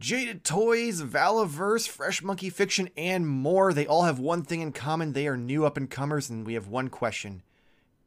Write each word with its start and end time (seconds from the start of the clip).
Jada 0.00 0.42
Toys, 0.42 1.02
Valaverse, 1.02 1.86
Fresh 1.86 2.22
Monkey 2.22 2.48
Fiction, 2.48 2.88
and 2.96 3.28
more. 3.28 3.74
They 3.74 3.86
all 3.86 4.04
have 4.04 4.18
one 4.18 4.42
thing 4.42 4.62
in 4.62 4.72
common. 4.72 5.12
They 5.12 5.26
are 5.26 5.36
new 5.36 5.66
up 5.66 5.76
and 5.76 5.90
comers, 5.90 6.30
and 6.30 6.46
we 6.46 6.54
have 6.54 6.68
one 6.68 6.88
question. 6.88 7.42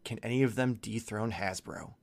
Can 0.04 0.18
any 0.24 0.42
of 0.42 0.56
them 0.56 0.74
dethrone 0.74 1.34
Hasbro? 1.34 1.94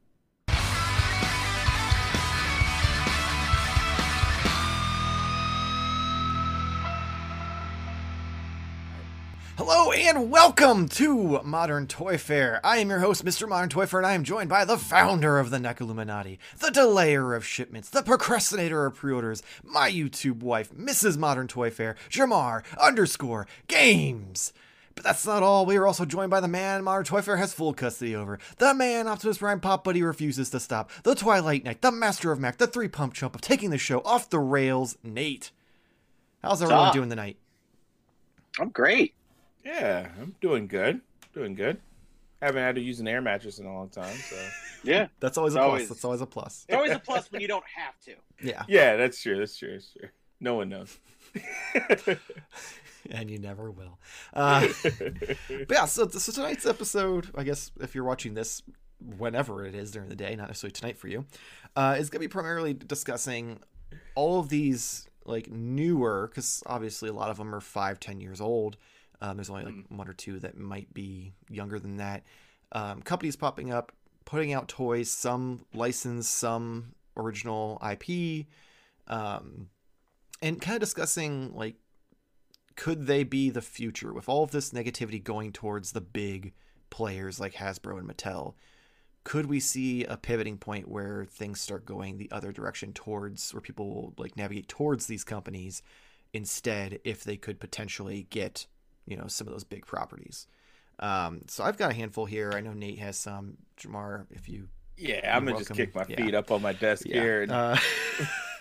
Hello 9.63 9.93
and 9.93 10.31
welcome 10.31 10.89
to 10.89 11.43
Modern 11.45 11.87
Toyfare. 11.87 12.61
I 12.65 12.79
am 12.79 12.89
your 12.89 13.01
host, 13.01 13.27
Mr. 13.27 13.47
Modern 13.47 13.69
Toyfare, 13.69 13.99
and 13.99 14.07
I 14.07 14.15
am 14.15 14.25
joined 14.25 14.49
by 14.49 14.65
the 14.65 14.79
founder 14.79 15.39
of 15.39 15.51
the 15.51 15.59
NECA 15.59 15.83
Illuminati, 15.83 16.39
the 16.61 16.71
delayer 16.71 17.37
of 17.37 17.45
shipments, 17.45 17.91
the 17.91 18.03
procrastinator 18.03 18.87
of 18.87 18.95
pre-orders, 18.95 19.43
my 19.63 19.91
YouTube 19.93 20.39
wife, 20.39 20.73
Mrs. 20.73 21.19
Modern 21.19 21.47
Toy 21.47 21.69
Fair, 21.69 21.95
Jarmar 22.09 22.63
underscore 22.81 23.47
games. 23.69 24.55
But 24.95 25.05
that's 25.05 25.27
not 25.27 25.43
all. 25.43 25.67
We 25.67 25.77
are 25.77 25.87
also 25.87 26.07
joined 26.07 26.31
by 26.31 26.41
the 26.41 26.49
man 26.49 26.83
Modern 26.83 27.05
Toyfare 27.05 27.37
has 27.37 27.53
full 27.53 27.75
custody 27.75 28.17
over. 28.17 28.39
The 28.57 28.73
man 28.73 29.07
Optimus 29.09 29.37
Prime 29.37 29.61
Pop 29.61 29.85
Buddy 29.85 30.03
refuses 30.03 30.49
to 30.51 30.59
stop. 30.59 30.91
The 31.03 31.15
Twilight 31.15 31.65
Knight, 31.65 31.83
the 31.83 31.93
Master 31.93 32.33
of 32.33 32.41
Mac, 32.41 32.57
the 32.57 32.67
three 32.67 32.89
pump 32.89 33.13
chump 33.13 33.35
of 33.35 33.43
taking 33.43 33.69
the 33.69 33.77
show 33.77 34.01
off 34.07 34.31
the 34.31 34.39
rails, 34.39 34.97
Nate. 35.05 35.51
How's 36.43 36.63
everyone 36.63 36.87
up? 36.87 36.95
doing 36.95 37.11
tonight? 37.11 37.37
I'm 38.59 38.71
great. 38.71 39.13
Yeah, 39.65 40.09
I'm 40.21 40.35
doing 40.41 40.67
good. 40.67 41.01
Doing 41.35 41.55
good. 41.55 41.79
Haven't 42.41 42.63
had 42.63 42.75
to 42.77 42.81
use 42.81 43.01
an 43.01 43.09
air 43.09 43.21
mattress 43.21 43.59
in 43.59 43.67
a 43.67 43.73
long 43.75 43.89
time, 43.91 44.15
so 44.17 44.37
Yeah. 44.85 45.09
That's 45.21 45.37
always 45.37 45.55
a 45.55 45.59
It's 45.59 45.63
plus. 45.63 45.69
always- 45.71 45.89
That's 45.89 46.05
always 46.05 46.21
a 46.23 46.27
plus. 46.27 46.65
It's 46.69 46.77
always 46.77 46.93
a 46.93 46.99
plus 47.05 47.31
when 47.31 47.41
you 47.43 47.49
don't 47.49 47.65
have 47.77 47.99
to. 48.07 48.15
Yeah. 48.43 48.63
yeah, 48.69 48.97
that's 48.97 49.21
true. 49.21 49.39
That's 49.39 49.57
true. 49.57 49.73
That's 49.73 49.93
true. 49.93 50.09
No 50.41 50.55
one 50.55 50.71
knows. 50.71 50.99
and 53.11 53.31
you 53.31 53.39
never 53.39 53.71
will. 53.71 53.99
Uh, 54.33 54.69
but 54.89 55.71
yeah, 55.71 55.85
so, 55.85 56.09
so 56.09 56.33
tonight's 56.33 56.67
episode, 56.67 57.29
I 57.35 57.45
guess 57.45 57.71
if 57.81 57.95
you're 57.95 58.05
watching 58.05 58.35
this 58.35 58.63
whenever 59.19 59.65
it 59.67 59.75
is 59.75 59.91
during 59.91 60.09
the 60.09 60.17
day, 60.17 60.35
not 60.37 60.49
necessarily 60.49 60.73
tonight 60.73 60.99
for 60.99 61.09
you, 61.09 61.25
uh, 61.77 61.97
is 61.99 62.11
going 62.11 62.21
to 62.23 62.29
be 62.29 62.33
primarily 62.33 62.75
discussing 62.75 63.61
all 64.15 64.41
of 64.41 64.49
these 64.49 65.09
like 65.25 65.51
newer, 65.51 66.29
because 66.29 66.63
obviously 66.67 67.09
a 67.09 67.13
lot 67.13 67.31
of 67.31 67.37
them 67.37 67.55
are 67.55 67.61
five, 67.61 68.01
ten 68.01 68.21
years 68.21 68.41
old. 68.41 68.77
Um, 69.21 69.37
there's 69.37 69.51
only 69.51 69.65
like 69.65 69.75
one 69.89 70.09
or 70.09 70.13
two 70.13 70.39
that 70.41 70.57
might 70.57 70.93
be 70.95 71.33
younger 71.49 71.79
than 71.79 71.99
that. 71.99 72.25
Um, 72.73 73.03
companies 73.03 73.37
popping 73.37 73.73
up, 73.73 73.93
putting 74.25 74.53
out 74.53 74.69
toys, 74.69 75.11
some 75.11 75.65
licensed, 75.75 76.37
some 76.37 76.95
original 77.17 77.81
IP, 77.83 78.47
um, 79.09 79.69
and 80.41 80.61
kind 80.61 80.77
of 80.77 80.81
discussing 80.81 81.55
like 81.55 81.77
could 82.77 83.07
they 83.07 83.25
be 83.25 83.51
the 83.51 83.61
future 83.61 84.13
with 84.13 84.27
all 84.27 84.43
of 84.43 84.53
this 84.53 84.71
negativity 84.71 85.23
going 85.23 85.53
towards 85.53 85.93
the 85.93 86.01
big 86.01 86.55
players 86.89 87.39
like 87.39 87.55
Hasbro 87.55 87.99
and 87.99 88.09
Mattel? 88.09 88.55
Could 89.23 89.47
we 89.47 89.61
see 89.61 90.05
a 90.05 90.17
pivoting 90.17 90.57
point 90.57 90.89
where 90.89 91.27
things 91.27 91.61
start 91.61 91.85
going 91.85 92.17
the 92.17 92.31
other 92.31 92.53
direction 92.53 92.95
towards 92.95 93.53
where 93.53 93.61
people 93.61 93.89
will 93.91 94.15
like 94.17 94.35
navigate 94.35 94.67
towards 94.67 95.07
these 95.07 95.25
companies 95.25 95.83
instead 96.33 97.01
if 97.05 97.23
they 97.23 97.37
could 97.37 97.61
potentially 97.61 98.27
get, 98.31 98.67
you 99.11 99.17
know, 99.17 99.27
some 99.27 99.47
of 99.47 99.53
those 99.53 99.65
big 99.65 99.85
properties? 99.85 100.47
Um, 100.99 101.43
so 101.49 101.65
I've 101.65 101.77
got 101.77 101.91
a 101.91 101.95
handful 101.95 102.25
here. 102.25 102.53
I 102.55 102.61
know 102.61 102.73
Nate 102.73 102.99
has 102.99 103.17
some. 103.19 103.57
Jarmar, 103.79 104.27
if 104.31 104.49
you 104.49 104.69
yeah, 104.97 105.35
I'm 105.35 105.47
gonna 105.47 105.59
just 105.59 105.73
kick 105.73 105.95
my 105.95 106.05
Yeah. 106.09 106.17
feet 106.17 106.35
up 106.35 106.51
on 106.51 106.61
my 106.61 106.73
desk 106.75 107.07
yeah. 107.07 107.21
here. 107.21 107.43
And... 107.43 107.53
Uh, 107.53 107.77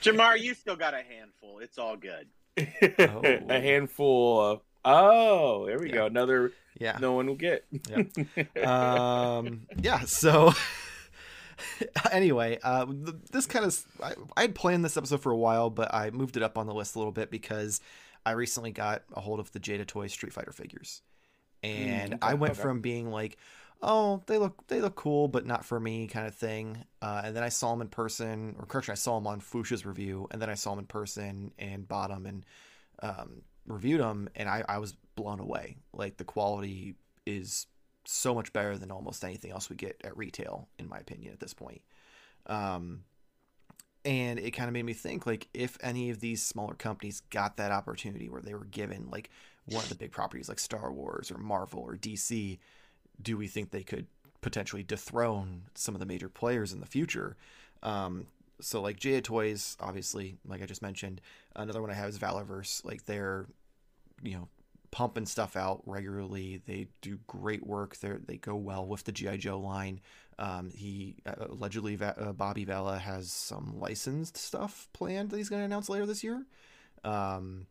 Jarmar, 0.00 0.40
you 0.40 0.54
still 0.54 0.76
got 0.76 0.94
a 0.94 1.02
handful. 1.02 1.58
It's 1.58 1.78
all 1.78 1.96
good. 1.96 2.28
Oh. 2.98 3.20
a 3.24 3.60
handful 3.60 4.40
of. 4.40 4.60
Oh, 4.84 5.66
there 5.66 5.78
we 5.78 5.88
Yeah. 5.88 5.94
go. 5.94 6.06
Another 6.06 6.52
yeah. 6.78 6.98
no 7.00 7.12
one 7.12 7.26
will 7.26 7.34
get. 7.34 7.64
um 8.66 9.66
yeah 9.80 10.00
so 10.00 10.52
anyway 12.10 12.58
uh 12.62 12.86
this 13.30 13.46
kind 13.46 13.64
of 13.64 13.78
I, 14.02 14.14
I 14.36 14.40
had 14.42 14.54
planned 14.54 14.84
this 14.84 14.96
episode 14.96 15.22
for 15.22 15.30
a 15.32 15.36
while 15.36 15.70
but 15.70 15.92
i 15.94 16.10
moved 16.10 16.36
it 16.36 16.42
up 16.42 16.58
on 16.58 16.66
the 16.66 16.74
list 16.74 16.94
a 16.96 16.98
little 16.98 17.12
bit 17.12 17.30
because 17.30 17.80
i 18.24 18.32
recently 18.32 18.72
got 18.72 19.02
a 19.14 19.20
hold 19.20 19.40
of 19.40 19.50
the 19.52 19.60
jada 19.60 19.86
toy 19.86 20.06
street 20.06 20.32
fighter 20.32 20.52
figures. 20.52 21.02
And 21.62 22.14
Mm, 22.14 22.18
i 22.22 22.34
went 22.34 22.52
okay. 22.52 22.62
from 22.62 22.80
being 22.80 23.10
like 23.10 23.36
oh 23.82 24.22
they 24.26 24.38
look 24.38 24.66
they 24.68 24.80
look 24.80 24.94
cool 24.96 25.28
but 25.28 25.46
not 25.46 25.64
for 25.64 25.78
me 25.78 26.06
kind 26.06 26.26
of 26.26 26.34
thing 26.34 26.78
uh, 27.02 27.22
and 27.24 27.36
then 27.36 27.42
i 27.42 27.48
saw 27.48 27.70
them 27.72 27.80
in 27.82 27.88
person 27.88 28.54
or 28.58 28.66
correction 28.66 28.92
i 28.92 28.96
saw 28.96 29.16
them 29.18 29.26
on 29.26 29.40
fuchsia's 29.40 29.84
review 29.86 30.26
and 30.30 30.40
then 30.42 30.48
i 30.50 30.54
saw 30.54 30.70
them 30.70 30.80
in 30.80 30.86
person 30.86 31.52
and 31.58 31.86
bought 31.88 32.10
them 32.10 32.26
and 32.26 32.44
um, 33.02 33.42
reviewed 33.66 34.00
them 34.00 34.28
and 34.36 34.48
I, 34.48 34.64
I 34.68 34.78
was 34.78 34.94
blown 35.16 35.40
away. 35.40 35.76
Like 35.92 36.16
the 36.16 36.24
quality 36.24 36.94
is 37.26 37.66
so 38.04 38.34
much 38.34 38.52
better 38.52 38.76
than 38.76 38.90
almost 38.90 39.24
anything 39.24 39.52
else 39.52 39.70
we 39.70 39.76
get 39.76 40.00
at 40.04 40.16
retail 40.16 40.68
in 40.78 40.88
my 40.88 40.98
opinion 40.98 41.32
at 41.32 41.40
this 41.40 41.54
point. 41.54 41.82
Um, 42.46 43.04
and 44.04 44.38
it 44.38 44.52
kind 44.52 44.68
of 44.68 44.72
made 44.72 44.84
me 44.84 44.92
think 44.92 45.26
like 45.26 45.48
if 45.54 45.78
any 45.82 46.10
of 46.10 46.20
these 46.20 46.42
smaller 46.42 46.74
companies 46.74 47.22
got 47.30 47.56
that 47.56 47.70
opportunity 47.70 48.28
where 48.28 48.42
they 48.42 48.54
were 48.54 48.64
given 48.64 49.08
like 49.10 49.30
one 49.66 49.82
of 49.82 49.88
the 49.88 49.94
big 49.94 50.10
properties 50.10 50.48
like 50.48 50.58
star 50.58 50.92
wars 50.92 51.30
or 51.30 51.38
marvel 51.38 51.80
or 51.80 51.96
dc 51.96 52.58
do 53.20 53.36
we 53.36 53.46
think 53.46 53.70
they 53.70 53.82
could 53.82 54.06
potentially 54.40 54.82
dethrone 54.82 55.62
some 55.74 55.94
of 55.94 56.00
the 56.00 56.06
major 56.06 56.28
players 56.28 56.72
in 56.72 56.80
the 56.80 56.86
future 56.86 57.36
um, 57.82 58.26
so 58.62 58.80
like 58.80 58.98
Jada 58.98 59.22
Toys, 59.22 59.76
obviously, 59.80 60.36
like 60.46 60.62
I 60.62 60.66
just 60.66 60.82
mentioned, 60.82 61.20
another 61.56 61.82
one 61.82 61.90
I 61.90 61.94
have 61.94 62.08
is 62.08 62.18
Valaverse. 62.18 62.84
Like 62.84 63.04
they're, 63.04 63.46
you 64.22 64.34
know, 64.34 64.48
pumping 64.90 65.26
stuff 65.26 65.56
out 65.56 65.82
regularly. 65.84 66.62
They 66.66 66.88
do 67.00 67.18
great 67.26 67.66
work. 67.66 67.96
They 67.96 68.12
they 68.24 68.36
go 68.36 68.54
well 68.54 68.86
with 68.86 69.04
the 69.04 69.12
GI 69.12 69.38
Joe 69.38 69.58
line. 69.58 70.00
Um, 70.42 70.70
he 70.74 71.16
uh, 71.24 71.46
allegedly 71.50 71.94
Va- 71.96 72.16
uh, 72.18 72.32
Bobby 72.32 72.64
Vella 72.64 72.98
has 72.98 73.30
some 73.30 73.74
licensed 73.78 74.36
stuff 74.36 74.88
planned 74.92 75.30
that 75.30 75.36
he's 75.36 75.48
going 75.48 75.60
to 75.60 75.66
announce 75.66 75.88
later 75.88 76.06
this 76.06 76.24
year. 76.24 76.44
Um, 77.04 77.66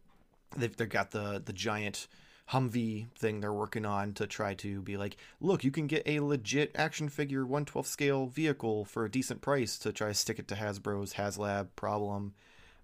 they've 0.56 0.76
they've 0.76 0.90
got 0.90 1.12
the 1.12 1.42
the 1.44 1.54
giant 1.54 2.08
Humvee 2.52 3.08
thing 3.18 3.40
they're 3.42 3.54
working 3.54 3.86
on 3.86 4.14
to 4.14 4.28
try 4.28 4.54
to 4.56 4.82
be 4.82 4.98
like, 4.98 5.18
look, 5.42 5.64
you 5.64 5.72
can 5.72 5.88
get 5.88 6.04
a 6.06 6.20
legit 6.22 6.72
action 6.76 7.10
figure 7.10 7.42
112 7.46 7.88
scale 7.88 8.26
vehicle 8.28 8.86
for 8.86 9.06
a 9.06 9.12
decent 9.12 9.42
price 9.42 9.78
to 9.80 9.92
try 9.94 10.10
to 10.10 10.14
stick 10.14 10.40
it 10.40 10.48
to 10.50 10.56
Hasbro's 10.56 11.14
HasLab 11.14 11.70
problem. 11.76 12.34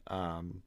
Um, 0.08 0.64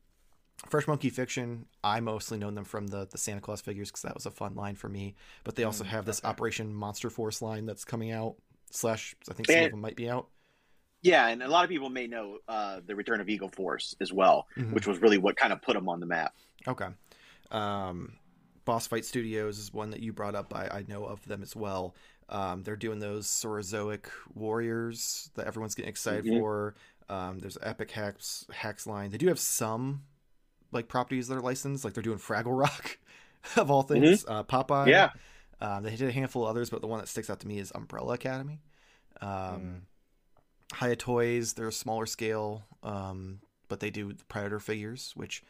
Fresh 0.69 0.86
Monkey 0.86 1.09
Fiction, 1.10 1.66
I 1.82 2.00
mostly 2.00 2.38
know 2.38 2.50
them 2.50 2.64
from 2.64 2.88
the 2.88 3.06
the 3.10 3.19
Santa 3.19 3.41
Claus 3.41 3.60
figures 3.62 3.91
because 3.91 4.03
that 4.03 4.14
was 4.14 4.26
a 4.26 4.30
fun 4.30 4.54
line 4.54 4.76
for 4.76 4.88
me. 4.91 5.14
But 5.44 5.56
they 5.56 5.64
also 5.64 5.84
Mm, 5.84 5.88
have 5.88 6.04
this. 6.04 6.20
Operation 6.25 6.75
Monster 6.75 7.09
Force 7.10 7.41
line 7.42 7.64
that's 7.66 7.84
coming 7.84 8.10
out. 8.12 8.36
Slash, 8.70 9.14
I 9.28 9.34
think 9.34 9.47
some 9.47 9.56
And- 9.56 9.64
of 9.66 9.70
them 9.72 9.81
might 9.81 9.97
be 9.97 10.08
out. 10.08 10.28
Yeah, 11.03 11.28
and 11.28 11.42
a 11.42 11.48
lot 11.48 11.64
of 11.64 11.70
people 11.70 11.88
may 11.88 12.06
know 12.06 12.38
uh, 12.47 12.81
the 12.84 12.94
return 12.94 13.20
of 13.22 13.28
Eagle 13.28 13.48
Force 13.48 13.97
as 14.00 14.12
well, 14.12 14.47
Mhm. 14.56 14.72
which 14.75 14.86
was 14.86 14.98
really 14.98 15.16
what 15.19 15.34
kind 15.36 15.50
of 15.53 15.62
put 15.62 15.72
them 15.75 15.88
on 15.88 15.98
the 15.98 16.04
map. 16.06 16.34
Okay. 16.69 16.88
Um, 17.50 18.16
Boss 18.66 18.86
Fight 18.86 19.04
Studios 19.06 19.59
is 19.59 19.72
one 19.72 19.91
that 19.91 20.00
you 20.00 20.12
brought 20.12 20.34
up. 20.34 20.54
I, 20.54 20.69
I 20.69 20.84
know 20.88 21.04
of 21.06 21.25
them 21.26 21.42
as 21.42 21.56
well. 21.56 21.94
Um, 22.28 22.62
they're 22.62 22.76
doing 22.76 22.98
those 23.00 23.26
Saurozoic 23.26 24.06
warriors 24.34 25.30
that 25.34 25.47
everyone's 25.47 25.75
getting 25.75 25.88
excited 25.88 26.25
Mhm. 26.26 26.38
for. 26.38 26.75
Um, 27.09 27.38
there's 27.41 27.59
Epic 27.62 27.91
Hacks 27.92 28.47
Hacks 28.53 28.86
line. 28.86 29.10
They 29.10 29.19
do 29.19 29.28
have 29.28 29.41
some 29.41 30.04
like 30.70 30.86
properties 30.86 31.26
that 31.28 31.34
are 31.36 31.41
licensed. 31.41 31.82
Like 31.84 31.94
they're 31.94 32.03
doing 32.03 32.19
Fraggle 32.19 32.56
Rock 32.56 32.98
of 33.56 33.70
all 33.70 33.82
things. 33.82 34.25
Uh, 34.28 34.44
Popeye. 34.44 34.86
Yeah. 34.88 35.10
Um, 35.60 35.82
they 35.82 35.91
did 35.97 36.09
a 36.09 36.12
handful 36.12 36.44
of 36.44 36.50
others, 36.50 36.71
but 36.71 36.81
the 36.81 36.87
one 36.87 37.00
that 37.00 37.09
sticks 37.09 37.28
out 37.31 37.41
to 37.41 37.47
me 37.48 37.59
is 37.59 37.71
Umbrella 37.75 38.15
Academy. 38.15 38.60
Um, 39.21 39.82
Hiya 40.78 40.97
Toys, 40.97 41.53
they're 41.54 41.69
a 41.69 41.72
smaller 41.72 42.06
scale, 42.06 42.65
um, 42.82 43.41
but 43.69 43.81
they 43.81 43.91
do 43.91 44.12
the 44.12 44.25
Predator 44.25 44.60
figures, 44.60 45.12
which, 45.16 45.42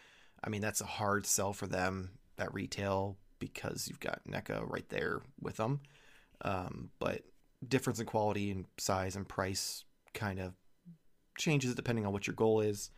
I 0.42 0.48
mean, 0.48 0.60
that's 0.62 0.80
a 0.80 0.86
hard 0.86 1.26
sell 1.26 1.52
for 1.52 1.66
them 1.66 2.10
at 2.38 2.52
retail 2.52 3.16
because 3.38 3.86
you've 3.88 4.00
got 4.00 4.20
NECA 4.28 4.68
right 4.68 4.88
there 4.88 5.20
with 5.40 5.56
them. 5.58 5.80
Um, 6.42 6.90
but 6.98 7.22
difference 7.66 8.00
in 8.00 8.06
quality 8.06 8.50
and 8.50 8.64
size 8.78 9.14
and 9.14 9.28
price 9.28 9.84
kind 10.14 10.40
of 10.40 10.54
changes 11.38 11.74
depending 11.74 12.06
on 12.06 12.12
what 12.12 12.26
your 12.26 12.34
goal 12.34 12.60
is. 12.60 12.90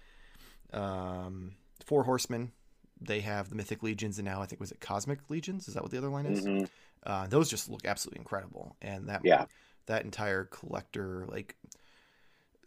Um, 0.73 1.57
Four 1.85 2.05
Horsemen, 2.05 2.53
they 3.01 3.21
have 3.21 3.49
the 3.51 3.57
Mythic 3.57 3.83
Legions, 3.83 4.19
and 4.19 4.25
now 4.27 4.41
I 4.41 4.47
think 4.47 4.61
was 4.61 4.71
it 4.71 4.81
Cosmic 4.81 5.29
Legions? 5.29 5.67
Is 5.69 5.75
that 5.75 5.83
what 5.83 5.91
the 5.91 5.99
other 5.99 6.09
line 6.09 6.27
is? 6.27 6.47
Mhm. 6.47 6.69
Uh, 7.05 7.27
those 7.27 7.51
just 7.51 7.69
look 7.69 7.85
absolutely 7.87 8.21
incredible, 8.21 8.77
and 8.81 9.09
that 9.09 9.23
Yeah. 9.25 9.47
that 9.87 10.05
entire 10.05 10.45
collector 10.45 11.25
like 11.29 11.57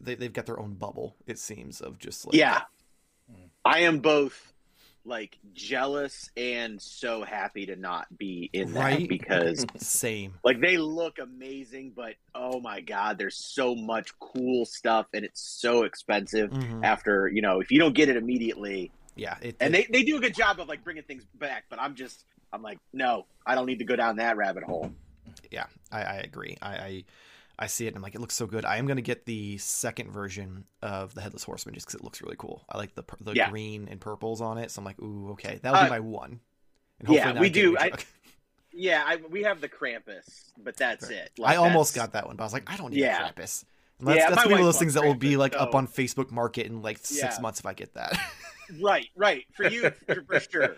they 0.01 0.15
they've 0.15 0.33
got 0.33 0.45
their 0.45 0.59
own 0.59 0.73
bubble. 0.73 1.15
It 1.25 1.39
seems 1.39 1.81
of 1.81 1.97
just 1.99 2.25
like 2.25 2.35
Yeah. 2.35 2.63
I 3.63 3.79
am 3.79 3.99
both 3.99 4.51
like 5.07 5.37
jealous 5.53 6.29
and 6.35 6.81
so 6.81 7.23
happy 7.23 7.67
to 7.67 7.75
not 7.75 8.07
be 8.17 8.49
in 8.53 8.73
that 8.73 8.79
Right? 8.83 9.07
because 9.07 9.63
Same. 9.77 10.33
like 10.43 10.59
they 10.59 10.77
look 10.77 11.19
amazing, 11.19 11.91
but 11.95 12.15
oh 12.33 12.59
my 12.59 12.81
god, 12.81 13.17
there's 13.17 13.37
so 13.37 13.75
much 13.75 14.17
cool 14.19 14.65
stuff 14.65 15.05
and 15.13 15.23
it's 15.23 15.41
so 15.41 15.83
expensive. 15.83 16.49
Mhm. 16.49 16.83
After 16.83 17.27
you 17.27 17.41
know, 17.41 17.61
if 17.61 17.71
you 17.71 17.79
don't 17.79 17.93
get 17.95 18.09
it 18.09 18.17
immediately, 18.17 18.91
Yeah. 19.15 19.37
It, 19.41 19.55
and 19.59 19.75
it- 19.75 19.91
they, 19.91 19.99
they 19.99 20.03
do 20.05 20.17
a 20.17 20.19
good 20.19 20.35
job 20.35 20.59
of 20.59 20.67
like 20.67 20.83
bringing 20.83 21.03
things 21.03 21.23
back, 21.35 21.65
but 21.69 21.79
I'm 21.79 21.95
just 21.95 22.25
I'm 22.53 22.61
like, 22.61 22.79
no, 22.93 23.25
I 23.45 23.55
don't 23.55 23.65
need 23.65 23.79
to 23.79 23.85
go 23.85 23.95
down 23.95 24.17
that 24.17 24.37
rabbit 24.37 24.63
hole. 24.63 24.91
yeah, 25.51 25.65
I, 25.91 26.01
I 26.03 26.15
agree. 26.17 26.57
I, 26.61 26.69
I 26.75 27.03
I 27.57 27.67
see 27.67 27.85
it 27.85 27.89
and 27.89 27.95
I'm 27.97 28.01
like, 28.03 28.15
it 28.15 28.21
looks 28.21 28.35
so 28.35 28.45
good. 28.47 28.65
I 28.65 28.77
am 28.77 28.85
gonna 28.87 29.01
get 29.01 29.25
the 29.25 29.57
second 29.59 30.11
version 30.11 30.65
of 30.81 31.13
the 31.15 31.21
Headless 31.21 31.43
Horseman 31.43 31.73
just 31.75 31.87
because 31.87 31.99
it 31.99 32.03
looks 32.03 32.21
really 32.21 32.35
cool. 32.37 32.63
I 32.69 32.77
like 32.77 32.95
the 32.95 33.03
the 33.21 33.33
Yeah. 33.33 33.49
green 33.49 33.87
and 33.89 33.99
purples 34.01 34.41
on 34.41 34.57
it, 34.57 34.71
so 34.71 34.79
I'm 34.81 34.85
like, 34.85 35.01
ooh, 35.01 35.31
okay, 35.31 35.59
that'll 35.61 35.81
be 35.81 35.87
Uh, 35.87 35.89
my 35.89 35.99
one. 36.01 36.39
And 36.99 37.09
yeah, 37.09 37.39
we 37.39 37.49
do. 37.49 37.77
I-. 37.77 37.91
Yeah, 38.77 39.03
I, 39.07 39.15
we 39.29 39.43
have 39.43 39.61
the 39.61 39.69
Krampus, 39.69 40.51
but 40.61 40.75
that's 40.75 41.09
it. 41.09 41.31
I 41.39 41.41
Like, 41.41 41.57
almost 41.59 41.93
that's- 41.93 42.07
got 42.07 42.11
that 42.11 42.27
one, 42.27 42.35
but 42.35 42.43
I 42.43 42.45
was 42.45 42.51
like, 42.51 42.69
I 42.69 42.75
don't 42.75 42.91
need 42.91 42.99
Yeah. 42.99 43.29
a 43.29 43.31
Krampus. 43.31 43.63
And 43.99 44.07
that's 44.09 44.17
Yeah, 44.19 44.29
that's 44.31 44.43
be 44.43 44.49
one 44.51 44.59
of 44.59 44.65
those 44.65 44.77
things 44.77 44.95
that 44.95 45.03
will 45.05 45.15
be 45.15 45.35
Krampus, 45.35 45.37
like 45.37 45.55
up 45.55 45.75
on 45.75 45.87
Facebook 45.87 46.29
Market 46.29 46.65
in 46.65 46.81
like 46.81 46.97
six 46.97 47.35
Yeah. 47.37 47.41
months 47.41 47.61
if 47.61 47.65
I 47.65 47.73
get 47.73 47.93
that. 47.93 48.19
right, 48.81 49.07
right 49.15 49.45
for 49.55 49.65
you 49.69 49.91
for 50.27 50.39
sure. 50.41 50.75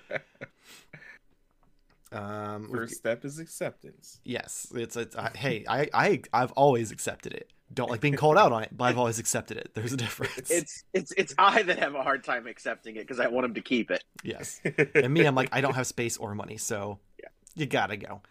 Um, 2.11 2.69
First 2.71 2.95
step 2.95 3.25
is 3.25 3.39
acceptance. 3.39 4.19
yes, 4.23 4.67
it's 4.73 4.95
it's 4.95 5.15
I, 5.15 5.31
hey, 5.35 5.65
I 5.67 5.89
I 5.93 6.21
I've 6.33 6.51
always 6.53 6.91
accepted 6.91 7.33
it. 7.33 7.51
Don't 7.73 7.89
like 7.91 7.99
being 7.99 8.15
called 8.15 8.37
out 8.37 8.53
on 8.53 8.63
it, 8.63 8.69
but 8.71 8.85
I've 8.85 8.97
always 8.97 9.19
accepted 9.19 9.57
it. 9.57 9.71
There's 9.73 9.91
a 9.91 9.97
difference. 9.97 10.49
It's 10.49 10.83
it's 10.93 11.11
it's 11.17 11.35
I 11.37 11.63
that 11.63 11.79
have 11.79 11.95
a 11.95 12.03
hard 12.03 12.23
time 12.23 12.47
accepting 12.47 12.95
it 12.95 12.99
because 12.99 13.19
I 13.19 13.27
want 13.27 13.45
him 13.45 13.53
to 13.55 13.61
keep 13.61 13.91
it. 13.91 14.03
yes, 14.23 14.61
and 14.95 15.13
me, 15.13 15.25
I'm 15.25 15.35
like 15.35 15.49
I 15.51 15.59
don't 15.61 15.73
have 15.75 15.85
space 15.87 16.15
or 16.17 16.33
money, 16.33 16.57
so 16.57 16.99
Yeah. 17.21 17.29
you 17.55 17.65
gotta 17.65 17.97
go. 17.97 18.21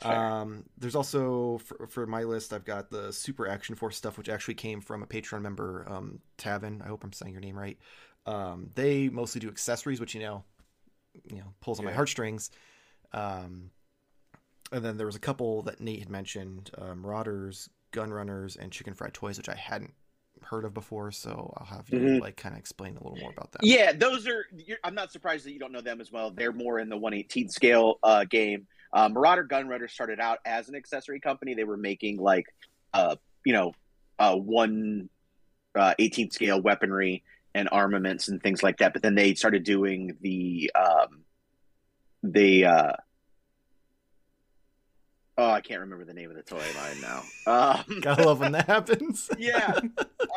Fair. 0.00 0.12
Um, 0.16 0.64
there's 0.78 0.94
also 0.96 1.58
for, 1.58 1.86
for 1.86 2.06
my 2.06 2.24
list, 2.24 2.52
I've 2.54 2.64
got 2.64 2.90
the 2.90 3.12
Super 3.12 3.46
Action 3.46 3.74
Force 3.76 3.96
stuff, 3.96 4.16
which 4.18 4.28
actually 4.30 4.54
came 4.54 4.80
from 4.80 5.02
a 5.02 5.06
Patreon 5.06 5.42
member, 5.42 5.84
um, 5.88 6.20
Tavin. 6.38 6.82
I 6.82 6.88
hope 6.88 7.04
I'm 7.04 7.12
saying 7.12 7.32
your 7.32 7.42
name 7.42 7.56
right. 7.58 7.78
Um, 8.26 8.70
they 8.74 9.08
mostly 9.10 9.40
do 9.40 9.48
accessories, 9.48 10.00
which 10.00 10.14
you 10.14 10.20
know, 10.22 10.42
you 11.30 11.36
know, 11.36 11.52
pulls 11.60 11.78
on 11.78 11.84
my 11.84 11.92
heartstrings. 11.92 12.50
Um, 13.12 13.70
and 14.72 14.84
then 14.84 14.96
there 14.96 15.06
was 15.06 15.16
a 15.16 15.20
couple 15.20 15.62
that 15.62 15.80
Nate 15.80 16.00
had 16.00 16.10
mentioned: 16.10 16.70
uh, 16.78 16.94
Marauders, 16.94 17.68
Gunrunners, 17.92 18.56
and 18.58 18.70
Chicken 18.70 18.94
Fried 18.94 19.14
Toys, 19.14 19.36
which 19.36 19.48
I 19.48 19.54
hadn't 19.56 19.94
heard 20.42 20.64
of 20.64 20.72
before. 20.72 21.10
So 21.10 21.52
I'll 21.56 21.66
have 21.66 21.88
you 21.90 21.98
Mhm. 21.98 22.20
like 22.20 22.36
kind 22.36 22.54
of 22.54 22.58
explain 22.58 22.96
a 22.96 23.02
little 23.02 23.18
more 23.18 23.30
about 23.30 23.52
that. 23.52 23.64
Yeah, 23.64 23.92
those 23.92 24.26
are. 24.26 24.46
You're, 24.56 24.78
I'm 24.84 24.94
not 24.94 25.12
surprised 25.12 25.44
that 25.46 25.52
you 25.52 25.58
don't 25.58 25.72
know 25.72 25.80
them 25.80 26.00
as 26.00 26.10
well. 26.12 26.30
They're 26.30 26.52
more 26.52 26.78
in 26.78 26.88
the 26.88 26.96
118 26.96 27.48
scale 27.48 27.98
uh, 28.02 28.24
game. 28.24 28.66
Uh, 28.92 29.08
Marauder 29.08 29.44
Gunrunner 29.44 29.88
started 29.90 30.18
out 30.20 30.38
as 30.44 30.68
an 30.68 30.74
accessory 30.74 31.20
company. 31.20 31.54
They 31.54 31.64
were 31.64 31.76
making 31.76 32.18
like, 32.18 32.46
uh, 32.92 33.16
you 33.44 33.52
know, 33.52 33.72
uh, 34.18 34.36
one 34.36 35.08
uh, 35.74 35.94
18 35.98 36.30
scale 36.30 36.60
weaponry 36.60 37.22
and 37.54 37.68
armaments 37.70 38.28
and 38.28 38.42
things 38.42 38.62
like 38.62 38.78
that. 38.78 38.92
But 38.92 39.02
then 39.02 39.14
they 39.14 39.34
started 39.34 39.62
doing 39.64 40.16
the 40.20 40.70
um, 40.74 41.24
the 42.22 42.66
uh, 42.66 42.92
oh, 45.40 45.50
I 45.50 45.60
can't 45.60 45.80
remember 45.80 46.04
the 46.04 46.14
name 46.14 46.30
of 46.30 46.36
the 46.36 46.42
toy 46.42 46.62
line 46.76 47.00
now. 47.00 47.22
Um, 47.46 48.00
Gotta 48.02 48.24
love 48.24 48.40
when 48.40 48.52
that 48.52 48.66
happens. 48.66 49.30
yeah. 49.38 49.78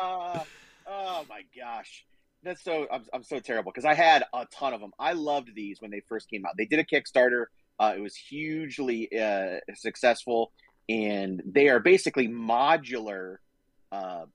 Uh, 0.02 0.40
oh 0.86 1.24
my 1.28 1.42
gosh. 1.56 2.04
That's 2.42 2.62
so 2.62 2.86
I'm, 2.90 3.04
I'm 3.12 3.22
so 3.22 3.38
terrible 3.38 3.72
because 3.72 3.84
I 3.84 3.94
had 3.94 4.24
a 4.34 4.46
ton 4.46 4.74
of 4.74 4.80
them. 4.80 4.92
I 4.98 5.12
loved 5.12 5.54
these 5.54 5.80
when 5.80 5.90
they 5.90 6.00
first 6.00 6.28
came 6.28 6.44
out. 6.44 6.52
They 6.56 6.66
did 6.66 6.78
a 6.78 6.84
Kickstarter. 6.84 7.46
Uh, 7.78 7.94
it 7.96 8.00
was 8.00 8.14
hugely 8.14 9.08
uh, 9.18 9.56
successful, 9.74 10.52
and 10.88 11.42
they 11.46 11.68
are 11.68 11.80
basically 11.80 12.28
modular 12.28 13.36
uh, 13.90 14.26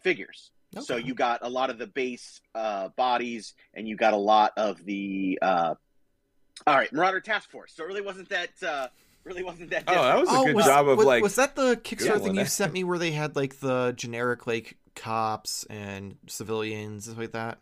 figures. 0.00 0.50
So 0.80 0.96
you 0.96 1.14
got 1.14 1.40
a 1.42 1.50
lot 1.50 1.68
of 1.68 1.76
the 1.76 1.86
base 1.86 2.40
uh, 2.54 2.88
bodies, 2.96 3.52
and 3.74 3.86
you 3.86 3.94
got 3.96 4.14
a 4.14 4.18
lot 4.18 4.52
of 4.56 4.82
the. 4.84 5.38
Uh... 5.40 5.74
All 6.66 6.76
right, 6.76 6.92
Marauder 6.92 7.20
Task 7.20 7.50
Force. 7.50 7.72
So 7.74 7.84
it 7.84 7.86
really 7.86 8.02
wasn't 8.02 8.28
that. 8.30 8.50
Uh, 8.62 8.88
really 9.24 9.42
wasn't 9.42 9.70
that. 9.70 9.84
Oh, 9.86 9.94
that 9.94 10.18
was 10.18 10.28
a 10.28 10.32
Oh, 10.32 10.44
good 10.44 10.56
was, 10.56 10.64
job 10.64 10.88
of 10.88 10.98
was, 10.98 11.06
like. 11.06 11.22
was 11.22 11.36
that 11.36 11.56
the 11.56 11.76
Kickstarter 11.76 12.22
thing 12.22 12.34
you 12.36 12.44
sent 12.44 12.72
me 12.72 12.84
where 12.84 12.98
they 12.98 13.12
had 13.12 13.36
like 13.36 13.60
the 13.60 13.92
generic 13.96 14.46
like 14.46 14.76
cops 14.94 15.64
and 15.64 16.16
civilians 16.26 17.08
and 17.08 17.18
like 17.18 17.32
that? 17.32 17.58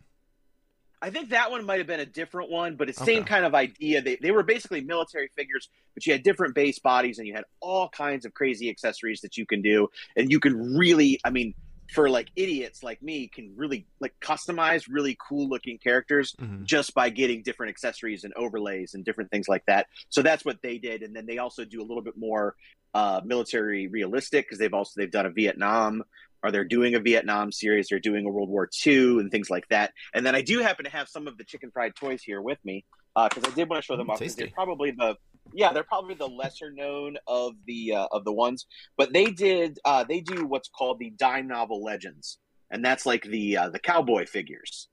I 1.03 1.09
think 1.09 1.29
that 1.29 1.49
one 1.49 1.65
might 1.65 1.79
have 1.79 1.87
been 1.87 1.99
a 1.99 2.05
different 2.05 2.51
one, 2.51 2.75
but 2.75 2.87
it's 2.87 2.99
the 2.99 3.05
same 3.05 3.23
kind 3.23 3.43
of 3.43 3.55
idea. 3.55 4.03
They, 4.03 4.17
they 4.17 4.29
were 4.29 4.43
basically 4.43 4.81
military 4.81 5.31
figures, 5.35 5.69
but 5.95 6.05
you 6.05 6.13
had 6.13 6.21
different 6.21 6.53
base 6.53 6.77
bodies 6.77 7.17
and 7.17 7.27
you 7.27 7.33
had 7.33 7.45
all 7.59 7.89
kinds 7.89 8.23
of 8.23 8.35
crazy 8.35 8.69
accessories 8.69 9.21
that 9.21 9.35
you 9.35 9.47
can 9.47 9.63
do. 9.63 9.87
And 10.15 10.29
you 10.31 10.39
can 10.39 10.77
really, 10.77 11.19
I 11.25 11.31
mean, 11.31 11.55
for 11.91 12.09
like 12.09 12.29
idiots 12.35 12.83
like 12.83 13.01
me, 13.03 13.27
can 13.27 13.53
really 13.55 13.85
like 13.99 14.13
customize 14.21 14.85
really 14.89 15.17
cool 15.27 15.49
looking 15.49 15.77
characters 15.77 16.33
Mhm. 16.39 16.63
just 16.63 16.93
by 16.93 17.09
getting 17.09 17.43
different 17.43 17.69
accessories 17.69 18.23
and 18.23 18.33
overlays 18.35 18.93
and 18.93 19.03
different 19.03 19.29
things 19.29 19.47
like 19.49 19.65
that. 19.65 19.87
So 20.09 20.21
that's 20.21 20.45
what 20.45 20.61
they 20.61 20.77
did. 20.77 21.03
And 21.03 21.13
then 21.15 21.25
they 21.25 21.37
also 21.37 21.65
do 21.65 21.81
a 21.81 21.85
little 21.85 22.01
bit 22.03 22.15
more 22.17 22.55
uh, 22.93 23.21
military 23.25 23.87
realistic 23.87 24.45
because 24.45 24.57
they've 24.59 24.73
also 24.73 24.91
they've 24.97 25.11
done 25.11 25.25
a 25.25 25.29
Vietnam 25.31 26.03
or 26.43 26.51
they're 26.51 26.63
doing 26.65 26.95
a 26.95 26.99
Vietnam 26.99 27.51
series, 27.51 27.87
they're 27.89 27.99
doing 27.99 28.25
a 28.25 28.29
World 28.29 28.49
War 28.49 28.69
II 28.85 29.19
and 29.19 29.29
things 29.29 29.49
like 29.49 29.67
that. 29.69 29.93
And 30.13 30.25
then 30.25 30.33
I 30.35 30.41
do 30.41 30.59
happen 30.59 30.85
to 30.85 30.91
have 30.91 31.07
some 31.07 31.27
of 31.27 31.37
the 31.37 31.43
chicken 31.43 31.71
fried 31.71 31.95
toys 31.95 32.21
here 32.23 32.41
with 32.41 32.57
me 32.65 32.83
because 33.15 33.43
I 33.43 33.53
did 33.53 33.69
want 33.69 33.81
to 33.81 33.85
show 33.85 33.97
them 33.97 34.07
Mm, 34.07 34.11
off. 34.11 34.19
They're 34.35 34.47
probably 34.47 34.91
the 34.91 35.15
yeah, 35.53 35.73
they're 35.73 35.83
probably 35.83 36.15
the 36.15 36.27
lesser 36.27 36.71
known 36.71 37.17
of 37.27 37.53
the 37.65 37.93
uh, 37.93 38.07
of 38.11 38.23
the 38.25 38.33
ones. 38.33 38.65
But 38.97 39.13
they 39.13 39.25
did 39.25 39.79
uh, 39.85 40.03
they 40.03 40.21
do 40.21 40.45
what's 40.45 40.69
called 40.69 40.99
the 40.99 41.11
Dime 41.11 41.47
Novel 41.47 41.83
Legends, 41.83 42.39
and 42.69 42.83
that's 42.83 43.05
like 43.05 43.23
the 43.23 43.57
uh, 43.57 43.69
the 43.69 43.79
cowboy 43.79 44.25
figures. 44.25 44.87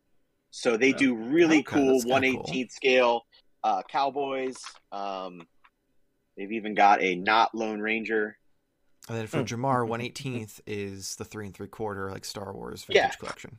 So 0.51 0.77
they 0.77 0.93
Oh. 0.93 0.97
do 0.97 1.15
really 1.15 1.59
Okay, 1.59 1.75
cool 1.75 1.93
that's 1.93 2.05
kinda 2.05 2.15
one 2.15 2.25
eighteenth 2.25 2.73
scale 2.73 3.23
uh, 3.63 3.83
cowboys. 3.91 4.63
Um, 4.93 5.47
they've 6.37 6.53
even 6.53 6.75
got 6.75 7.03
a 7.03 7.15
not 7.17 7.55
Lone 7.55 7.81
Ranger. 7.81 8.39
And 9.09 9.17
then 9.19 9.27
for 9.27 9.39
Hmm. 9.39 9.45
Jarmar, 9.45 9.87
one 9.87 10.01
eighteenth 10.01 10.61
is 10.67 11.17
the 11.17 11.25
three 11.25 11.47
and 11.47 11.55
three 11.55 11.69
quarter 11.69 12.11
like 12.11 12.25
Star 12.25 12.53
Wars 12.53 12.85
vintage 12.85 13.03
Yeah. 13.03 13.11
collection. 13.17 13.59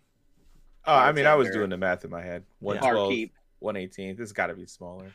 oh, 0.85 0.93
I 0.95 1.11
mean, 1.11 1.25
I 1.25 1.35
was 1.35 1.49
doing 1.49 1.69
the 1.69 1.77
math 1.77 2.03
in 2.05 2.11
my 2.11 2.21
head. 2.21 2.43
One 2.59 2.75
Yeah. 2.75 2.81
twelve, 2.81 3.09
Barkeep. 3.61 4.17
This 4.17 4.31
got 4.31 4.47
to 4.47 4.55
be 4.55 4.65
smaller. 4.65 5.13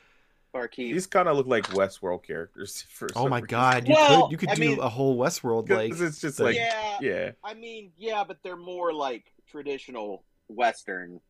Barkeep. 0.54 0.94
These 0.94 1.06
kind 1.08 1.28
of 1.28 1.36
look 1.36 1.46
like 1.48 1.64
Westworld 1.70 2.22
characters. 2.22 2.82
For 2.88 3.08
Oh 3.14 3.28
my 3.28 3.36
reason. 3.38 3.48
god, 3.48 3.88
you 3.88 3.94
Well, 3.94 4.22
could 4.22 4.30
you 4.32 4.38
could 4.38 4.48
I 4.50 4.54
do 4.54 4.60
mean- 4.60 4.78
a 4.80 4.88
whole 4.88 5.18
Westworld 5.18 5.68
like 5.68 5.92
it's 6.00 6.20
just 6.20 6.40
like 6.40 6.56
yeah, 6.56 6.96
yeah. 7.02 7.30
I 7.42 7.52
mean, 7.54 7.90
yeah, 7.98 8.24
but 8.26 8.38
they're 8.42 8.56
more 8.56 8.92
like 8.94 9.24
traditional 9.50 10.24
Western 10.48 11.20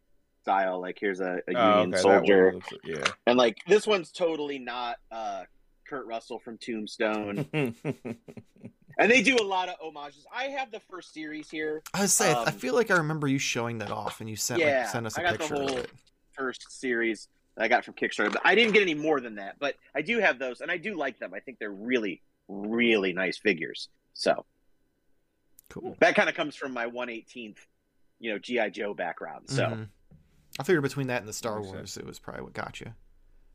style. 0.43 0.81
Like 0.81 0.99
here's 1.01 1.21
a, 1.21 1.41
a 1.49 1.55
Oh, 1.57 1.81
Union 1.81 1.95
okay, 1.95 2.03
soldier, 2.03 2.45
one 2.47 2.55
looks- 2.57 2.69
yeah. 2.85 3.05
and 3.27 3.37
like 3.39 3.59
this 3.67 3.87
one's 3.87 4.13
totally 4.13 4.59
not 4.59 4.99
uh, 5.11 5.45
Kurt 5.89 6.07
Russell 6.07 6.39
from 6.39 6.59
Tombstone. 6.59 7.47
and 8.99 9.11
they 9.11 9.23
do 9.23 9.37
a 9.41 9.43
lot 9.43 9.69
of 9.71 9.77
homages. 9.81 10.27
I 10.35 10.45
have 10.45 10.71
the 10.71 10.81
first 10.81 11.15
series 11.15 11.51
here, 11.51 11.83
I 11.95 12.03
was 12.03 12.13
say 12.13 12.31
I 12.31 12.45
um, 12.45 12.53
feel 12.53 12.75
like 12.75 12.91
I 12.91 12.97
remember 12.99 13.27
you 13.27 13.39
showing 13.39 13.79
that 13.79 13.91
off 13.91 14.21
and 14.21 14.29
you 14.29 14.37
sent 14.37 14.61
Yeah, 14.61 14.81
like 14.81 14.89
sent 14.89 15.07
us 15.07 15.17
a 15.17 15.21
I 15.21 15.23
got 15.25 15.33
the 15.33 15.39
picture 15.39 15.55
of 15.55 15.61
whole- 15.71 15.79
it. 15.79 15.91
first 16.33 16.71
series 16.79 17.23
that 17.23 17.31
I 17.57 17.69
got 17.69 17.85
from 17.85 17.95
Kickstarter. 17.95 18.33
But 18.33 18.43
I 18.45 18.55
didn't 18.55 18.73
get 18.73 18.83
any 18.83 18.95
more 18.95 19.21
than 19.21 19.37
that. 19.37 19.59
But 19.59 19.77
I 19.95 20.03
do 20.03 20.19
have 20.19 20.39
those, 20.39 20.61
and 20.61 20.71
I 20.71 20.77
do 20.77 20.97
like 20.97 21.19
them. 21.19 21.33
I 21.35 21.41
think 21.41 21.59
they're 21.59 21.71
really, 21.71 22.21
really 22.49 23.13
nice 23.13 23.39
figures. 23.39 23.89
So 24.13 24.45
Cool. 25.71 25.97
that 26.01 26.15
kind 26.15 26.29
of 26.29 26.35
comes 26.35 26.57
from 26.57 26.73
my 26.73 26.87
118th, 26.87 27.59
you 28.19 28.33
know, 28.33 28.39
GI 28.39 28.71
Joe 28.71 28.95
background. 28.95 29.49
So. 29.51 29.65
Mhm. 29.67 29.89
I 30.59 30.63
figured 30.63 30.83
between 30.83 31.09
that 31.09 31.19
and 31.21 31.29
the 31.29 31.33
Star 31.33 31.59
Makes 31.61 31.73
Wars, 31.73 31.97
it 31.97 32.07
was 32.07 32.19
probably 32.19 32.43
what 32.43 32.53
got 32.53 32.81
you. 32.81 32.95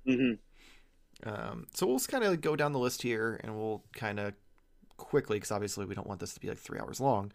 hmm 0.05 0.33
Um, 1.23 1.67
so 1.73 1.85
we'll 1.87 1.97
just 1.97 2.09
kind 2.09 2.23
of 2.23 2.39
go 2.41 2.55
down 2.55 2.71
the 2.73 2.79
list 2.79 3.01
here, 3.01 3.39
and 3.43 3.57
we'll 3.57 3.83
kind 3.93 4.19
of 4.19 4.33
quickly, 4.97 5.37
because 5.37 5.51
obviously 5.51 5.85
we 5.85 5.95
don't 5.95 6.07
want 6.07 6.19
this 6.19 6.33
to 6.33 6.39
be 6.39 6.47
like 6.49 6.57
three 6.57 6.79
hours 6.79 6.99
long. 6.99 7.31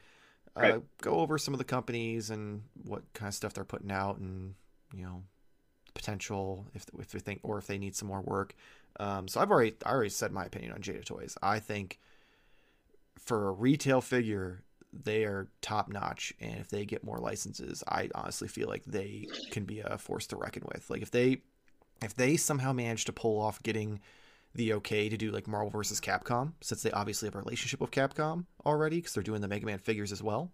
Uh, 0.56 0.60
Right. 0.60 0.82
Go 1.00 1.20
over 1.20 1.36
some 1.38 1.52
of 1.54 1.58
the 1.58 1.64
companies 1.64 2.30
and 2.30 2.62
what 2.84 3.02
kind 3.14 3.28
of 3.28 3.34
stuff 3.34 3.54
they're 3.54 3.64
putting 3.64 3.90
out, 3.90 4.18
and 4.18 4.54
you 4.94 5.02
know, 5.02 5.24
potential 5.94 6.66
if 6.74 6.84
if 6.98 7.10
they 7.10 7.18
think 7.18 7.40
or 7.42 7.58
if 7.58 7.66
they 7.66 7.78
need 7.78 7.96
some 7.96 8.08
more 8.08 8.20
work. 8.20 8.54
Um, 9.00 9.28
so 9.28 9.40
I've 9.40 9.50
already 9.50 9.74
I 9.84 9.90
already 9.90 10.10
said 10.10 10.32
my 10.32 10.44
opinion 10.44 10.72
on 10.72 10.80
Jada 10.80 11.04
Toys. 11.04 11.36
I 11.42 11.58
think 11.58 11.98
for 13.18 13.48
a 13.48 13.52
retail 13.52 14.00
figure, 14.00 14.62
they 14.92 15.24
are 15.24 15.48
top 15.60 15.88
notch, 15.88 16.32
and 16.40 16.60
if 16.60 16.68
they 16.68 16.84
get 16.84 17.04
more 17.04 17.18
licenses, 17.18 17.82
I 17.88 18.10
honestly 18.14 18.48
feel 18.48 18.68
like 18.68 18.84
they 18.84 19.28
can 19.50 19.64
be 19.64 19.80
a 19.80 19.98
force 19.98 20.26
to 20.28 20.36
reckon 20.36 20.62
with. 20.72 20.90
Like 20.90 21.02
if 21.02 21.10
they 21.10 21.42
if 22.02 22.14
they 22.14 22.36
somehow 22.36 22.72
manage 22.72 23.04
to 23.06 23.12
pull 23.12 23.40
off 23.40 23.62
getting 23.62 24.00
the 24.54 24.74
okay 24.74 25.08
to 25.08 25.16
do 25.16 25.30
like 25.30 25.48
Marvel 25.48 25.70
versus 25.70 26.00
Capcom, 26.00 26.52
since 26.60 26.82
they 26.82 26.90
obviously 26.92 27.26
have 27.26 27.34
a 27.34 27.38
relationship 27.38 27.80
with 27.80 27.90
Capcom 27.90 28.44
already 28.64 28.96
because 28.96 29.14
they're 29.14 29.22
doing 29.22 29.40
the 29.40 29.48
Mega 29.48 29.66
Man 29.66 29.78
figures 29.78 30.12
as 30.12 30.22
well, 30.22 30.52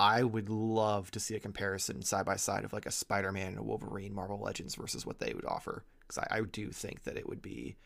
I 0.00 0.22
would 0.22 0.48
love 0.48 1.10
to 1.10 1.20
see 1.20 1.34
a 1.36 1.40
comparison 1.40 2.00
side 2.00 2.24
by 2.24 2.36
side 2.36 2.64
of 2.64 2.72
like 2.72 2.86
a 2.86 2.90
Spider-Man 2.90 3.48
and 3.48 3.58
a 3.58 3.62
Wolverine 3.62 4.14
Marvel 4.14 4.40
Legends 4.40 4.74
versus 4.74 5.04
what 5.04 5.18
they 5.18 5.34
would 5.34 5.44
offer 5.44 5.84
because 6.00 6.16
I, 6.16 6.38
I 6.38 6.40
do 6.40 6.70
think 6.70 7.04
that 7.04 7.18
it 7.18 7.28
would 7.28 7.42
be 7.42 7.76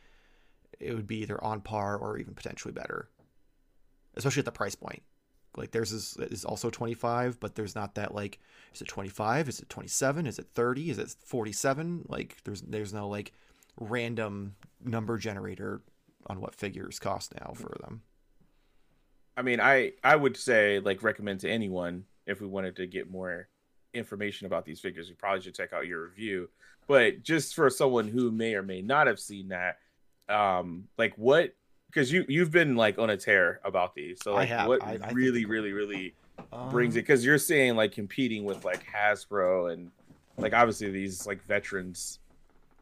it 0.78 0.94
would 0.94 1.08
be 1.08 1.22
either 1.22 1.42
on 1.42 1.60
par 1.60 1.96
or 1.96 2.16
even 2.16 2.34
potentially 2.34 2.70
better, 2.70 3.08
especially 4.14 4.42
at 4.42 4.44
the 4.44 4.52
price 4.52 4.76
point. 4.76 5.02
Like 5.56 5.72
theirs 5.72 5.90
is 5.90 6.16
is 6.18 6.44
also 6.44 6.70
25, 6.70 7.40
but 7.40 7.56
there's 7.56 7.74
not 7.74 7.96
that 7.96 8.14
like 8.14 8.38
is 8.72 8.80
it 8.80 8.86
25? 8.86 9.48
Is 9.48 9.58
it 9.58 9.68
27? 9.68 10.28
Is 10.28 10.38
it 10.38 10.46
30? 10.54 10.90
Is 10.90 10.98
it 11.00 11.16
47? 11.24 12.04
Like 12.08 12.36
there's 12.44 12.60
there's 12.62 12.94
no 12.94 13.08
like 13.08 13.32
random 13.80 14.54
number 14.84 15.18
generator 15.18 15.80
on 16.28 16.40
what 16.40 16.54
figures 16.54 17.00
cost 17.00 17.34
now 17.40 17.54
for 17.54 17.76
them. 17.80 18.02
I 19.36 19.42
mean, 19.42 19.60
I 19.60 19.92
I 20.02 20.16
would 20.16 20.36
say 20.36 20.80
like 20.80 21.02
recommend 21.02 21.40
to 21.40 21.50
anyone 21.50 22.04
if 22.26 22.40
we 22.40 22.46
wanted 22.46 22.76
to 22.76 22.86
get 22.86 23.10
more 23.10 23.48
information 23.92 24.46
about 24.46 24.64
these 24.64 24.80
figures, 24.80 25.08
we 25.08 25.14
probably 25.14 25.40
should 25.42 25.54
check 25.54 25.72
out 25.72 25.86
your 25.86 26.04
review. 26.04 26.48
But 26.86 27.22
just 27.22 27.54
for 27.54 27.68
someone 27.70 28.08
who 28.08 28.30
may 28.30 28.54
or 28.54 28.62
may 28.62 28.82
not 28.82 29.06
have 29.06 29.18
seen 29.18 29.48
that, 29.48 29.78
um, 30.28 30.84
like 30.98 31.14
what? 31.16 31.54
Because 31.86 32.10
you 32.12 32.24
you've 32.28 32.50
been 32.50 32.76
like 32.76 32.98
on 32.98 33.10
a 33.10 33.16
tear 33.16 33.60
about 33.64 33.94
these, 33.94 34.18
so 34.22 34.34
like 34.34 34.48
have. 34.48 34.68
what 34.68 34.82
I- 34.82 34.98
I 35.02 35.10
really 35.12 35.44
really 35.44 35.72
really 35.72 36.14
brings 36.70 36.94
Um, 36.94 36.98
it? 36.98 37.02
Because 37.02 37.24
you're 37.24 37.38
saying 37.38 37.76
like 37.76 37.92
competing 37.92 38.44
with 38.44 38.64
like 38.64 38.84
Hasbro 38.84 39.72
and 39.72 39.90
like 40.36 40.52
obviously 40.52 40.90
these 40.90 41.26
like 41.26 41.42
veterans. 41.44 42.18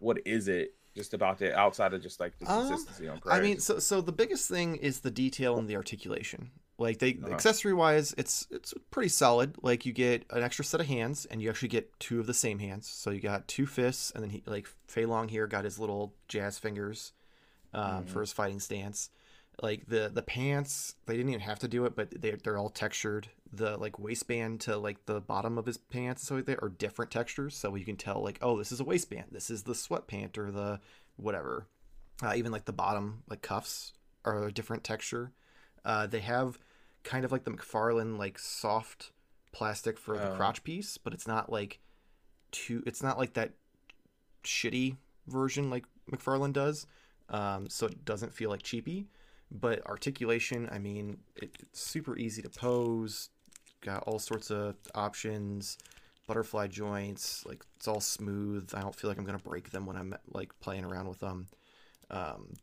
What 0.01 0.19
is 0.27 0.49
it 0.49 0.75
just 0.95 1.15
about 1.15 1.39
the 1.39 1.57
outside 1.59 1.95
of 1.95 2.03
just 2.03 2.21
like 2.21 2.39
the 2.39 2.47
Um, 2.47 2.67
consistency 2.67 3.09
on 3.09 3.21
price? 3.21 3.35
I 3.39 3.41
mean, 3.41 3.59
so 3.61 3.79
so 3.79 4.01
the 4.01 4.13
biggest 4.13 4.49
thing 4.49 4.77
is 4.77 5.01
the 5.01 5.11
detail 5.11 5.57
and 5.59 5.69
the 5.69 5.77
articulation. 5.77 6.51
Like 6.79 6.99
they 6.99 7.15
Uh-huh. 7.23 7.33
accessory 7.33 7.73
wise, 7.75 8.15
it's 8.19 8.47
it's 8.51 8.75
pretty 8.91 9.09
solid. 9.09 9.57
Like 9.63 9.87
you 9.87 9.93
get 9.93 10.25
an 10.31 10.43
extra 10.43 10.65
set 10.65 10.81
of 10.81 10.87
hands, 10.87 11.27
and 11.27 11.41
you 11.41 11.49
actually 11.51 11.69
get 11.69 11.99
two 12.01 12.19
of 12.21 12.27
the 12.27 12.35
same 12.35 12.59
hands. 12.59 12.89
So 12.89 13.11
you 13.11 13.21
got 13.21 13.47
two 13.47 13.67
fists, 13.67 14.11
and 14.11 14.23
then 14.23 14.31
he 14.31 14.43
like 14.47 14.67
Fei 14.89 15.07
Long 15.07 15.29
here 15.29 15.47
got 15.47 15.65
his 15.65 15.79
little 15.79 16.15
jazz 16.29 16.59
fingers 16.59 17.13
um, 17.75 18.05
Mhm. 18.05 18.09
for 18.09 18.21
his 18.21 18.33
fighting 18.33 18.61
stance. 18.61 19.11
Like 19.63 19.87
the 19.87 20.11
the 20.13 20.23
pants, 20.23 20.97
they 21.07 21.17
didn't 21.17 21.29
even 21.31 21.41
have 21.43 21.59
to 21.61 21.69
do 21.69 21.85
it, 21.85 21.95
but 21.95 22.11
they 22.21 22.33
they're 22.33 22.59
all 22.59 22.71
textured. 22.71 23.29
The 23.53 23.77
like 23.77 23.99
waistband 23.99 24.61
to 24.63 24.79
like 24.79 25.05
the 25.05 25.21
bottom 25.21 25.59
of 25.59 25.67
his 25.67 25.77
pants 25.77 26.23
and 26.23 26.27
so 26.29 26.35
like 26.37 26.47
that 26.47 26.63
are 26.63 26.69
different 26.71 27.11
textures, 27.11 27.55
so 27.55 27.75
you 27.75 27.85
can 27.85 27.97
tell 27.97 28.23
like 28.23 28.39
oh 28.41 28.57
this 28.57 28.73
is 28.73 28.81
a 28.81 28.85
waistband, 28.85 29.27
this 29.33 29.51
is 29.51 29.65
the 29.65 29.75
sweat 29.75 30.07
pant 30.07 30.39
or 30.39 30.51
the 30.51 30.81
whatever. 31.17 31.67
Uh, 32.23 32.33
even 32.35 32.53
like 32.53 32.65
the 32.65 32.73
bottom 32.73 33.23
like 33.29 33.43
cuffs 33.43 33.93
are 34.25 34.45
a 34.47 34.53
different 34.53 34.85
texture. 34.85 35.33
Uh, 35.85 36.07
they 36.07 36.21
have 36.21 36.59
kind 37.03 37.25
of 37.25 37.33
like 37.33 37.45
the 37.45 37.51
McFarlane 37.51 38.17
like 38.19 38.39
soft 38.39 39.11
plastic 39.53 39.99
for 39.99 40.17
the 40.17 40.33
Oh. 40.33 40.37
crotch 40.37 40.65
piece, 40.65 40.97
but 40.97 41.13
it's 41.13 41.27
not 41.27 41.51
like 41.53 41.81
too. 42.53 42.83
It's 42.87 43.03
not 43.03 43.19
like 43.19 43.35
that 43.35 43.53
shitty 44.45 44.97
version 45.27 45.69
like 45.71 45.85
McFarlane 46.11 46.53
does. 46.53 46.87
Um, 47.29 47.69
so 47.69 47.87
it 47.87 48.05
doesn't 48.05 48.33
feel 48.35 48.51
like 48.51 48.63
cheapy. 48.63 49.09
But 49.51 49.85
articulation, 49.87 50.69
I 50.73 50.79
mean, 50.79 51.19
it, 51.37 51.51
it's 51.61 51.81
super 51.81 52.17
easy 52.17 52.41
to 52.43 52.49
pose. 52.49 53.29
Got 53.83 54.05
all 54.07 54.19
sorts 54.19 54.51
of 54.51 54.77
options, 54.95 55.77
butterfly 56.27 56.69
joints. 56.69 57.45
Like 57.45 57.65
it's 57.77 57.89
all 57.89 58.01
smooth. 58.01 58.71
I 58.75 58.81
don't 58.81 58.95
feel 58.95 59.11
like 59.11 59.19
I'm 59.19 59.25
gonna 59.25 59.39
break 59.39 59.71
them 59.71 59.87
when 59.87 59.97
I'm 59.97 60.15
like 60.33 60.59
playing 60.61 60.85
around 60.85 61.09
with 61.09 61.19
them. 61.21 61.49
Um, 62.11 62.55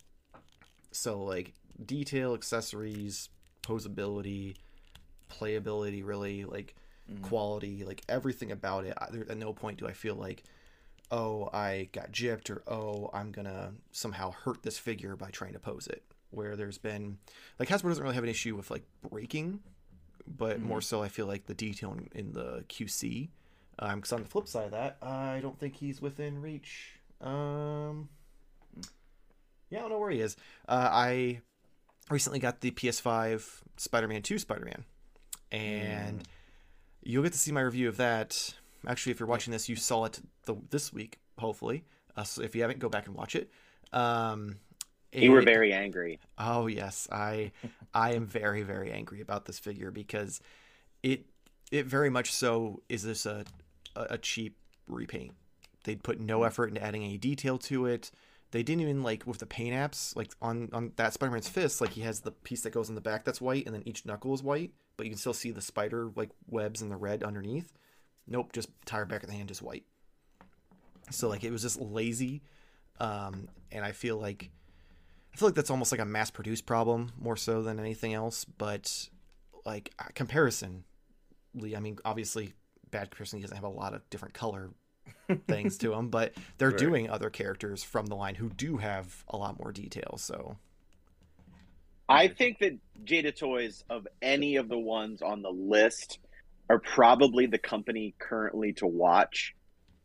so 0.92 1.22
like 1.24 1.54
detail, 1.86 2.34
accessories, 2.34 3.30
posability, 3.64 4.56
playability, 5.30 6.06
really 6.06 6.46
like 6.46 6.76
Mhm. 7.12 7.22
quality, 7.24 7.84
like 7.84 8.02
everything 8.08 8.52
about 8.52 8.86
it. 8.86 8.94
I, 8.98 9.08
there, 9.12 9.26
at 9.30 9.38
no 9.38 9.52
point 9.54 9.80
do 9.80 9.88
I 9.88 9.94
feel 9.94 10.16
like, 10.16 10.44
oh, 11.12 11.50
I 11.52 11.90
got 11.92 12.12
gypped 12.12 12.50
or 12.50 12.62
oh, 12.68 13.10
I'm 13.14 13.32
gonna 13.32 13.74
somehow 13.92 14.32
hurt 14.32 14.64
this 14.64 14.78
figure 14.78 15.16
by 15.16 15.32
trying 15.32 15.54
to 15.54 15.60
pose 15.60 15.88
it. 15.88 16.04
Where 16.32 16.56
there's 16.56 16.78
been 16.78 17.18
like 17.58 17.68
Hasbro 17.70 17.90
doesn't 17.90 18.04
really 18.04 18.16
have 18.16 18.24
an 18.24 18.30
issue 18.30 18.56
with 18.56 18.70
like 18.72 18.84
breaking, 19.10 19.62
but 20.30 20.60
Mhm. 20.60 20.64
more 20.64 20.82
so 20.82 21.02
I 21.02 21.10
feel 21.10 21.26
like 21.26 21.46
the 21.48 21.54
detail 21.54 21.94
in, 21.94 22.10
in 22.14 22.32
the 22.34 22.64
QC. 22.70 23.30
Um, 23.80 23.96
because 24.00 24.12
on 24.14 24.24
the 24.24 24.28
flip 24.30 24.48
side 24.48 24.66
of 24.66 24.72
that, 24.72 24.98
I 25.02 25.40
don't 25.42 25.58
think 25.60 25.76
he's 25.76 26.02
within 26.02 26.42
reach. 26.42 27.00
Um, 27.22 28.10
yeah, 29.70 29.80
I 29.80 29.82
don't 29.82 29.92
know 29.92 30.00
where 30.00 30.12
he 30.12 30.20
is. 30.22 30.36
Uh, 30.68 30.90
I 30.92 31.42
recently 32.10 32.40
got 32.40 32.62
the 32.62 32.72
PS5 32.72 33.62
Spider-Man 33.78 34.22
2 34.22 34.38
Spider-Man, 34.40 34.84
and 35.52 36.28
you'll 37.04 37.24
get 37.24 37.34
to 37.34 37.40
see 37.40 37.52
my 37.52 37.62
review 37.62 37.88
of 37.88 37.98
that. 37.98 38.56
Actually, 38.88 39.12
if 39.12 39.20
you're 39.20 39.28
watching 39.30 39.52
this, 39.52 39.70
you 39.70 39.76
saw 39.76 40.06
it 40.06 40.20
the, 40.46 40.56
this 40.70 40.92
week, 40.92 41.20
hopefully. 41.38 41.84
Uh, 42.16 42.24
so 42.24 42.42
if 42.42 42.56
you 42.56 42.62
haven't, 42.62 42.80
go 42.80 42.90
back 42.90 43.08
and 43.08 43.16
watch 43.16 43.36
it. 43.36 43.50
Um, 43.94 44.58
You 45.12 45.32
were 45.32 45.42
very 45.42 45.74
angry. 45.74 46.20
Oh 46.38 46.68
yes, 46.68 47.08
I 47.12 47.52
I 47.94 48.14
am 48.14 48.26
very 48.26 48.62
very 48.62 48.92
angry 48.92 49.22
about 49.22 49.46
this 49.46 49.58
figure 49.58 49.92
because 49.92 50.40
it 51.02 51.26
it 51.72 51.86
very 51.86 52.10
much 52.10 52.32
so 52.32 52.82
is 52.90 53.04
this 53.04 53.26
a 53.26 53.46
a 53.96 54.18
cheap 54.18 54.56
repaint. 54.88 55.34
They'd 55.84 56.04
put 56.04 56.20
no 56.20 56.44
effort 56.44 56.68
into 56.68 56.84
adding 56.84 57.04
any 57.04 57.18
detail 57.18 57.58
to 57.60 57.86
it. 57.86 58.12
They 58.52 58.64
didn't 58.64 58.82
even 58.82 59.04
like 59.04 59.26
with 59.26 59.40
the 59.40 59.46
paint 59.46 59.76
apps 59.76 60.16
like 60.16 60.32
on 60.42 60.70
on 60.74 60.92
that 60.98 61.14
Spider-Man's 61.14 61.50
fist 61.50 61.82
like 61.82 61.92
he 61.92 62.02
has 62.02 62.22
the 62.22 62.32
piece 62.32 62.62
that 62.62 62.72
goes 62.72 62.90
in 62.90 62.96
the 62.96 63.02
back 63.02 63.26
that's 63.26 63.42
white 63.42 63.66
and 63.66 63.74
then 63.74 63.84
each 63.86 64.06
knuckle 64.06 64.34
is 64.34 64.44
white, 64.44 64.72
but 64.98 65.06
you 65.06 65.12
can 65.12 65.20
still 65.20 65.34
see 65.34 65.52
the 65.52 65.62
spider 65.62 66.12
like 66.16 66.30
webs 66.48 66.82
in 66.82 66.90
the 66.90 66.96
red 66.96 67.24
underneath. 67.24 67.74
Nope, 68.28 68.52
just 68.54 68.70
entire 68.82 69.06
back 69.06 69.24
of 69.24 69.30
the 69.30 69.36
hand 69.36 69.50
is 69.50 69.62
white. 69.62 69.86
So 71.10 71.30
like 71.30 71.44
it 71.44 71.52
was 71.52 71.64
just 71.64 71.82
lazy, 71.82 72.42
um, 73.00 73.48
and 73.72 73.84
I 73.84 73.92
feel 73.92 74.18
like 74.18 74.52
I 75.34 75.38
feel 75.38 75.48
like 75.48 75.56
that's 75.56 75.70
almost 75.70 75.92
like 75.92 76.02
a 76.02 76.06
mass 76.06 76.32
produced 76.32 76.66
problem 76.66 77.12
more 77.20 77.38
so 77.38 77.62
than 77.62 77.80
anything 77.80 78.14
else. 78.14 78.46
But 78.46 79.10
like 79.66 79.94
uh, 80.00 80.06
comparison, 80.16 80.84
Lee, 81.54 81.76
I 81.76 81.80
mean, 81.80 81.98
obviously, 82.04 82.54
bad 82.92 83.12
comparison 83.12 83.42
doesn't 83.42 83.56
have 83.56 83.64
a 83.64 83.70
lot 83.70 83.94
of 83.94 84.08
different 84.10 84.34
color 84.34 84.72
things 85.48 85.78
to 85.80 85.90
them, 85.90 86.10
but 86.10 86.34
they're 86.58 86.70
Right. 86.70 86.78
doing 86.78 87.10
other 87.10 87.30
characters 87.30 87.84
from 87.84 88.08
the 88.08 88.16
line 88.16 88.36
who 88.36 88.50
do 88.50 88.78
have 88.78 89.24
a 89.28 89.38
lot 89.38 89.60
more 89.60 89.72
detail. 89.72 90.16
So 90.18 90.58
I 92.08 92.28
think 92.28 92.60
that 92.60 92.78
Jada 93.06 93.36
Toys, 93.38 93.84
of 93.90 94.08
any 94.22 94.56
of 94.56 94.68
the 94.68 94.78
ones 94.80 95.22
on 95.22 95.42
the 95.44 95.52
list, 95.52 96.20
are 96.70 96.80
probably 96.80 97.46
the 97.46 97.58
company 97.60 98.16
currently 98.20 98.74
to 98.74 98.88
watch. 98.88 99.56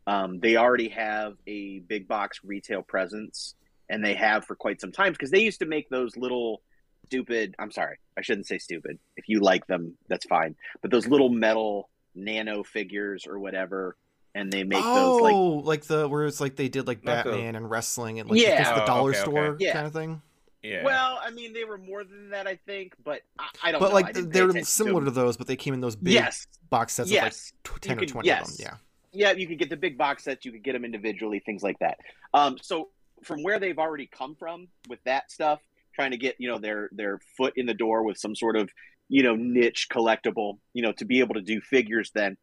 Um, 0.06 0.38
they 0.40 0.56
already 0.56 0.90
have 0.90 1.34
a 1.46 1.78
big 1.80 2.06
box 2.06 2.40
retail 2.44 2.82
presence, 2.82 3.54
and 3.88 4.04
they 4.04 4.14
have 4.14 4.44
for 4.44 4.54
quite 4.56 4.80
some 4.80 4.92
time 4.92 5.12
because 5.12 5.30
they 5.30 5.40
used 5.42 5.60
to 5.60 5.66
make 5.66 5.88
those 5.88 6.16
little 6.16 6.62
stupid. 7.06 7.54
I'm 7.58 7.70
sorry, 7.70 7.98
I 8.18 8.22
shouldn't 8.22 8.46
say 8.46 8.58
stupid. 8.58 8.98
If 9.16 9.28
you 9.28 9.40
like 9.40 9.66
them, 9.66 9.96
that's 10.08 10.26
fine. 10.26 10.54
But 10.82 10.90
those 10.90 11.06
little 11.06 11.28
metal 11.28 11.88
nano 12.14 12.62
figures 12.62 13.26
or 13.26 13.38
whatever, 13.38 13.96
and 14.34 14.52
they 14.52 14.64
make 14.64 14.82
oh, 14.84 14.94
those 14.94 15.20
like 15.22 15.66
like, 15.66 15.84
the 15.84 16.08
where 16.08 16.26
it's 16.26 16.40
like 16.40 16.56
they 16.56 16.68
did 16.68 16.86
like 16.86 17.04
Not 17.04 17.24
the- 17.24 17.30
Batman 17.32 17.56
and 17.56 17.70
wrestling 17.70 18.20
and 18.20 18.28
like 18.30 18.40
Yeah. 18.40 18.62
just 18.62 18.74
the 18.74 18.82
Oh, 18.82 18.86
dollar 18.86 19.10
okay, 19.10 19.18
okay. 19.20 19.30
store 19.30 19.56
Yeah. 19.60 19.72
kind 19.72 19.86
of 19.86 19.92
thing. 19.92 20.22
yeah. 20.62 20.82
Well, 20.82 21.20
I 21.22 21.30
mean, 21.30 21.52
they 21.52 21.64
were 21.64 21.78
more 21.78 22.04
than 22.04 22.30
that, 22.30 22.46
I 22.46 22.56
think, 22.56 22.94
but 23.04 23.20
I, 23.38 23.48
I 23.64 23.72
don't. 23.72 23.80
But 23.80 23.88
know. 23.88 23.94
Like 23.94 24.12
they're 24.14 24.62
similar 24.64 25.00
to 25.00 25.04
to 25.06 25.10
those, 25.10 25.36
but 25.36 25.46
they 25.46 25.56
came 25.56 25.74
in 25.74 25.80
those 25.80 25.94
big 25.96 26.14
Yes, 26.14 26.46
box 26.70 26.94
sets 26.94 27.10
yes. 27.10 27.52
of 27.64 27.70
like 27.70 27.80
tw- 27.80 27.82
ten 27.82 27.96
or 27.96 28.00
could- 28.00 28.08
twenty 28.08 28.28
yes. 28.28 28.50
of 28.52 28.56
them. 28.56 28.66
Yeah. 29.12 29.30
yeah, 29.30 29.36
you 29.38 29.46
could 29.46 29.58
get 29.58 29.68
the 29.70 29.76
big 29.76 29.96
box 29.98 30.24
sets, 30.24 30.44
you 30.44 30.50
could 30.52 30.62
get 30.64 30.72
them 30.72 30.84
individually, 30.84 31.38
things 31.38 31.62
like 31.62 31.78
that. 31.80 31.98
Um, 32.32 32.56
so 32.62 32.88
from 33.24 33.42
where 33.42 33.58
they've 33.58 33.78
already 33.78 34.06
come 34.06 34.34
from 34.36 34.68
with 34.88 34.98
that 35.04 35.30
stuff, 35.30 35.60
trying 35.94 36.10
to 36.12 36.16
get 36.16 36.36
you 36.38 36.48
know 36.48 36.58
their 36.58 36.88
their 36.92 37.18
foot 37.36 37.54
in 37.56 37.66
the 37.66 37.74
door 37.74 38.04
with 38.04 38.18
some 38.18 38.34
sort 38.34 38.56
of 38.56 38.70
you 39.08 39.22
know 39.22 39.34
niche 39.34 39.88
collectible, 39.90 40.58
you 40.72 40.82
know, 40.82 40.92
to 40.92 41.04
be 41.04 41.20
able 41.20 41.34
to 41.34 41.42
do 41.42 41.60
figures, 41.60 42.10
then 42.14 42.36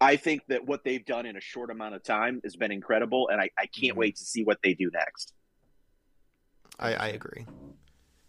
I 0.00 0.16
think 0.16 0.42
that 0.48 0.66
what 0.66 0.84
they've 0.84 1.04
done 1.04 1.24
in 1.26 1.36
a 1.36 1.40
short 1.40 1.70
amount 1.70 1.94
of 1.94 2.02
time 2.02 2.40
has 2.44 2.56
been 2.56 2.72
incredible, 2.72 3.28
and 3.28 3.40
I, 3.40 3.50
I 3.56 3.66
can't 3.66 3.94
Mhm. 3.94 4.00
wait 4.00 4.16
to 4.16 4.24
see 4.24 4.44
what 4.44 4.58
they 4.62 4.74
do 4.74 4.90
next. 4.92 5.32
I, 6.78 6.94
I 6.94 7.08
agree. 7.08 7.46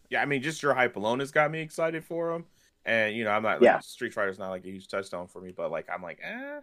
yeah, 0.09 0.21
I 0.21 0.25
mean, 0.25 0.41
just 0.43 0.61
your 0.61 0.73
hype 0.73 0.95
alone 0.95 1.19
has 1.19 1.31
got 1.31 1.49
me 1.49 1.61
excited 1.61 2.05
for 2.05 2.31
them. 2.33 2.45
And 2.85 3.15
you 3.15 3.23
know, 3.23 3.31
I'm 3.31 3.43
not 3.43 3.61
like 3.61 3.63
Yeah. 3.63 3.79
Street 3.79 4.13
Fighter's 4.13 4.37
not 4.37 4.49
like 4.49 4.63
a 4.65 4.69
huge 4.69 4.87
touchstone 4.87 5.27
for 5.27 5.41
me, 5.41 5.51
but 5.55 5.71
like 5.71 5.87
I'm 5.91 6.03
like, 6.03 6.19
eh, 6.21 6.59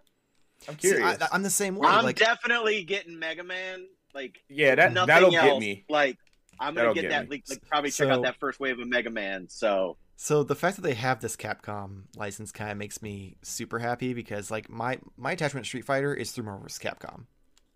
I'm 0.68 0.76
See, 0.76 0.88
curious. 0.88 1.20
I, 1.20 1.28
I'm 1.32 1.42
the 1.42 1.50
same 1.50 1.76
way. 1.76 1.88
I'm 1.88 2.04
like 2.04 2.16
definitely 2.16 2.84
getting 2.84 3.18
Mega 3.18 3.42
Man. 3.42 3.86
Like 4.14 4.42
yeah, 4.48 4.74
that 4.74 4.92
nothing 4.92 5.06
that'll 5.08 5.34
else. 5.36 5.46
get 5.46 5.58
me. 5.58 5.84
Like 5.88 6.18
I'm 6.58 6.74
gonna 6.74 6.80
That'll 6.88 6.94
get 6.94 7.02
get 7.02 7.08
that. 7.10 7.28
me. 7.28 7.36
Like, 7.36 7.44
like 7.48 7.68
probably 7.68 7.90
check 7.90 8.08
So- 8.08 8.12
out 8.12 8.22
that 8.22 8.36
first 8.40 8.60
wave 8.60 8.78
of 8.78 8.88
Mega 8.88 9.10
Man. 9.10 9.48
So 9.48 9.96
So 10.16 10.42
the 10.42 10.54
fact 10.54 10.76
that 10.76 10.82
they 10.82 10.94
have 10.94 11.20
this 11.20 11.36
Capcom 11.36 12.02
license 12.16 12.52
kind 12.52 12.70
of 12.70 12.76
makes 12.76 13.00
me 13.00 13.36
super 13.42 13.78
happy 13.78 14.12
because 14.14 14.50
like 14.50 14.68
my 14.68 14.98
my 15.16 15.32
attachment 15.32 15.64
to 15.64 15.68
Street 15.68 15.84
Fighter 15.84 16.12
is 16.14 16.32
through 16.32 16.44
Marvel 16.44 16.62
vs. 16.64 16.78
Capcom. 16.78 17.24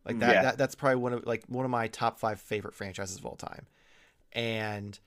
Like 0.04 0.18
that, 0.18 0.34
Yeah. 0.34 0.42
that 0.42 0.58
that's 0.58 0.74
probably 0.74 0.96
one 0.96 1.12
of 1.14 1.26
like 1.26 1.44
one 1.48 1.64
of 1.64 1.70
my 1.70 1.88
top 1.88 2.18
five 2.18 2.40
favorite 2.40 2.74
franchises 2.74 3.16
of 3.16 3.24
all 3.24 3.36
time. 3.36 3.66
And 4.32 4.98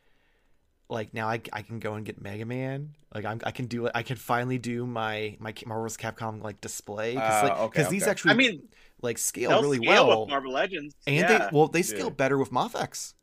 like 0.89 1.13
now 1.13 1.27
I, 1.27 1.41
I 1.51 1.62
can 1.62 1.79
go 1.79 1.96
and 1.96 2.05
get 2.05 2.22
Mega 2.22 2.46
Man. 2.46 2.96
Like 3.13 3.25
I'm, 3.25 3.41
I 3.43 3.51
can 3.51 3.65
do 3.65 3.86
it. 3.88 3.91
I 3.93 4.03
can 4.03 4.15
finally 4.15 4.57
do 4.57 4.88
my 4.88 5.36
my 5.39 5.53
Marvel's 5.65 5.98
Capcom 5.98 6.41
like 6.41 6.62
display 6.62 7.13
because 7.13 7.43
Uh, 7.43 7.48
like, 7.50 7.57
okay, 7.60 7.81
'cause 7.84 7.91
these 7.91 8.07
actually 8.07 8.31
I 8.31 8.36
mean, 8.36 8.67
like 9.01 9.18
scale 9.18 9.50
they'll 9.50 9.62
really 9.62 9.77
scale 9.77 10.08
well, 10.08 10.22
with 10.22 10.30
Marvel 10.30 10.51
Legends, 10.51 10.96
and 11.06 11.16
yeah. 11.16 11.38
they 11.38 11.48
well 11.51 11.68
they 11.68 11.82
scale 11.82 12.08
Yeah. 12.08 12.13
better 12.13 12.38
with 12.38 12.51
Mafex. 12.51 13.13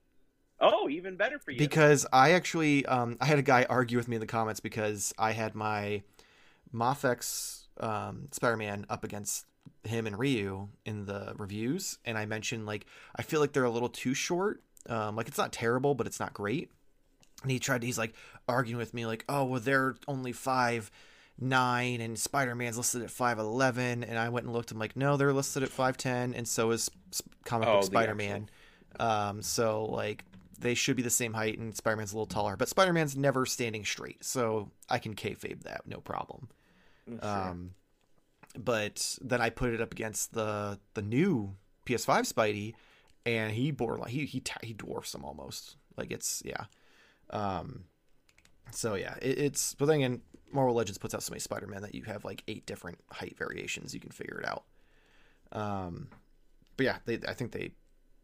oh, 0.61 0.89
even 0.89 1.17
better 1.17 1.39
for 1.39 1.51
you. 1.51 1.59
because 1.59 2.07
I 2.13 2.33
actually 2.33 2.87
um, 2.87 3.17
I 3.21 3.27
had 3.27 3.39
a 3.39 3.43
guy 3.43 3.67
argue 3.69 3.97
with 3.99 4.09
me 4.09 4.17
in 4.17 4.21
the 4.21 4.27
comments 4.27 4.61
because 4.61 5.13
I 5.19 5.33
had 5.33 5.55
my 5.55 6.03
Mafex 6.73 7.65
um, 7.81 8.29
Spider-Man 8.33 8.87
up 8.89 9.05
against 9.05 9.47
him 9.85 10.07
and 10.07 10.19
Ryu 10.19 10.69
in 10.85 11.07
the 11.07 11.35
reviews, 11.37 11.99
and 12.05 12.17
I 12.19 12.27
mentioned 12.27 12.67
like 12.67 12.87
I 13.17 13.23
feel 13.23 13.41
like 13.41 13.53
they're 13.53 13.65
a 13.65 13.71
little 13.71 13.89
too 13.89 14.15
short. 14.15 14.63
Um, 14.89 15.17
like 15.17 15.29
it's 15.29 15.39
not 15.39 15.53
terrible, 15.53 15.95
but 15.95 16.07
it's 16.07 16.21
not 16.21 16.35
great. 16.35 16.71
And 17.43 17.51
he 17.51 17.59
tried. 17.59 17.83
He's 17.83 17.99
like 17.99 18.15
arguing 18.49 18.79
with 18.79 18.95
me, 18.95 19.07
like, 19.07 19.25
"Oh, 19.29 19.45
well, 19.45 19.61
they're 19.61 19.97
only 20.09 20.33
five 20.33 20.91
nine, 21.39 22.01
and 22.01 22.19
Spider-Man's 22.19 22.77
listed 22.77 23.03
at 23.03 23.11
five 23.11 23.39
eleven. 23.39 24.05
And 24.05 24.19
I 24.19 24.29
went 24.29 24.47
and 24.47 24.55
looked. 24.55 24.71
I'm 24.71 24.79
like, 24.79 24.97
"No, 24.97 25.17
they're 25.17 25.33
listed 25.33 25.63
at 25.63 25.69
five 25.69 25.97
ten, 25.97 26.35
and 26.35 26.47
so 26.47 26.71
is 26.71 26.91
comic 27.45 27.69
Oh, 27.69 27.75
book 27.75 27.81
the 27.83 27.87
Spider-Man." 27.87 28.49
Um, 29.01 29.43
so 29.43 29.85
like 29.87 30.25
they 30.59 30.75
should 30.75 30.97
be 30.97 31.03
the 31.03 31.11
same 31.11 31.35
height, 31.35 31.59
and 31.59 31.77
Spider-Man's 31.77 32.13
a 32.13 32.17
little 32.17 32.27
taller, 32.27 32.57
but 32.57 32.69
Spider-Man's 32.69 33.17
never 33.17 33.45
standing 33.47 33.85
straight, 33.85 34.25
so 34.25 34.71
I 34.89 34.99
can 34.99 35.15
kayfabe 35.15 35.65
that, 35.65 35.83
no 35.87 35.99
problem. 35.99 36.49
Sure. 37.09 37.19
Um, 37.23 37.73
but 38.57 39.19
then 39.21 39.41
I 39.41 39.51
put 39.51 39.75
it 39.75 39.81
up 39.81 39.93
against 39.93 40.33
the 40.33 40.79
the 40.95 41.03
new 41.03 41.57
PS5 41.87 42.33
Spidey, 42.33 42.75
and 43.27 43.53
he 43.53 43.71
bore 43.71 44.07
he 44.07 44.27
he 44.27 44.43
he 44.63 44.73
dwarfs 44.73 45.15
him 45.15 45.25
almost. 45.25 45.77
Like 45.97 46.13
it's 46.13 46.43
yeah. 46.45 46.65
Um, 47.31 47.85
so 48.71 48.95
yeah, 48.95 49.17
it, 49.21 49.39
it's 49.39 49.75
but 49.75 49.87
then 49.87 49.97
again, 49.97 50.23
Marvel 50.53 50.75
Legends 50.75 50.99
puts 50.99 51.15
out 51.15 51.23
so 51.23 51.31
many 51.31 51.41
Spider-Man 51.41 51.83
that 51.83 51.95
you 51.95 52.03
have 52.05 52.25
like 52.25 52.43
eight 52.49 52.67
different 52.67 52.99
height 53.11 53.37
variations. 53.37 53.95
You 53.95 54.01
can 54.01 54.11
figure 54.11 54.41
it 54.41 54.49
out. 54.49 54.65
Um, 55.53 56.09
but 56.77 56.87
yeah, 56.87 56.97
they 57.07 57.19
I 57.27 57.35
think 57.35 57.53
they 57.53 57.73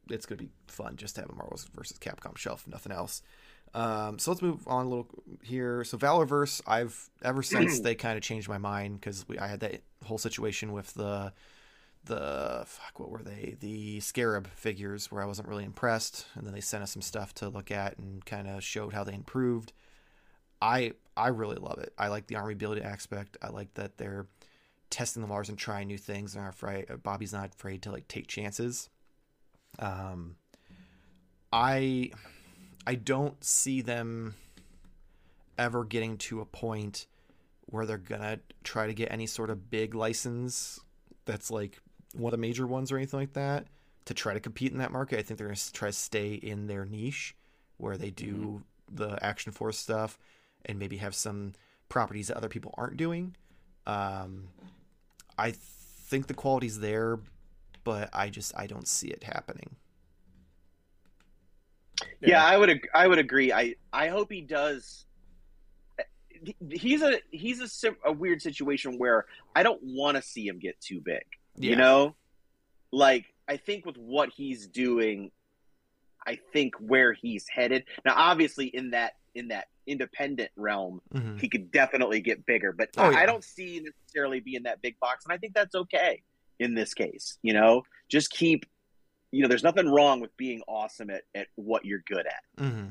it's 0.08 0.26
gonna 0.26 0.40
be 0.40 0.50
fun 0.66 0.96
just 0.96 1.14
to 1.16 1.22
have 1.22 1.30
a 1.30 1.34
Marvel 1.34 1.58
versus 1.74 1.98
Capcom 1.98 2.36
shelf, 2.36 2.66
nothing 2.66 2.92
else. 2.92 3.22
Um, 3.72 4.18
so 4.18 4.32
let's 4.32 4.42
move 4.42 4.66
on 4.66 4.86
a 4.86 4.88
little 4.88 5.08
here. 5.42 5.84
So 5.84 5.96
Valaverse, 5.96 6.60
I've 6.66 7.10
ever 7.22 7.42
since 7.42 7.80
they 7.80 7.94
kind 7.94 8.16
of 8.16 8.22
changed 8.22 8.48
my 8.48 8.58
mind 8.58 9.00
because 9.00 9.24
I 9.40 9.46
had 9.46 9.60
that 9.60 9.82
whole 10.04 10.18
situation 10.18 10.72
with 10.72 10.92
the 10.94 11.32
the 12.04 12.64
fuck 12.66 12.98
what 12.98 13.10
were 13.10 13.22
they 13.22 13.56
the 13.60 14.00
Scarab 14.00 14.46
figures 14.48 15.12
where 15.12 15.22
I 15.22 15.26
wasn't 15.26 15.48
really 15.48 15.64
impressed, 15.64 16.26
and 16.34 16.46
then 16.46 16.54
they 16.54 16.60
sent 16.60 16.82
us 16.82 16.92
some 16.92 17.02
stuff 17.02 17.34
to 17.34 17.48
look 17.48 17.70
at 17.70 17.98
and 17.98 18.24
kind 18.24 18.48
of 18.48 18.64
showed 18.64 18.92
how 18.92 19.04
they 19.04 19.14
improved. 19.14 19.72
I 20.60 20.92
I 21.16 21.28
really 21.28 21.56
love 21.56 21.78
it. 21.78 21.92
I 21.98 22.08
like 22.08 22.26
the 22.26 22.36
army 22.36 22.54
building 22.54 22.84
aspect. 22.84 23.36
I 23.42 23.48
like 23.48 23.74
that 23.74 23.98
they're 23.98 24.26
testing 24.90 25.22
the 25.22 25.28
waters 25.28 25.48
and 25.48 25.58
trying 25.58 25.88
new 25.88 25.98
things. 25.98 26.36
Not 26.36 26.48
afraid. 26.48 26.86
Bobby's 27.02 27.32
not 27.32 27.54
afraid 27.54 27.82
to 27.82 27.92
like 27.92 28.08
take 28.08 28.26
chances. 28.26 28.88
Um, 29.78 30.36
I 31.52 32.10
I 32.86 32.94
don't 32.94 33.42
see 33.42 33.82
them 33.82 34.34
ever 35.58 35.84
getting 35.84 36.16
to 36.16 36.40
a 36.40 36.46
point 36.46 37.06
where 37.66 37.86
they're 37.86 37.98
gonna 37.98 38.40
try 38.64 38.86
to 38.86 38.94
get 38.94 39.12
any 39.12 39.26
sort 39.26 39.50
of 39.50 39.70
big 39.70 39.94
license 39.94 40.80
that's 41.24 41.50
like 41.50 41.78
one 42.14 42.32
of 42.32 42.38
the 42.38 42.40
major 42.40 42.66
ones 42.66 42.90
or 42.90 42.96
anything 42.96 43.20
like 43.20 43.34
that 43.34 43.66
to 44.06 44.14
try 44.14 44.34
to 44.34 44.40
compete 44.40 44.72
in 44.72 44.78
that 44.78 44.90
market. 44.90 45.18
I 45.18 45.22
think 45.22 45.38
they're 45.38 45.48
gonna 45.48 45.60
try 45.72 45.88
to 45.88 45.92
stay 45.92 46.34
in 46.34 46.66
their 46.66 46.84
niche 46.84 47.36
where 47.76 47.96
they 47.96 48.10
do 48.10 48.62
the 48.92 49.22
action 49.24 49.52
force 49.52 49.78
stuff 49.78 50.18
and 50.66 50.78
maybe 50.78 50.98
have 50.98 51.14
some 51.14 51.52
properties 51.88 52.28
that 52.28 52.36
other 52.36 52.48
people 52.48 52.74
aren't 52.76 52.96
doing. 52.96 53.36
Um, 53.86 54.48
I 55.38 55.52
think 55.52 56.26
the 56.26 56.34
quality's 56.34 56.80
there, 56.80 57.18
but 57.84 58.10
I 58.12 58.30
just 58.30 58.52
I 58.56 58.66
don't 58.66 58.86
see 58.88 59.08
it 59.08 59.24
happening. 59.24 59.76
yeah, 62.20 62.44
I 62.44 62.56
would 62.56 62.70
ag- 62.70 62.88
I 62.94 63.06
would 63.08 63.18
agree. 63.18 63.52
I 63.52 63.74
I 63.92 64.08
hope 64.08 64.30
he 64.30 64.40
does. 64.40 65.06
He's 66.70 67.02
a 67.02 67.18
he's 67.30 67.60
a 67.60 67.68
sim- 67.68 67.96
a 68.04 68.12
weird 68.12 68.40
situation 68.40 68.98
where 68.98 69.26
I 69.54 69.62
don't 69.62 69.80
want 69.82 70.16
to 70.16 70.22
see 70.22 70.46
him 70.46 70.58
get 70.58 70.80
too 70.80 71.00
big. 71.00 71.24
Yeah. 71.56 71.70
You 71.70 71.76
know, 71.76 72.14
like 72.92 73.26
I 73.48 73.56
think 73.56 73.84
with 73.84 73.96
what 73.98 74.30
he's 74.30 74.66
doing, 74.66 75.30
I 76.26 76.38
think 76.52 76.74
where 76.76 77.12
he's 77.12 77.46
headed 77.48 77.84
now. 78.04 78.14
Obviously, 78.16 78.66
in 78.66 78.90
that 78.90 79.14
in 79.34 79.48
that 79.48 79.68
independent 79.86 80.50
realm, 80.56 81.00
Mhm. 81.14 81.40
he 81.40 81.48
could 81.48 81.70
definitely 81.70 82.20
get 82.20 82.44
bigger. 82.46 82.72
But 82.72 82.90
Oh, 82.96 83.04
I, 83.04 83.10
yeah. 83.12 83.18
I 83.18 83.26
don't 83.26 83.44
see 83.44 83.80
necessarily 83.80 84.40
being 84.40 84.64
that 84.64 84.82
big 84.82 84.98
box, 85.00 85.24
and 85.24 85.32
I 85.32 85.38
think 85.38 85.54
that's 85.54 85.74
okay 85.74 86.22
in 86.58 86.74
this 86.74 86.94
case. 86.94 87.38
You 87.42 87.52
know, 87.54 87.82
just 88.08 88.30
keep. 88.30 88.66
You 89.32 89.42
know, 89.42 89.48
there's 89.48 89.62
nothing 89.62 89.88
wrong 89.88 90.20
with 90.20 90.36
being 90.36 90.60
awesome 90.66 91.08
at, 91.08 91.22
at 91.36 91.46
what 91.54 91.84
you're 91.84 92.02
good 92.04 92.26
at. 92.26 92.42
hmm 92.64 92.88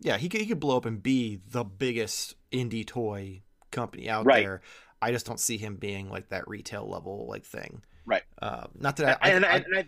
Yeah, 0.00 0.16
he 0.16 0.28
could 0.30 0.40
he 0.40 0.46
could 0.46 0.60
blow 0.60 0.76
up 0.78 0.86
and 0.86 1.02
be 1.02 1.36
the 1.46 1.64
biggest 1.64 2.34
indie 2.50 2.86
toy 2.86 3.42
company 3.70 4.08
out 4.08 4.24
Right. 4.24 4.42
there. 4.42 4.62
I 5.02 5.12
just 5.12 5.26
don't 5.26 5.38
see 5.40 5.58
him 5.58 5.76
being 5.76 6.08
like 6.08 6.30
that 6.30 6.48
retail 6.48 6.88
level 6.88 7.26
like 7.28 7.44
thing. 7.44 7.82
Right. 8.06 8.22
Uh, 8.40 8.68
not 8.74 8.96
that 8.96 9.18
I, 9.22 9.28
I, 9.28 9.32
and, 9.34 9.44
I- 9.44 9.56
and 9.56 9.76
I, 9.76 9.84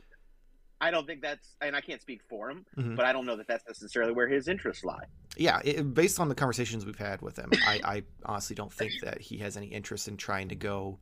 I 0.80 0.90
don't 0.90 1.06
think 1.06 1.22
that's, 1.22 1.56
and 1.62 1.74
I 1.74 1.80
can't 1.80 2.00
speak 2.02 2.20
for 2.28 2.50
him, 2.50 2.66
Mhm. 2.76 2.96
but 2.96 3.06
I 3.06 3.12
don't 3.12 3.24
know 3.26 3.36
that 3.36 3.48
that's 3.48 3.66
necessarily 3.66 4.12
where 4.12 4.28
his 4.28 4.46
interests 4.48 4.84
lie. 4.84 5.04
yeah, 5.38 5.60
it, 5.64 5.94
based 5.94 6.18
on 6.20 6.28
the 6.28 6.34
conversations 6.34 6.84
we've 6.86 6.96
had 6.98 7.20
with 7.22 7.36
him, 7.38 7.50
I, 7.66 7.80
I 7.84 8.02
honestly 8.24 8.54
don't 8.56 8.72
think 8.72 8.92
that 9.02 9.20
he 9.20 9.38
has 9.38 9.56
any 9.56 9.66
interest 9.68 10.06
in 10.08 10.16
trying 10.16 10.48
to 10.48 10.54
go 10.54 10.98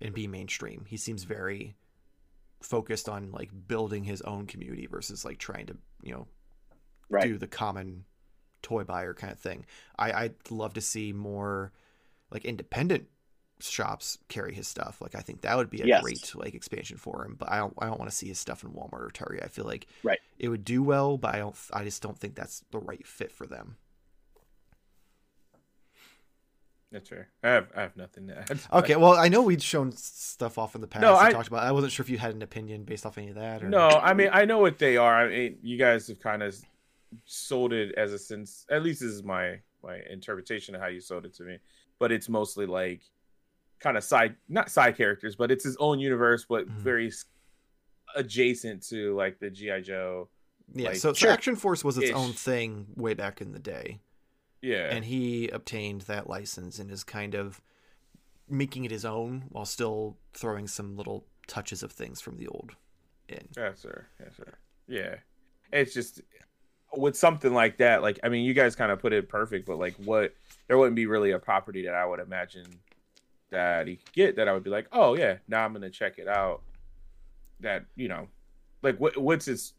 and 0.00 0.12
be 0.14 0.26
mainstream. 0.26 0.84
He 0.88 0.96
seems 0.96 1.24
very 1.24 1.76
focused 2.60 3.08
on 3.08 3.30
like 3.32 3.50
building 3.68 4.04
his 4.04 4.22
own 4.22 4.46
community 4.46 4.86
versus 4.86 5.24
like 5.24 5.38
trying 5.38 5.66
to 5.66 5.76
you 6.02 6.12
know 6.12 6.26
Right. 7.08 7.24
do 7.24 7.38
the 7.38 7.46
common 7.46 8.04
toy 8.62 8.82
buyer 8.82 9.14
kind 9.14 9.32
of 9.32 9.38
thing. 9.38 9.66
I, 9.98 10.12
I'd 10.24 10.50
love 10.50 10.74
to 10.74 10.80
see 10.80 11.12
more 11.12 11.72
like 12.32 12.44
independent 12.44 13.08
shops 13.60 14.18
carry 14.28 14.54
his 14.54 14.68
stuff. 14.68 15.00
Like 15.00 15.14
I 15.14 15.20
think 15.20 15.40
that 15.42 15.56
would 15.56 15.70
be 15.70 15.80
a 15.82 15.86
Yes. 15.86 16.02
great 16.02 16.34
like 16.34 16.54
expansion 16.54 16.96
for 16.98 17.24
him. 17.24 17.36
But 17.38 17.50
I 17.50 17.58
don't 17.58 17.74
I 17.78 17.86
don't 17.86 17.98
want 17.98 18.10
to 18.10 18.16
see 18.16 18.28
his 18.28 18.38
stuff 18.38 18.62
in 18.64 18.70
Walmart 18.70 18.92
or 19.06 19.10
Target. 19.10 19.42
I 19.44 19.48
feel 19.48 19.64
like 19.64 19.86
Right. 20.02 20.18
it 20.38 20.48
would 20.48 20.64
do 20.64 20.82
well, 20.82 21.16
but 21.16 21.34
I 21.34 21.38
don't 21.38 21.56
I 21.72 21.84
just 21.84 22.02
don't 22.02 22.18
think 22.18 22.34
that's 22.34 22.64
the 22.70 22.78
right 22.78 23.06
fit 23.06 23.32
for 23.32 23.46
them. 23.46 23.76
That's 26.92 27.08
fair. 27.08 27.28
I 27.42 27.48
have 27.48 27.68
I 27.76 27.80
have 27.82 27.96
nothing 27.96 28.28
to 28.28 28.38
add. 28.38 28.60
Okay, 28.72 28.96
well 28.96 29.14
I 29.14 29.28
know 29.28 29.42
we'd 29.42 29.62
shown 29.62 29.92
stuff 29.92 30.56
off 30.56 30.74
in 30.74 30.80
the 30.80 30.86
past. 30.86 31.02
No, 31.02 31.16
and 31.16 31.26
I- 31.26 31.32
talked 31.32 31.48
about. 31.48 31.64
I 31.64 31.72
wasn't 31.72 31.92
sure 31.92 32.04
if 32.04 32.10
you 32.10 32.18
had 32.18 32.34
an 32.34 32.42
opinion 32.42 32.84
based 32.84 33.04
off 33.04 33.18
any 33.18 33.28
of 33.28 33.34
that. 33.34 33.62
Or... 33.62 33.68
No, 33.68 33.88
I 33.88 34.14
mean 34.14 34.30
I 34.32 34.44
know 34.44 34.58
what 34.58 34.78
they 34.78 34.96
are. 34.96 35.14
I 35.14 35.28
mean, 35.28 35.58
you 35.62 35.78
guys 35.78 36.06
have 36.08 36.20
kind 36.20 36.42
of 36.42 36.56
sold 37.24 37.72
it 37.72 37.94
as 37.96 38.12
a 38.12 38.18
sense. 38.18 38.66
At 38.70 38.82
least 38.82 39.00
this 39.00 39.10
is 39.10 39.22
my 39.22 39.60
my 39.82 40.00
interpretation 40.10 40.74
of 40.74 40.80
how 40.80 40.86
you 40.88 41.00
sold 41.00 41.24
it 41.26 41.34
to 41.34 41.42
me. 41.42 41.58
But 41.98 42.12
it's 42.12 42.28
mostly 42.28 42.66
like 42.66 43.02
kind 43.80 43.96
of 43.96 44.04
side, 44.04 44.36
not 44.48 44.70
side 44.70 44.96
characters, 44.96 45.36
but 45.36 45.50
it's 45.50 45.64
his 45.64 45.76
own 45.78 45.98
universe, 45.98 46.44
but 46.48 46.66
Mhm. 46.66 46.72
very 46.72 47.12
adjacent 48.14 48.82
to 48.88 49.14
like 49.14 49.38
the 49.38 49.50
GI 49.50 49.80
Joe. 49.82 50.28
yeah. 50.74 50.88
like, 50.88 50.96
so, 50.96 51.12
so. 51.12 51.28
Action 51.28 51.54
Force 51.56 51.84
was 51.84 51.96
its 51.98 52.10
Ish. 52.10 52.14
own 52.16 52.32
thing 52.32 52.86
way 52.96 53.14
back 53.14 53.40
in 53.40 53.52
the 53.52 53.58
day. 53.58 54.00
Yeah, 54.62 54.88
and 54.90 55.04
he 55.04 55.48
obtained 55.48 56.02
that 56.02 56.28
license 56.28 56.78
and 56.80 56.90
is 56.90 57.04
kind 57.04 57.34
of 57.34 57.60
making 58.48 58.84
it 58.84 58.90
his 58.90 59.04
own 59.04 59.44
while 59.50 59.64
still 59.64 60.16
throwing 60.34 60.66
some 60.66 60.96
little 60.96 61.26
touches 61.46 61.82
of 61.82 61.92
things 61.92 62.20
from 62.20 62.36
the 62.36 62.48
old 62.48 62.74
in. 63.28 63.46
Yes, 63.56 63.78
sir. 63.80 64.06
Yes, 64.18 64.36
sir. 64.36 64.54
Yeah. 64.88 65.16
It's 65.72 65.92
just 65.94 66.20
with 66.96 67.16
something 67.16 67.52
like 67.52 67.76
that, 67.78 68.02
like 68.02 68.18
I 68.24 68.28
mean, 68.28 68.44
you 68.44 68.54
guys 68.54 68.74
kind 68.74 68.90
of 68.90 68.98
put 69.00 69.12
it 69.12 69.28
perfect, 69.28 69.66
but 69.66 69.78
like 69.78 69.94
what 69.96 70.34
there 70.66 70.78
wouldn't 70.78 70.96
be 70.96 71.06
really 71.06 71.30
a 71.32 71.38
property 71.38 71.84
that 71.84 71.94
I 71.94 72.04
would 72.06 72.18
imagine 72.20 72.66
that 73.50 73.86
he 73.86 73.96
could 73.96 74.12
get 74.12 74.36
that 74.36 74.48
I 74.48 74.52
would 74.52 74.64
be 74.64 74.70
like, 74.70 74.86
oh 74.92 75.14
yeah, 75.16 75.36
now 75.48 75.64
I'm 75.64 75.72
gonna 75.72 75.90
check 75.90 76.18
it 76.18 76.28
out. 76.28 76.62
That 77.60 77.84
you 77.94 78.08
know, 78.08 78.28
like 78.82 78.98
what 78.98 79.16
what's 79.16 79.46
his 79.46 79.72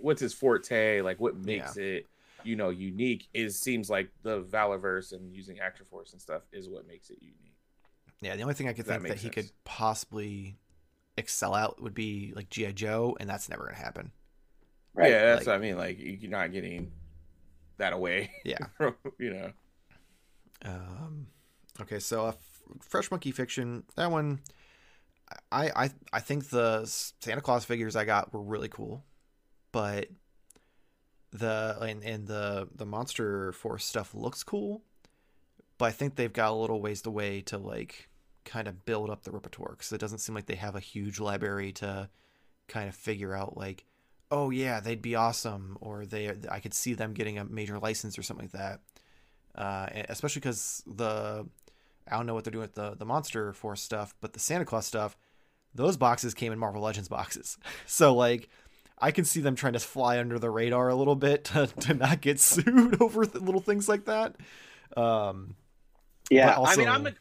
what's 0.00 0.20
his 0.20 0.32
forte? 0.34 1.00
Like 1.02 1.20
what 1.20 1.36
makes 1.36 1.76
it 1.76 2.06
you 2.42 2.56
know 2.56 2.70
unique? 2.70 3.28
Is 3.34 3.58
seems 3.58 3.88
like 3.90 4.08
the 4.22 4.42
Valaverse 4.42 5.12
and 5.12 5.34
using 5.34 5.60
Action 5.60 5.86
Force 5.90 6.12
and 6.12 6.20
stuff 6.20 6.42
is 6.52 6.68
what 6.68 6.86
makes 6.86 7.10
it 7.10 7.18
unique. 7.20 7.54
Yeah, 8.20 8.34
the 8.36 8.42
only 8.42 8.54
thing 8.54 8.68
I 8.68 8.72
could 8.72 8.86
That 8.86 8.94
think 8.94 9.02
that 9.04 9.08
makes 9.10 9.22
he 9.22 9.28
could 9.30 9.50
possibly 9.64 10.56
excel 11.18 11.54
out 11.54 11.80
would 11.82 11.94
be 11.94 12.32
like 12.34 12.48
GI 12.50 12.72
Joe, 12.72 13.16
and 13.20 13.28
that's 13.28 13.48
never 13.48 13.64
gonna 13.64 13.76
happen. 13.76 14.10
Right. 14.94 15.10
Yeah, 15.10 15.26
that's 15.26 15.46
Like- 15.46 15.46
what 15.48 15.56
I 15.56 15.58
mean. 15.58 15.76
Like 15.76 15.98
you're 16.00 16.30
not 16.30 16.50
getting 16.52 16.90
that 17.76 17.92
away. 17.92 18.30
Yeah. 18.44 18.58
you 19.18 19.32
know. 19.34 19.52
Um, 20.64 21.26
okay, 21.82 21.98
so 21.98 22.28
F- 22.28 22.55
Fresh 22.80 23.10
Monkey 23.10 23.30
Fiction, 23.30 23.84
that 23.96 24.10
one, 24.10 24.40
I 25.50 25.70
I 25.84 25.90
I 26.12 26.20
think 26.20 26.50
the 26.50 26.84
Santa 26.86 27.40
Claus 27.40 27.64
figures 27.64 27.96
I 27.96 28.04
got 28.04 28.32
were 28.32 28.42
really 28.42 28.68
cool, 28.68 29.04
but 29.72 30.08
the 31.32 31.76
and, 31.80 32.02
and 32.04 32.26
the 32.26 32.68
the 32.74 32.86
monster 32.86 33.52
force 33.52 33.84
stuff 33.84 34.14
looks 34.14 34.42
cool, 34.42 34.82
but 35.78 35.86
I 35.86 35.90
think 35.90 36.14
they've 36.14 36.32
got 36.32 36.50
a 36.50 36.54
little 36.54 36.80
ways 36.80 37.02
the 37.02 37.10
way 37.10 37.40
to 37.42 37.58
like 37.58 38.08
kind 38.44 38.68
of 38.68 38.84
build 38.84 39.10
up 39.10 39.24
the 39.24 39.32
repertoire 39.32 39.72
because 39.72 39.92
it 39.92 40.00
doesn't 40.00 40.18
seem 40.18 40.34
like 40.34 40.46
they 40.46 40.54
have 40.54 40.76
a 40.76 40.80
huge 40.80 41.18
library 41.18 41.72
to 41.72 42.08
kind 42.68 42.88
of 42.88 42.94
figure 42.94 43.34
out 43.34 43.56
like 43.56 43.84
oh 44.30 44.50
yeah 44.50 44.80
they'd 44.80 45.02
be 45.02 45.14
awesome 45.14 45.76
or 45.80 46.06
they 46.06 46.32
i 46.50 46.60
could 46.60 46.74
see 46.74 46.94
them 46.94 47.12
getting 47.12 47.38
a 47.38 47.44
major 47.44 47.78
license 47.78 48.18
or 48.18 48.22
something 48.22 48.44
like 48.44 48.52
that. 48.52 48.80
Uh, 49.54 49.86
especially 50.10 50.40
because 50.40 50.82
the 50.86 51.46
i 52.10 52.16
don't 52.16 52.26
know 52.26 52.34
what 52.34 52.44
they're 52.44 52.50
doing 52.52 52.62
with 52.62 52.74
the, 52.74 52.94
the 52.96 53.04
monster 53.04 53.52
force 53.52 53.80
stuff 53.82 54.14
but 54.20 54.32
the 54.32 54.38
santa 54.40 54.64
claus 54.64 54.86
stuff 54.86 55.16
those 55.74 55.96
boxes 55.96 56.34
came 56.34 56.52
in 56.52 56.58
marvel 56.58 56.82
legends 56.82 57.08
boxes 57.08 57.58
so 57.86 58.14
like 58.14 58.48
i 58.98 59.10
can 59.10 59.24
see 59.24 59.40
them 59.40 59.54
trying 59.54 59.72
to 59.74 59.78
fly 59.80 60.18
under 60.18 60.38
the 60.38 60.50
radar 60.50 60.88
a 60.88 60.94
little 60.94 61.16
bit 61.16 61.44
to, 61.44 61.66
to 61.80 61.94
not 61.94 62.20
get 62.20 62.38
sued 62.40 63.00
over 63.02 63.24
th- 63.24 63.42
little 63.44 63.60
things 63.60 63.88
like 63.88 64.04
that 64.06 64.34
um, 64.96 65.56
Yeah, 66.30 66.54
But 66.56 66.68
I 66.70 66.76
mean, 66.76 66.88
I'm 66.88 67.06
a 67.06 67.12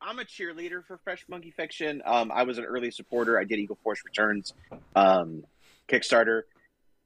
I'm 0.00 0.18
a 0.18 0.24
cheerleader 0.24 0.82
for 0.84 0.96
Fresh 1.04 1.26
Monkey 1.28 1.50
Fiction. 1.50 2.00
Um, 2.06 2.32
I 2.32 2.42
was 2.44 2.56
an 2.58 2.64
early 2.64 2.90
supporter. 2.90 3.38
I 3.38 3.44
did 3.44 3.58
Eagle 3.58 3.78
Force 3.84 4.00
Returns, 4.04 4.54
um, 4.96 5.44
Kickstarter. 5.88 6.42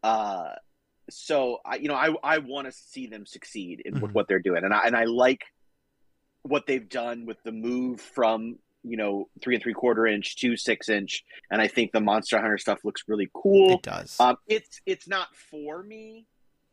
Uh, 0.04 0.50
so 1.10 1.58
I, 1.66 1.76
you 1.76 1.88
know, 1.88 1.96
I 1.96 2.14
I 2.22 2.38
want 2.38 2.66
to 2.68 2.72
see 2.72 3.08
them 3.08 3.26
succeed 3.26 3.82
in 3.84 4.00
with 4.00 4.12
Mhm. 4.12 4.14
what 4.14 4.28
they're 4.28 4.38
doing, 4.38 4.62
and 4.64 4.72
I 4.72 4.86
and 4.86 4.96
I 4.96 5.04
like 5.04 5.42
what 6.44 6.66
they've 6.66 6.88
done 6.88 7.26
with 7.26 7.42
the 7.42 7.52
move 7.52 8.00
from 8.00 8.56
you 8.82 8.96
know 8.96 9.28
three 9.42 9.54
and 9.54 9.62
three 9.62 9.72
quarter 9.72 10.06
inch 10.06 10.36
to 10.36 10.56
six 10.56 10.88
inch, 10.88 11.24
and 11.50 11.60
I 11.60 11.68
think 11.68 11.92
the 11.92 12.00
Monster 12.00 12.40
Hunter 12.40 12.58
stuff 12.58 12.84
looks 12.84 13.02
really 13.08 13.30
cool. 13.34 13.74
it 13.74 13.82
does 13.82 14.16
Um, 14.20 14.36
it's 14.46 14.80
it's 14.86 15.08
not 15.08 15.34
for 15.34 15.82
me, 15.82 16.26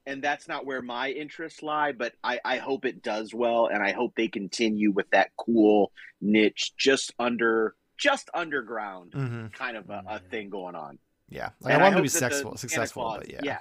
and 0.05 0.21
that's 0.21 0.47
not 0.47 0.65
where 0.65 0.81
my 0.81 1.09
interests 1.09 1.63
lie. 1.63 1.93
But 1.93 2.13
I, 2.23 2.39
I 2.43 2.57
hope 2.57 2.85
it 2.85 3.01
does 3.01 3.33
well, 3.33 3.67
and 3.67 3.81
I 3.81 3.93
hope 3.93 4.13
they 4.15 4.27
continue 4.27 4.91
with 4.91 5.09
that 5.11 5.31
cool 5.37 5.91
niche, 6.19 6.73
just 6.77 7.13
under 7.17 7.75
just 7.97 8.29
underground 8.33 9.13
hmm 9.13 9.45
kind 9.47 9.77
of 9.77 9.89
a, 9.89 10.03
a 10.07 10.19
thing 10.19 10.49
going 10.49 10.73
on. 10.73 10.97
yeah 11.29 11.49
like, 11.61 11.75
i 11.75 11.77
want 11.77 11.93
them 11.93 11.99
to 11.99 12.01
be 12.01 12.07
successful 12.07 12.57
successful 12.57 13.15
but 13.15 13.29
yeah. 13.29 13.41
yeah. 13.43 13.57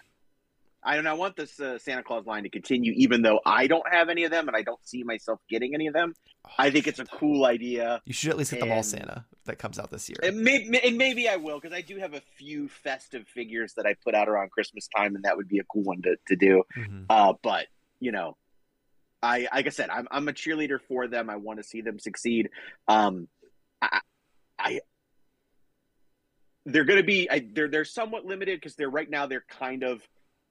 I 0.82 0.96
and 0.96 1.08
I 1.08 1.12
want 1.12 1.36
this 1.36 1.60
uh, 1.60 1.78
Santa 1.78 2.02
Claus 2.02 2.26
line 2.26 2.44
to 2.44 2.48
continue, 2.48 2.92
even 2.96 3.22
though 3.22 3.40
I 3.44 3.66
don't 3.66 3.86
have 3.90 4.08
any 4.08 4.24
of 4.24 4.30
them, 4.30 4.48
and 4.48 4.56
I 4.56 4.62
don't 4.62 4.80
see 4.86 5.02
myself 5.02 5.40
getting 5.48 5.74
any 5.74 5.86
of 5.88 5.94
them. 5.94 6.14
Oh, 6.46 6.50
I 6.58 6.70
think 6.70 6.86
it's 6.86 6.98
a 6.98 7.04
cool 7.04 7.44
idea. 7.44 8.00
You 8.06 8.14
should 8.14 8.30
at 8.30 8.38
least 8.38 8.50
get 8.50 8.60
the 8.60 8.66
mall 8.66 8.82
Santa 8.82 9.26
that 9.44 9.58
comes 9.58 9.78
out 9.78 9.90
this 9.90 10.08
year. 10.08 10.16
And 10.22 10.40
maybe, 10.40 10.78
and 10.82 10.96
maybe 10.96 11.28
I 11.28 11.36
will 11.36 11.60
because 11.60 11.76
I 11.76 11.82
do 11.82 11.98
have 11.98 12.14
a 12.14 12.22
few 12.38 12.68
festive 12.68 13.26
figures 13.28 13.74
that 13.74 13.86
I 13.86 13.94
put 14.04 14.14
out 14.14 14.28
around 14.28 14.50
Christmas 14.50 14.88
time, 14.96 15.16
and 15.16 15.24
that 15.24 15.36
would 15.36 15.48
be 15.48 15.58
a 15.58 15.64
cool 15.64 15.82
one 15.82 16.00
to, 16.02 16.16
to 16.28 16.36
do. 16.36 16.62
Mhm. 16.76 17.06
Uh, 17.10 17.34
but 17.42 17.66
you 18.00 18.12
know, 18.12 18.36
I 19.22 19.48
like 19.52 19.66
I 19.66 19.70
said, 19.70 19.90
I'm 19.90 20.08
I'm 20.10 20.28
a 20.28 20.32
cheerleader 20.32 20.78
for 20.88 21.08
them. 21.08 21.28
I 21.28 21.36
want 21.36 21.58
to 21.58 21.62
see 21.62 21.82
them 21.82 21.98
succeed. 21.98 22.48
Um, 22.88 23.28
I, 23.82 24.00
I 24.58 24.80
they're 26.66 26.84
going 26.84 27.00
to 27.00 27.06
be 27.06 27.30
I, 27.30 27.46
they're 27.52 27.68
they're 27.68 27.84
somewhat 27.84 28.24
limited 28.24 28.60
because 28.60 28.76
they're 28.76 28.90
right 28.90 29.08
now 29.08 29.26
they're 29.26 29.44
kind 29.48 29.82
of 29.82 30.02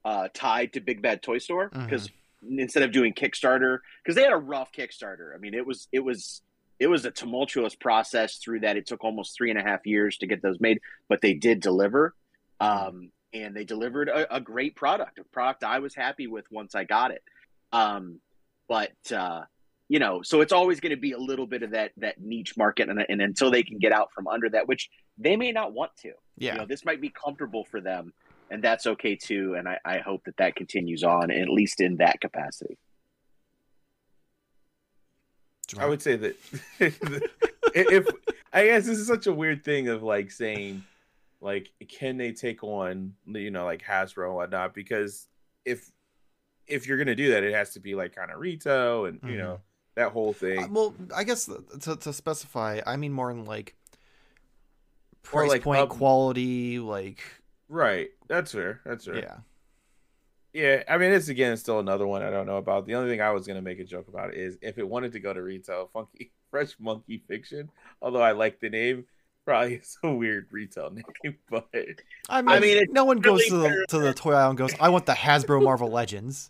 uh, 0.06 0.28
tied 0.34 0.74
to 0.74 0.82
Big 0.82 1.02
Bad 1.02 1.22
Toy 1.22 1.38
Store 1.38 1.70
because 1.70 2.10
instead 2.58 2.84
of 2.84 2.92
doing 2.92 3.14
Kickstarter 3.14 3.80
because 4.04 4.16
they 4.16 4.24
had 4.24 4.34
a 4.34 4.38
rough 4.38 4.72
Kickstarter. 4.72 5.36
I 5.36 5.38
mean, 5.38 5.54
it 5.54 5.66
was 5.66 5.88
it 5.92 6.00
was 6.00 6.42
it 6.80 6.88
was 6.88 7.06
a 7.06 7.12
tumultuous 7.12 7.76
process 7.76 8.38
through 8.38 8.62
that. 8.62 8.78
It 8.78 8.88
took 8.88 9.04
almost 9.04 9.36
three 9.36 9.50
and 9.50 9.60
a 9.60 9.64
half 9.64 9.86
years 9.86 10.18
to 10.20 10.28
get 10.28 10.42
those 10.42 10.60
made, 10.60 10.80
but 11.08 11.22
they 11.22 11.34
did 11.34 11.60
deliver. 11.60 12.16
Um, 12.60 13.12
and 13.34 13.56
they 13.56 13.64
delivered 13.64 14.10
a, 14.10 14.36
a 14.36 14.42
great 14.42 14.76
product, 14.76 15.20
a 15.20 15.24
product 15.26 15.64
I 15.64 15.80
was 15.80 15.94
happy 15.94 16.28
with 16.28 16.46
once 16.52 16.76
I 16.76 16.84
got 16.84 17.12
it. 17.12 17.24
Um, 17.72 18.20
but 18.68 18.94
uh, 19.14 19.42
you 19.88 20.00
know, 20.00 20.22
so 20.22 20.42
it's 20.42 20.54
always 20.54 20.80
going 20.80 20.92
to 20.92 21.02
be 21.02 21.12
a 21.12 21.18
little 21.18 21.48
bit 21.48 21.64
of 21.64 21.72
that 21.72 21.92
that 21.98 22.22
niche 22.22 22.56
market, 22.58 22.90
and, 22.90 23.04
and 23.08 23.22
until 23.22 23.52
they 23.52 23.64
can 23.64 23.78
get 23.78 23.92
out 23.92 24.12
from 24.14 24.28
under 24.28 24.50
that, 24.50 24.68
which 24.68 24.90
they 25.18 25.36
may 25.36 25.52
not 25.52 25.74
want 25.74 25.92
to. 26.04 26.14
Yeah. 26.38 26.54
You 26.54 26.60
know, 26.60 26.66
this 26.66 26.86
might 26.86 27.02
be 27.02 27.10
comfortable 27.10 27.66
for 27.66 27.82
them, 27.82 28.14
and 28.50 28.64
that's 28.64 28.86
okay 28.88 29.16
too. 29.16 29.56
And 29.58 29.68
I, 29.68 29.78
I 29.86 29.98
hope 30.00 30.24
that 30.26 30.38
that 30.38 30.56
continues 30.56 31.04
on, 31.04 31.32
at 31.32 31.50
least 31.50 31.82
in 31.82 31.98
that 31.98 32.20
capacity. 32.22 32.78
I 35.78 35.86
would 35.86 36.02
say 36.02 36.16
that 36.16 36.36
if 37.74 38.08
I 38.52 38.66
guess 38.66 38.86
this 38.88 38.98
is 38.98 39.08
such 39.08 39.28
a 39.28 39.34
weird 39.34 39.64
thing 39.64 39.88
of 39.88 40.02
like 40.02 40.32
saying 40.32 40.84
like 41.42 41.70
can 41.88 42.18
they 42.18 42.32
take 42.32 42.64
on 42.64 43.14
you 43.28 43.52
know 43.52 43.66
like 43.66 43.84
Hasbro 43.84 44.26
and 44.28 44.36
whatnot 44.36 44.74
because 44.74 45.28
if 45.66 45.92
if 46.66 46.88
you're 46.88 46.98
gonna 46.98 47.14
do 47.16 47.32
that 47.34 47.44
it 47.44 47.54
has 47.54 47.74
to 47.74 47.80
be 47.80 47.94
like 47.94 48.16
kind 48.16 48.32
of 48.32 48.40
retail 48.40 49.06
and 49.06 49.20
you 49.24 49.36
Mhm. 49.36 49.38
know 49.38 49.60
that 49.96 50.12
whole 50.12 50.34
thing 50.34 50.64
Uh, 50.64 50.68
well, 50.72 50.96
I 51.16 51.24
guess 51.24 51.48
to, 51.82 51.96
to 51.98 52.14
specify, 52.14 52.82
I 52.88 52.96
mean 52.98 53.12
more 53.12 53.30
in 53.30 53.46
like 53.46 53.76
price 55.22 55.50
like, 55.50 55.62
point, 55.62 55.82
up- 55.82 55.90
quality, 55.90 56.80
like 56.80 57.22
right 57.70 58.10
that's 58.28 58.52
fair 58.52 58.82
that's 58.86 59.06
fair 59.06 59.18
yeah. 59.20 59.36
Yeah, 60.52 60.82
I 60.90 60.98
mean, 60.98 61.12
it's 61.12 61.28
again 61.30 61.56
still 61.58 61.78
another 61.78 62.08
one 62.08 62.24
I 62.24 62.32
don't 62.32 62.48
know 62.48 62.58
about. 62.58 62.88
The 62.88 62.96
only 62.96 63.08
thing 63.12 63.22
I 63.22 63.30
was 63.30 63.46
gonna 63.46 63.62
make 63.62 63.78
a 63.80 63.84
joke 63.84 64.08
about 64.08 64.34
is 64.34 64.58
if 64.64 64.80
it 64.80 64.88
wanted 64.88 65.12
to 65.12 65.20
go 65.20 65.32
to 65.32 65.44
retail, 65.44 65.92
Funky 65.94 66.32
Fresh 66.50 66.72
Monkey 66.80 67.22
Fiction. 67.28 67.70
Although 68.02 68.24
I 68.24 68.32
like 68.32 68.60
the 68.60 68.72
name, 68.72 69.06
probably 69.46 69.76
it's 69.76 69.96
a 70.04 70.12
weird 70.12 70.48
retail 70.50 70.90
name, 71.24 71.38
but 71.52 71.68
I 72.30 72.42
mean, 72.42 72.62
mean, 72.62 72.86
no 72.90 73.06
one 73.06 73.20
goes 73.20 73.46
to 73.46 73.58
the 73.58 73.86
to 73.90 74.00
the 74.00 74.12
toy 74.12 74.34
aisle 74.34 74.50
and 74.50 74.58
goes, 74.58 74.74
"I 74.80 74.90
want 74.90 75.06
the 75.06 75.14
Hasbro 75.14 75.64
Marvel 75.64 75.92
Legends." 75.92 76.50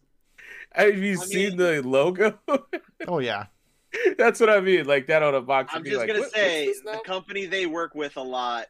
have 0.72 0.98
you 0.98 1.20
I 1.22 1.26
seen 1.26 1.50
mean- 1.50 1.58
the 1.58 1.82
logo? 1.86 2.40
Oh 3.06 3.20
yeah, 3.20 3.48
That's 4.18 4.40
what 4.40 4.50
I 4.50 4.62
mean. 4.62 4.86
Like 4.86 5.08
that 5.08 5.24
on 5.24 5.36
a 5.36 5.42
box. 5.42 5.72
I'm 5.74 5.80
would 5.80 5.84
be 5.84 5.90
just 5.90 6.00
like, 6.00 6.08
gonna 6.08 6.20
"What- 6.22 6.32
say 6.32 6.74
the 6.86 7.02
company 7.04 7.48
they 7.48 7.66
work 7.66 7.96
with 7.96 8.16
a 8.16 8.22
lot 8.24 8.68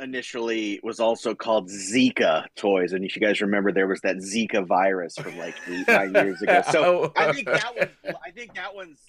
initially 0.00 0.80
was 0.82 1.00
also 1.00 1.34
called 1.34 1.68
Zica 1.68 2.46
Toys, 2.56 2.92
and 2.92 3.04
if 3.04 3.16
you 3.16 3.22
guys 3.22 3.40
remember, 3.40 3.72
there 3.72 3.86
was 3.86 4.00
that 4.02 4.16
Zika 4.16 4.66
virus 4.66 5.16
from 5.16 5.36
like 5.38 5.54
eight 5.68 5.86
nine 5.88 6.14
years 6.14 6.40
ago. 6.42 6.62
So 6.70 7.12
I 7.16 7.32
think 7.32 7.46
that 7.46 7.76
one, 8.04 8.14
I 8.24 8.30
think 8.30 8.54
that 8.54 8.74
one's 8.74 9.00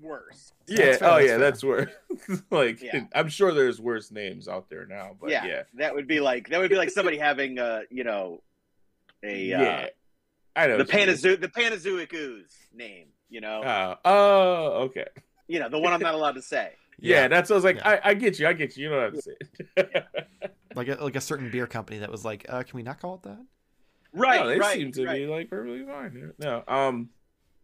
worse. 0.00 0.52
yeah. 0.66 0.96
Oh 1.00 1.18
yeah, 1.18 1.36
that's 1.36 1.62
worse. 1.62 1.90
like 2.50 2.82
Yeah. 2.82 3.04
I'm 3.14 3.28
sure 3.28 3.52
there's 3.52 3.80
worse 3.80 4.10
names 4.10 4.48
out 4.48 4.68
there 4.70 4.86
now, 4.86 5.16
but 5.20 5.30
yeah, 5.30 5.44
yeah, 5.44 5.62
that 5.74 5.94
would 5.94 6.06
be 6.08 6.20
like 6.20 6.48
that 6.50 6.58
would 6.60 6.70
be 6.70 6.76
like 6.76 6.90
somebody 6.90 7.18
having 7.18 7.58
a 7.58 7.82
you 7.90 8.04
know 8.04 8.42
a 9.22 9.44
yeah. 9.44 9.62
uh, 9.62 9.86
I 10.56 10.66
don't 10.66 10.78
know 10.78 10.84
the 10.84 10.90
what 10.92 11.00
you 11.00 11.06
mean. 11.06 11.16
Panazo- 11.16 11.40
the 11.40 11.48
Panazoic 11.48 12.12
ooze 12.14 12.56
name. 12.74 13.06
You 13.30 13.40
know, 13.40 13.62
Oh, 13.64 13.94
oh, 14.04 14.66
okay. 14.84 15.06
you 15.48 15.58
know 15.58 15.68
the 15.68 15.78
one 15.78 15.92
I'm 15.92 16.00
not 16.00 16.14
allowed 16.14 16.36
to 16.36 16.42
say. 16.42 16.70
Yeah, 17.08 17.28
that's 17.28 17.50
what 17.50 17.54
I 17.54 17.58
was 17.58 17.64
like. 17.64 17.76
Yeah. 17.76 17.88
I, 18.04 18.10
I 18.10 18.14
get 18.14 18.38
you. 18.38 18.46
I 18.46 18.52
get 18.52 18.76
you. 18.76 18.84
You 18.84 18.90
know 18.90 18.96
what 18.96 19.14
I'm 19.14 19.20
saying? 19.20 20.02
like 20.74 20.88
a, 20.88 20.94
like 21.02 21.16
a 21.16 21.20
certain 21.20 21.50
beer 21.50 21.66
company 21.66 21.98
that 21.98 22.10
was 22.10 22.24
like, 22.24 22.46
uh, 22.48 22.62
"Can 22.62 22.76
we 22.76 22.82
not 22.82 23.00
call 23.00 23.16
it 23.16 23.22
that?" 23.22 23.44
Right, 24.12 24.40
no, 24.40 24.48
they 24.48 24.58
right, 24.58 24.76
seem 24.76 24.92
to 24.92 25.06
right. 25.06 25.16
be 25.22 25.26
like 25.26 25.50
perfectly 25.50 25.84
fine. 25.84 26.32
No, 26.38 26.62
um, 26.68 27.10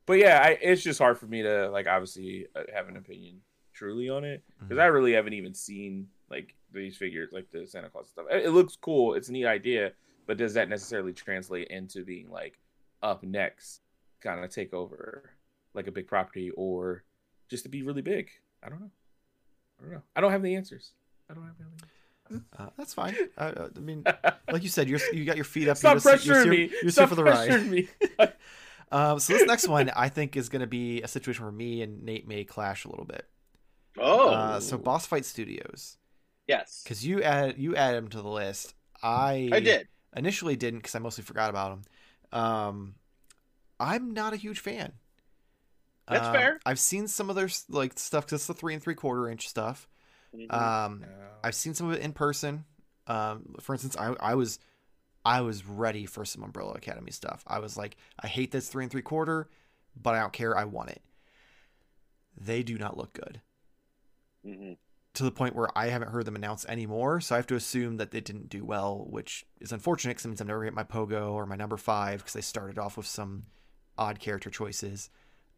but 0.07 0.15
yeah, 0.15 0.41
I, 0.45 0.59
it's 0.61 0.83
just 0.83 0.99
hard 0.99 1.19
for 1.19 1.27
me 1.27 1.43
to 1.43 1.71
like 1.71 1.87
obviously 1.87 2.47
uh, 2.57 2.63
have 2.75 2.89
an 2.89 2.97
opinion 2.97 3.41
truly 3.73 4.09
on 4.09 4.25
it 4.25 4.43
because 4.59 4.77
Mhm. 4.79 4.83
I 4.83 4.87
really 4.87 5.13
haven't 5.13 5.33
even 5.35 5.55
seen 5.55 6.09
like 6.29 6.55
these 6.73 6.97
figures, 6.97 7.31
like 7.33 7.51
the 7.53 7.67
Santa 7.67 7.89
Claus 7.89 8.09
stuff. 8.09 8.27
It, 8.31 8.47
it 8.47 8.51
looks 8.51 8.77
cool. 8.77 9.15
It's 9.15 9.29
a 9.29 9.33
neat 9.33 9.47
idea, 9.47 9.93
but 10.27 10.37
does 10.39 10.55
that 10.55 10.69
necessarily 10.69 11.13
translate 11.13 11.69
into 11.69 12.05
being 12.05 12.31
like 12.31 12.59
up 13.03 13.23
next, 13.23 13.81
kind 14.21 14.45
of 14.45 14.51
take 14.51 14.75
over 14.75 15.31
like 15.73 15.87
a 15.87 15.93
big 15.93 16.09
property, 16.09 16.51
or 16.57 17.05
just 17.49 17.63
to 17.63 17.69
be 17.69 17.83
really 17.83 18.03
big? 18.03 18.29
I 18.63 18.69
don't 18.69 18.81
know. 18.81 18.91
I 19.81 19.83
don't 19.85 19.93
know. 19.93 20.03
I 20.15 20.21
don't 20.21 20.31
have 20.33 20.43
the 20.43 20.55
answers. 20.57 20.93
I 21.31 21.35
don't 21.35 21.45
have 21.45 21.57
the 21.59 21.65
answers. 21.65 22.47
Uh, 22.59 22.69
that's 22.77 22.95
fine. 22.95 23.17
I, 23.37 23.47
uh, 23.47 23.69
I 23.75 23.79
mean, 23.81 24.05
like 24.53 24.63
you 24.63 24.69
said, 24.69 24.89
you're 24.89 25.01
you 25.13 25.25
got 25.25 25.37
your 25.37 25.45
feet 25.45 25.67
up. 25.69 25.77
Stop 25.79 26.03
you're 26.05 26.13
just, 26.15 26.27
you're 26.27 26.37
pressuring 26.37 26.43
here- 26.45 26.53
me. 26.69 26.73
You're 26.83 26.91
Stop 26.93 27.03
here 27.03 27.09
for 27.09 27.15
the 27.17 27.25
ride. 27.25 27.67
me. 27.67 27.89
Um, 28.93 29.21
so 29.21 29.33
this 29.35 29.47
next 29.47 29.69
one, 29.69 29.89
I 29.95 30.09
think, 30.09 30.37
is 30.37 30.49
going 30.49 30.63
to 30.63 30.67
be 30.67 31.01
a 31.03 31.07
situation 31.07 31.45
where 31.45 31.53
me 31.53 31.81
and 31.81 32.03
Nate 32.03 32.27
may 32.27 32.43
clash 32.43 32.85
a 32.85 32.89
little 32.89 33.05
bit. 33.05 33.25
Oh, 33.97 34.31
Uh, 34.31 34.59
so 34.59 34.77
Boss 34.79 35.07
Fight 35.07 35.25
Studios, 35.25 35.97
yes, 36.49 36.81
because 36.83 37.07
you 37.07 37.23
add 37.23 37.57
you 37.57 37.77
add 37.77 37.95
him 37.95 38.09
to 38.09 38.21
the 38.21 38.29
list. 38.29 38.75
I 39.01 39.49
I 39.53 39.61
did. 39.61 39.87
initially 40.17 40.57
didn't 40.57 40.81
because 40.81 40.97
I 40.97 40.99
mostly 40.99 41.23
forgot 41.23 41.51
about 41.51 41.71
him. 41.73 41.83
Um, 42.33 42.95
I'm 43.79 44.13
not 44.13 44.33
a 44.33 44.37
huge 44.37 44.59
fan. 44.59 44.95
That's 46.11 46.27
Um, 46.27 46.33
fair. 46.35 46.61
I've 46.67 46.79
seen 46.81 47.07
some 47.09 47.31
of 47.31 47.37
their 47.37 47.49
like 47.69 47.99
stuff 47.99 48.27
because 48.27 48.41
it's 48.41 48.47
the 48.47 48.55
three 48.55 48.75
and 48.75 48.83
three 48.83 48.95
quarter 48.95 49.29
inch 49.29 49.49
stuff. 49.49 49.89
Mhm. 50.35 50.53
Um, 50.53 51.01
No. 51.01 51.09
I've 51.43 51.55
seen 51.55 51.75
some 51.75 51.89
of 51.89 51.95
it 51.97 52.03
in 52.03 52.13
person. 52.13 52.65
Um, 53.07 53.55
for 53.61 53.73
instance, 53.75 53.97
I, 53.97 54.15
I 54.21 54.35
was 54.35 54.59
I 55.25 55.41
was 55.43 55.67
ready 55.67 56.07
for 56.07 56.25
some 56.25 56.43
Umbrella 56.43 56.73
Academy 56.73 57.11
stuff. 57.11 57.45
I 57.47 57.59
was 57.59 57.77
like, 57.77 57.97
I 58.19 58.27
hate 58.27 58.51
this 58.53 58.69
three 58.69 58.85
and 58.85 58.91
three 58.91 59.03
quarter, 59.03 59.49
but 60.01 60.15
I 60.15 60.21
don't 60.21 60.33
care. 60.33 60.57
I 60.57 60.65
want 60.65 60.91
it. 60.91 61.03
They 62.37 62.63
do 62.63 62.79
not 62.79 62.97
look 62.97 63.13
good. 63.13 63.41
Mhm. 64.47 64.79
to 65.13 65.25
the 65.25 65.33
point 65.33 65.57
where 65.57 65.67
I 65.77 65.89
haven't 65.89 66.13
heard 66.13 66.25
them 66.25 66.37
announce 66.37 66.65
anymore. 66.67 67.21
So 67.21 67.35
I 67.35 67.39
have 67.39 67.47
to 67.49 67.57
assume 67.57 67.97
that 67.97 68.13
they 68.13 68.21
didn't 68.21 68.49
do 68.49 68.65
well, 68.65 69.05
which 69.11 69.45
is 69.61 69.73
unfortunate 69.73 70.13
because 70.13 70.25
it 70.25 70.29
means 70.29 70.41
I'm 70.41 70.47
never 70.47 70.63
get 70.65 70.73
my 70.73 70.85
Pogo 70.85 71.33
or 71.33 71.47
my 71.47 71.57
number 71.57 71.77
five 71.77 72.21
because 72.21 72.33
they 72.33 72.41
started 72.41 72.79
off 72.79 72.97
with 72.97 73.07
some 73.07 73.47
odd 73.99 74.21
character 74.21 74.51
choices. 74.51 75.11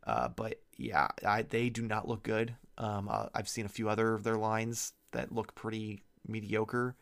Uh, 0.07 0.29
but 0.29 0.61
yeah, 0.77 1.09
I, 1.25 1.43
they 1.43 1.71
do 1.71 1.83
not 1.83 2.09
look 2.09 2.23
good. 2.23 2.55
Um, 2.79 3.09
uh, 3.09 3.27
I've 3.35 3.49
seen 3.49 3.67
a 3.67 3.69
few 3.71 3.89
other 3.89 4.15
of 4.15 4.25
their 4.25 4.37
lines 4.37 4.93
that 5.13 5.33
look 5.33 5.55
pretty 5.55 6.03
mediocre. 6.27 6.97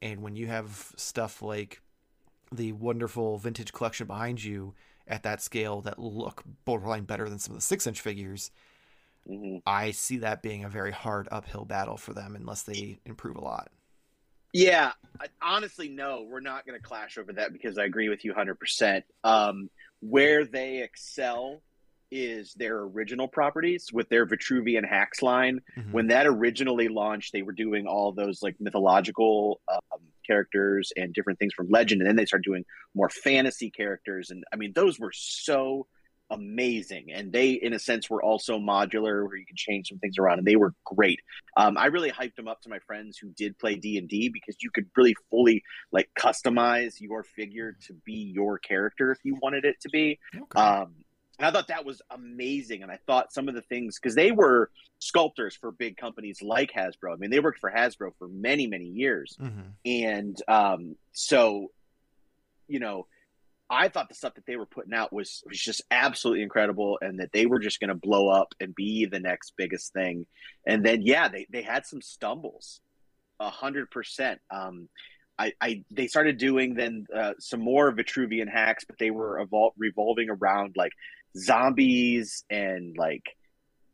And 0.00 0.22
when 0.22 0.36
you 0.36 0.48
have 0.48 0.92
stuff 0.96 1.42
like 1.42 1.80
the 2.50 2.72
wonderful 2.72 3.38
vintage 3.38 3.72
collection 3.72 4.06
behind 4.06 4.42
you 4.42 4.74
at 5.06 5.22
that 5.22 5.42
scale 5.42 5.80
that 5.82 5.98
look 5.98 6.42
borderline 6.64 7.04
better 7.04 7.28
than 7.28 7.38
some 7.38 7.54
of 7.54 7.58
the 7.60 7.64
six 7.64 7.86
inch 7.86 8.00
figures, 8.00 8.50
hmm 9.26 9.58
I 9.66 9.92
see 9.92 10.18
that 10.18 10.42
being 10.42 10.64
a 10.64 10.68
very 10.68 10.92
hard 10.92 11.28
uphill 11.30 11.64
battle 11.64 11.96
for 11.96 12.12
them 12.14 12.36
unless 12.36 12.62
they 12.62 12.98
improve 13.06 13.36
a 13.36 13.40
lot. 13.44 13.70
Yeah, 14.52 14.92
honestly, 15.40 15.88
no, 15.88 16.26
we're 16.28 16.40
not 16.40 16.66
going 16.66 16.78
to 16.78 16.82
clash 16.82 17.16
over 17.16 17.32
that 17.34 17.52
because 17.52 17.78
I 17.78 17.84
agree 17.84 18.10
with 18.10 18.24
you 18.24 18.34
100%. 18.34 19.02
Um, 19.24 19.70
where 20.00 20.44
they 20.44 20.82
excel 20.82 21.62
is 22.12 22.52
their 22.54 22.78
original 22.80 23.26
properties 23.26 23.88
with 23.90 24.06
their 24.10 24.26
Vitruvian 24.26 24.86
Hacks 24.86 25.22
line. 25.22 25.60
Mhm. 25.78 25.92
When 25.92 26.08
that 26.08 26.26
originally 26.26 26.88
launched, 26.88 27.32
they 27.32 27.40
were 27.40 27.52
doing 27.52 27.86
all 27.86 28.12
those 28.12 28.42
like 28.42 28.60
mythological 28.60 29.62
um, 29.66 30.00
characters 30.26 30.92
and 30.94 31.14
different 31.14 31.38
things 31.38 31.54
from 31.54 31.70
legend, 31.70 32.02
and 32.02 32.08
then 32.08 32.16
they 32.16 32.26
started 32.26 32.44
doing 32.44 32.64
more 32.94 33.08
fantasy 33.08 33.70
characters. 33.70 34.30
And 34.30 34.44
I 34.52 34.56
mean, 34.56 34.72
those 34.74 35.00
were 35.00 35.12
so 35.14 35.86
amazing, 36.30 37.12
and 37.12 37.32
they, 37.32 37.52
in 37.52 37.72
a 37.72 37.78
sense, 37.78 38.10
were 38.10 38.22
also 38.22 38.58
modular, 38.58 39.26
where 39.26 39.36
you 39.36 39.46
could 39.46 39.56
change 39.56 39.88
some 39.88 39.98
things 39.98 40.18
around, 40.18 40.38
and 40.38 40.46
they 40.46 40.56
were 40.56 40.74
great. 40.84 41.20
Um, 41.56 41.78
I 41.78 41.86
really 41.86 42.10
hyped 42.10 42.36
them 42.36 42.48
up 42.48 42.60
to 42.62 42.68
my 42.68 42.78
friends 42.80 43.16
who 43.16 43.30
did 43.30 43.58
play 43.58 43.74
D 43.76 43.96
and 43.96 44.08
D 44.08 44.28
because 44.28 44.56
you 44.60 44.70
could 44.70 44.86
really 44.96 45.14
fully 45.30 45.62
like 45.92 46.10
customize 46.18 47.00
your 47.00 47.22
figure 47.22 47.76
to 47.86 47.94
be 48.04 48.32
your 48.34 48.58
character 48.58 49.12
if 49.12 49.18
you 49.24 49.38
wanted 49.42 49.64
it 49.64 49.80
to 49.80 49.88
be. 49.88 50.18
Okay. 50.34 50.60
Um, 50.60 50.94
and 51.38 51.46
I 51.46 51.50
thought 51.50 51.68
that 51.68 51.84
was 51.84 52.02
amazing. 52.10 52.82
And 52.82 52.90
I 52.92 52.98
thought 53.06 53.32
some 53.32 53.48
of 53.48 53.54
the 53.54 53.62
things 53.62 53.98
because 53.98 54.14
they 54.14 54.32
were 54.32 54.70
sculptors 54.98 55.56
for 55.56 55.72
big 55.72 55.96
companies 55.96 56.40
like 56.42 56.72
Hasbro. 56.72 57.12
I 57.12 57.16
mean, 57.16 57.30
they 57.30 57.40
worked 57.40 57.58
for 57.60 57.70
Hasbro 57.70 58.12
for 58.18 58.28
many, 58.28 58.66
many 58.66 58.86
years, 58.86 59.36
Mhm. 59.40 59.72
and 59.84 60.42
um, 60.48 60.96
so 61.12 61.72
you 62.68 62.78
know. 62.80 63.06
I 63.70 63.88
thought 63.88 64.10
the 64.10 64.14
stuff 64.14 64.34
that 64.34 64.44
they 64.44 64.56
were 64.56 64.66
putting 64.66 64.92
out 64.92 65.14
was 65.14 65.42
was 65.48 65.58
just 65.58 65.80
absolutely 65.90 66.42
incredible, 66.42 66.98
and 67.00 67.20
that 67.20 67.32
they 67.32 67.46
were 67.46 67.58
just 67.58 67.80
going 67.80 67.88
to 67.88 67.94
blow 67.94 68.28
up 68.28 68.54
and 68.60 68.74
be 68.74 69.06
the 69.06 69.18
next 69.20 69.54
biggest 69.56 69.94
thing. 69.94 70.26
And 70.66 70.84
then, 70.84 71.00
yeah, 71.00 71.28
they 71.28 71.46
they 71.48 71.62
had 71.62 71.86
some 71.86 72.02
stumbles, 72.02 72.82
a 73.40 73.48
hundred 73.48 73.90
percent. 73.90 74.42
Um, 74.50 74.90
I, 75.38 75.54
I 75.58 75.84
they 75.90 76.06
started 76.06 76.36
doing 76.36 76.74
then 76.74 77.06
uh, 77.16 77.32
some 77.38 77.60
more 77.60 77.90
Vitruvian 77.94 78.46
hacks, 78.50 78.84
but 78.84 78.98
they 78.98 79.10
were 79.10 79.42
evol- 79.42 79.72
revolving 79.78 80.28
around 80.28 80.74
like 80.76 80.92
zombies 81.36 82.44
and 82.50 82.96
like 82.96 83.24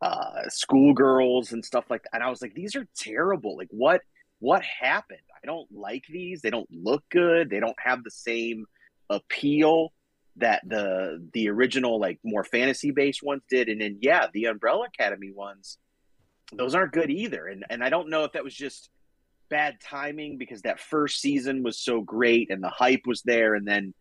uh, 0.00 0.48
schoolgirls 0.48 1.52
and 1.52 1.64
stuff 1.64 1.84
like 1.90 2.02
that. 2.04 2.14
And 2.14 2.22
I 2.22 2.30
was 2.30 2.42
like, 2.42 2.54
these 2.54 2.76
are 2.76 2.86
terrible. 2.96 3.56
Like, 3.56 3.68
what 3.70 4.02
what 4.40 4.62
happened? 4.62 5.20
I 5.42 5.46
don't 5.46 5.68
like 5.72 6.04
these. 6.08 6.42
They 6.42 6.50
don't 6.50 6.68
look 6.70 7.02
good. 7.10 7.50
They 7.50 7.60
don't 7.60 7.76
have 7.82 8.04
the 8.04 8.10
same 8.10 8.66
appeal 9.10 9.92
that 10.36 10.62
the 10.66 11.26
the 11.32 11.48
original 11.48 11.98
like 11.98 12.18
more 12.24 12.44
fantasy 12.44 12.90
based 12.90 13.22
ones 13.22 13.42
did. 13.50 13.68
And 13.68 13.80
then 13.80 13.98
yeah, 14.00 14.26
the 14.32 14.46
Umbrella 14.46 14.86
Academy 14.86 15.32
ones, 15.32 15.78
those 16.52 16.74
aren't 16.74 16.92
good 16.92 17.10
either. 17.10 17.46
And 17.46 17.64
and 17.68 17.82
I 17.82 17.90
don't 17.90 18.10
know 18.10 18.24
if 18.24 18.32
that 18.32 18.44
was 18.44 18.54
just 18.54 18.90
bad 19.50 19.78
timing 19.80 20.38
because 20.38 20.62
that 20.62 20.78
first 20.78 21.20
season 21.20 21.62
was 21.62 21.80
so 21.80 22.00
great 22.02 22.50
and 22.50 22.62
the 22.62 22.68
hype 22.68 23.02
was 23.06 23.22
there, 23.22 23.54
and 23.54 23.66
then 23.66 23.94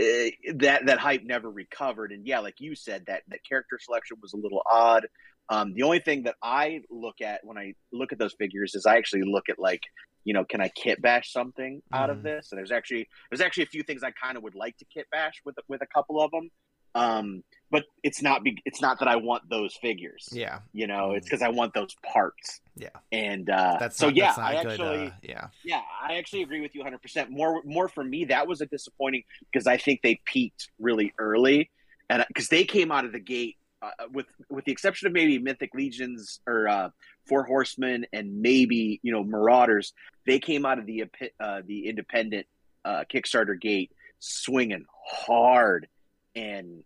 uh, 0.00 0.30
that 0.54 0.86
that 0.86 0.98
hype 0.98 1.22
never 1.24 1.50
recovered. 1.50 2.12
And 2.12 2.26
yeah, 2.26 2.38
like 2.40 2.56
you 2.58 2.74
said, 2.74 3.04
that 3.06 3.22
that 3.28 3.40
character 3.48 3.78
selection 3.80 4.16
was 4.22 4.32
a 4.32 4.36
little 4.36 4.62
odd. 4.70 5.06
Um, 5.48 5.74
the 5.74 5.82
only 5.82 5.98
thing 6.00 6.22
that 6.24 6.36
I 6.42 6.80
look 6.90 7.20
at 7.20 7.40
when 7.44 7.58
I 7.58 7.74
look 7.92 8.12
at 8.12 8.18
those 8.18 8.34
figures 8.38 8.74
is 8.74 8.86
I 8.86 8.96
actually 8.96 9.22
look 9.24 9.48
at 9.48 9.58
like, 9.58 9.82
you 10.24 10.32
know, 10.32 10.44
can 10.44 10.60
I 10.60 10.68
kit 10.68 11.02
bash 11.02 11.32
something 11.32 11.82
out 11.92 12.08
Mhm. 12.08 12.12
of 12.12 12.22
this? 12.22 12.52
And 12.52 12.58
there's 12.58 12.70
actually 12.70 13.08
there's 13.30 13.40
actually 13.40 13.64
a 13.64 13.72
few 13.74 13.82
things 13.82 14.02
I 14.02 14.12
kind 14.12 14.36
of 14.36 14.42
would 14.44 14.54
like 14.54 14.76
to 14.78 14.84
kit 14.86 15.06
bash 15.10 15.40
with 15.44 15.56
with 15.68 15.82
a 15.82 15.86
couple 15.86 16.20
of 16.22 16.30
them. 16.30 16.50
Um, 16.94 17.42
but 17.70 17.84
it's 18.02 18.20
not 18.22 18.42
be, 18.42 18.60
it's 18.64 18.80
not 18.80 18.98
that 18.98 19.08
I 19.08 19.16
want 19.16 19.48
those 19.48 19.74
figures. 19.76 20.28
Yeah, 20.32 20.60
You 20.72 20.86
know, 20.86 21.12
it's 21.12 21.26
because 21.26 21.42
I 21.42 21.48
want 21.48 21.72
those 21.74 21.94
parts. 22.02 22.60
Yeah. 22.76 22.88
And 23.12 23.48
uh, 23.48 23.76
that's 23.78 23.96
so 23.96 24.06
not, 24.06 24.16
yeah, 24.16 24.26
that's 24.26 24.38
I 24.38 24.62
good. 24.62 24.70
actually 24.72 25.06
uh, 25.06 25.10
yeah, 25.22 25.46
yeah, 25.64 25.82
I 26.02 26.16
actually 26.16 26.42
agree 26.42 26.60
with 26.60 26.74
you 26.74 26.82
100%. 26.82 27.30
More 27.30 27.62
more 27.64 27.88
for 27.88 28.02
me 28.02 28.24
that 28.26 28.46
was 28.46 28.60
a 28.60 28.66
disappointing 28.66 29.24
because 29.52 29.66
I 29.66 29.76
think 29.76 30.00
they 30.02 30.20
peaked 30.24 30.70
really 30.78 31.12
early 31.18 31.70
and 32.08 32.24
because 32.28 32.48
they 32.48 32.64
came 32.64 32.90
out 32.90 33.04
of 33.04 33.12
the 33.12 33.20
gate 33.20 33.56
uh, 33.82 33.90
with 34.12 34.26
with 34.50 34.64
the 34.64 34.72
exception 34.72 35.06
of 35.06 35.12
maybe 35.12 35.38
Mythic 35.38 35.74
Legions 35.74 36.40
or 36.46 36.68
uh, 36.68 36.90
Four 37.26 37.44
Horsemen 37.44 38.06
and 38.12 38.42
maybe, 38.42 39.00
you 39.02 39.12
know, 39.12 39.24
Marauders, 39.24 39.92
they 40.26 40.38
came 40.38 40.66
out 40.66 40.78
of 40.78 40.86
the 40.86 41.04
uh, 41.38 41.62
the 41.66 41.88
independent 41.88 42.46
uh, 42.84 43.04
Kickstarter 43.12 43.58
gate 43.58 43.90
swinging 44.18 44.84
hard 45.06 45.88
and 46.34 46.82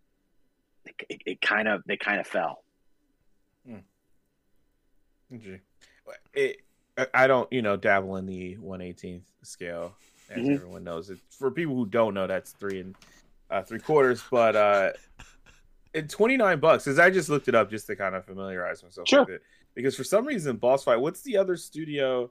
it, 0.87 1.23
it, 1.27 1.41
kind 1.41 1.69
of 1.69 1.83
they 1.87 1.97
kind 1.97 2.21
of 2.21 2.27
fell. 2.27 2.63
Okay. 5.35 5.61
It, 6.35 6.61
I- 7.13 7.27
don't, 7.27 7.53
you 7.53 7.63
know, 7.63 7.77
dabble 7.77 8.17
in 8.17 8.27
the 8.27 8.57
118th 8.57 9.25
scale, 9.43 9.97
as 10.31 10.39
Mhm. 10.47 10.55
everyone 10.55 10.85
knows. 10.85 11.11
It 11.11 11.19
for 11.31 11.51
people 11.51 11.75
who 11.75 11.87
don't 11.87 12.15
know, 12.15 12.27
that's 12.27 12.53
three 12.53 12.81
and 12.81 12.95
uh, 13.51 13.63
three 13.63 13.81
quarters. 13.81 14.23
But 14.31 14.55
uh, 14.55 14.93
at 15.95 16.09
29 16.09 16.61
bucks, 16.61 16.85
because 16.85 16.99
I 16.99 17.11
just 17.11 17.29
looked 17.29 17.49
it 17.49 17.55
up 17.55 17.71
just 17.71 17.87
to 17.89 17.97
kind 17.97 18.15
of 18.15 18.25
familiarize 18.25 18.83
myself 18.83 19.09
Sure. 19.09 19.21
with 19.21 19.31
it. 19.31 19.43
Because 19.75 19.97
for 19.97 20.05
some 20.05 20.25
reason, 20.27 20.57
Boss 20.57 20.85
Fight, 20.85 20.97
what's 21.01 21.23
the 21.23 21.37
other 21.37 21.57
studio? 21.57 22.31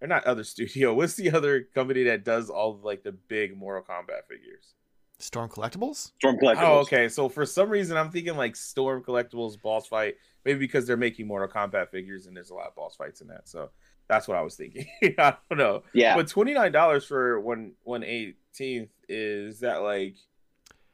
Or 0.00 0.06
not 0.08 0.24
other 0.24 0.44
studio. 0.54 0.94
What's 0.94 1.14
the 1.16 1.30
other 1.32 1.64
company 1.74 2.04
that 2.04 2.24
does 2.24 2.48
all 2.48 2.72
of, 2.72 2.84
like 2.84 3.02
the 3.02 3.12
big 3.12 3.54
Mortal 3.56 3.82
Kombat 3.82 4.26
figures? 4.28 4.74
Storm 5.20 5.48
Collectibles. 5.48 6.12
Storm 6.18 6.36
Collectibles. 6.38 6.62
Oh, 6.62 6.78
okay. 6.80 7.08
So 7.08 7.28
for 7.28 7.46
some 7.46 7.68
reason, 7.70 7.96
I'm 7.96 8.10
thinking 8.10 8.36
like 8.36 8.56
Storm 8.56 9.02
Collectibles 9.02 9.60
boss 9.60 9.86
fight. 9.86 10.16
Maybe 10.44 10.58
because 10.58 10.86
they're 10.86 10.96
making 10.96 11.26
Mortal 11.26 11.48
Kombat 11.48 11.90
figures 11.90 12.26
and 12.26 12.34
there's 12.36 12.50
a 12.50 12.54
lot 12.54 12.66
of 12.68 12.74
boss 12.74 12.96
fights 12.96 13.20
in 13.20 13.28
that. 13.28 13.46
So 13.48 13.70
that's 14.08 14.26
what 14.26 14.36
I 14.38 14.42
was 14.42 14.56
thinking. 14.56 14.86
I 15.18 15.36
don't 15.50 15.58
know. 15.58 15.82
Yeah. 15.92 16.16
But 16.16 16.28
twenty 16.28 16.54
nine 16.54 16.72
dollars 16.72 17.04
for 17.04 17.38
one 17.40 17.72
one 17.82 18.02
eighteenth 18.02 18.88
is 19.08 19.60
that 19.60 19.82
like 19.82 20.16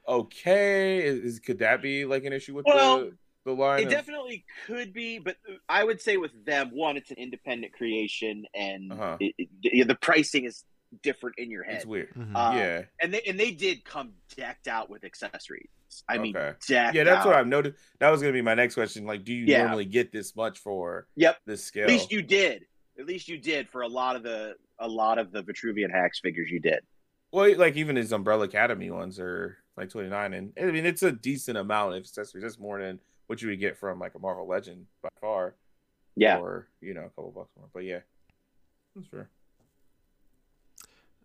okay? 0.09 0.99
Is 1.05 1.41
could 1.41 1.59
that 1.61 1.83
be 1.83 2.05
like 2.05 2.25
an 2.25 2.33
issue 2.33 2.55
with 2.55 2.67
Well, 2.67 2.99
the 3.01 3.17
the 3.45 3.53
line? 3.53 3.81
It 3.81 3.85
of- 3.87 3.91
definitely 3.91 4.45
could 4.67 4.93
be, 4.93 5.19
but 5.19 5.37
I 5.69 5.85
would 5.85 6.01
say 6.01 6.17
with 6.17 6.33
them, 6.45 6.71
one, 6.73 6.97
it's 6.97 7.11
an 7.11 7.19
independent 7.19 7.73
creation, 7.73 8.45
and 8.55 8.93
Uh-huh. 8.93 9.17
it, 9.21 9.35
it- 9.63 9.89
the 9.89 9.95
pricing 9.95 10.45
is 10.45 10.65
different 11.03 11.39
in 11.39 11.51
your 11.51 11.63
head. 11.63 11.77
it's 11.77 11.87
weird. 11.87 12.13
Mhm. 12.15 12.35
Uh, 12.35 12.57
yeah. 12.57 12.83
And 13.01 13.13
they 13.15 13.23
and 13.23 13.39
they 13.39 13.51
did 13.51 13.85
come 13.85 14.13
decked 14.37 14.69
out 14.69 14.89
with 14.91 15.05
accessories. 15.05 15.69
I 16.09 16.19
mean, 16.19 16.37
Okay. 16.37 16.57
decked 16.69 16.95
Yeah, 16.95 17.05
that's 17.05 17.19
out. 17.25 17.27
what 17.27 17.37
I've 17.37 17.47
noticed. 17.47 17.77
That 18.01 18.11
was 18.11 18.21
gonna 18.21 18.33
be 18.33 18.43
my 18.43 18.55
next 18.55 18.75
question. 18.75 19.05
Like, 19.07 19.25
do 19.25 19.33
you 19.33 19.45
Yeah. 19.47 19.63
normally 19.63 19.85
get 19.87 20.13
this 20.13 20.35
much 20.37 20.59
for 20.59 21.07
Yep. 21.17 21.39
this 21.47 21.65
scale? 21.65 21.85
At 21.85 21.91
least 21.91 22.11
you 22.13 22.23
did. 22.23 22.67
At 22.99 23.07
least 23.07 23.29
you 23.29 23.39
did 23.39 23.69
for 23.69 23.83
a 23.83 23.89
lot 23.89 24.17
of 24.17 24.23
the 24.23 24.57
a 24.79 24.89
lot 24.89 25.19
of 25.19 25.33
the 25.33 25.43
Vitruvian 25.43 25.91
hacks 25.91 26.21
figures. 26.21 26.51
You 26.51 26.61
did. 26.61 26.81
Well, 27.33 27.57
like 27.57 27.77
even 27.77 27.97
his 27.97 28.13
Umbrella 28.13 28.45
Academy 28.45 28.91
ones 28.91 29.19
are 29.19 29.59
like 29.77 29.89
twenty 29.91 30.09
nine, 30.09 30.33
and 30.35 30.53
I 30.61 30.65
mean 30.71 30.85
it's 30.87 31.03
a 31.03 31.13
decent 31.13 31.57
amount 31.59 31.95
of 31.95 32.01
accessories. 32.01 32.43
That's 32.43 32.59
more 32.59 32.81
than 32.81 33.01
what 33.27 33.41
you 33.43 33.49
would 33.49 33.59
get 33.61 33.77
from 33.77 33.99
like 33.99 34.15
a 34.15 34.19
Marvel 34.19 34.47
Legend 34.47 34.87
by 35.03 35.09
far, 35.21 35.55
Yeah. 36.15 36.39
or 36.39 36.69
you 36.81 36.95
know 36.95 37.03
a 37.05 37.09
couple 37.11 37.31
bucks 37.33 37.51
more. 37.57 37.69
But 37.73 37.85
yeah, 37.85 38.01
that's 38.95 39.09
fair. 39.09 39.29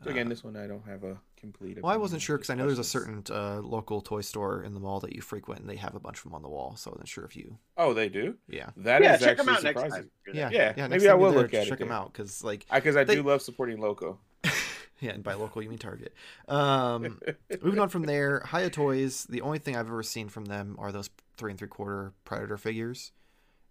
So 0.03 0.09
again, 0.09 0.25
Uh, 0.27 0.29
this 0.29 0.43
one 0.43 0.55
I 0.57 0.65
don't 0.67 0.83
have 0.87 1.03
a 1.03 1.19
complete. 1.37 1.81
Well, 1.81 1.91
I 1.93 1.97
wasn't 1.97 2.21
sure 2.23 2.37
because 2.37 2.49
I 2.49 2.55
know 2.55 2.65
there's 2.65 2.79
a 2.79 2.83
certain 2.83 3.23
uh, 3.29 3.59
local 3.61 4.01
toy 4.01 4.21
store 4.21 4.63
in 4.63 4.73
the 4.73 4.79
mall 4.79 4.99
that 5.01 5.13
you 5.15 5.21
frequent, 5.21 5.61
and 5.61 5.69
they 5.69 5.75
have 5.75 5.93
a 5.95 5.99
bunch 5.99 6.17
of 6.17 6.23
them 6.23 6.33
on 6.33 6.41
the 6.41 6.49
wall. 6.49 6.75
So 6.75 6.89
I 6.89 6.93
wasn't 6.93 7.09
sure 7.09 7.23
if 7.23 7.35
you, 7.35 7.57
Oh, 7.77 7.93
they 7.93 8.09
do. 8.09 8.35
yeah, 8.47 8.71
That 8.77 9.01
is 9.03 9.05
yeah. 9.05 9.17
Check 9.17 9.37
them 9.37 9.49
actually 9.49 9.69
out 9.69 9.75
next 9.75 9.81
surprising. 9.81 10.09
time. 10.25 10.35
yeah, 10.35 10.49
Yeah, 10.51 10.73
yeah. 10.75 10.87
maybe 10.87 11.03
next 11.03 11.11
I 11.11 11.13
will 11.13 11.31
there, 11.31 11.41
look 11.41 11.53
at 11.53 11.67
check 11.67 11.79
it 11.79 11.83
them 11.83 11.91
out 11.91 12.11
because 12.13 12.43
like 12.43 12.65
Because 12.73 12.95
I, 12.95 13.03
They- 13.03 13.15
do 13.15 13.23
love 13.23 13.41
supporting 13.43 13.79
local. 13.79 14.19
yeah, 15.01 15.11
and 15.11 15.23
by 15.23 15.33
local 15.35 15.61
you 15.61 15.69
mean 15.69 15.77
Target. 15.77 16.13
Um, 16.47 17.19
moving 17.61 17.79
on 17.79 17.89
from 17.89 18.03
there, 18.03 18.43
Hiya 18.51 18.71
Toys. 18.71 19.25
The 19.29 19.41
only 19.41 19.59
thing 19.59 19.75
I've 19.75 19.87
ever 19.87 20.01
seen 20.03 20.29
from 20.29 20.45
them 20.45 20.75
are 20.79 20.91
those 20.91 21.09
three 21.37 21.51
and 21.51 21.59
three 21.59 21.67
quarter 21.67 22.13
Predator 22.25 22.57
figures, 22.57 23.11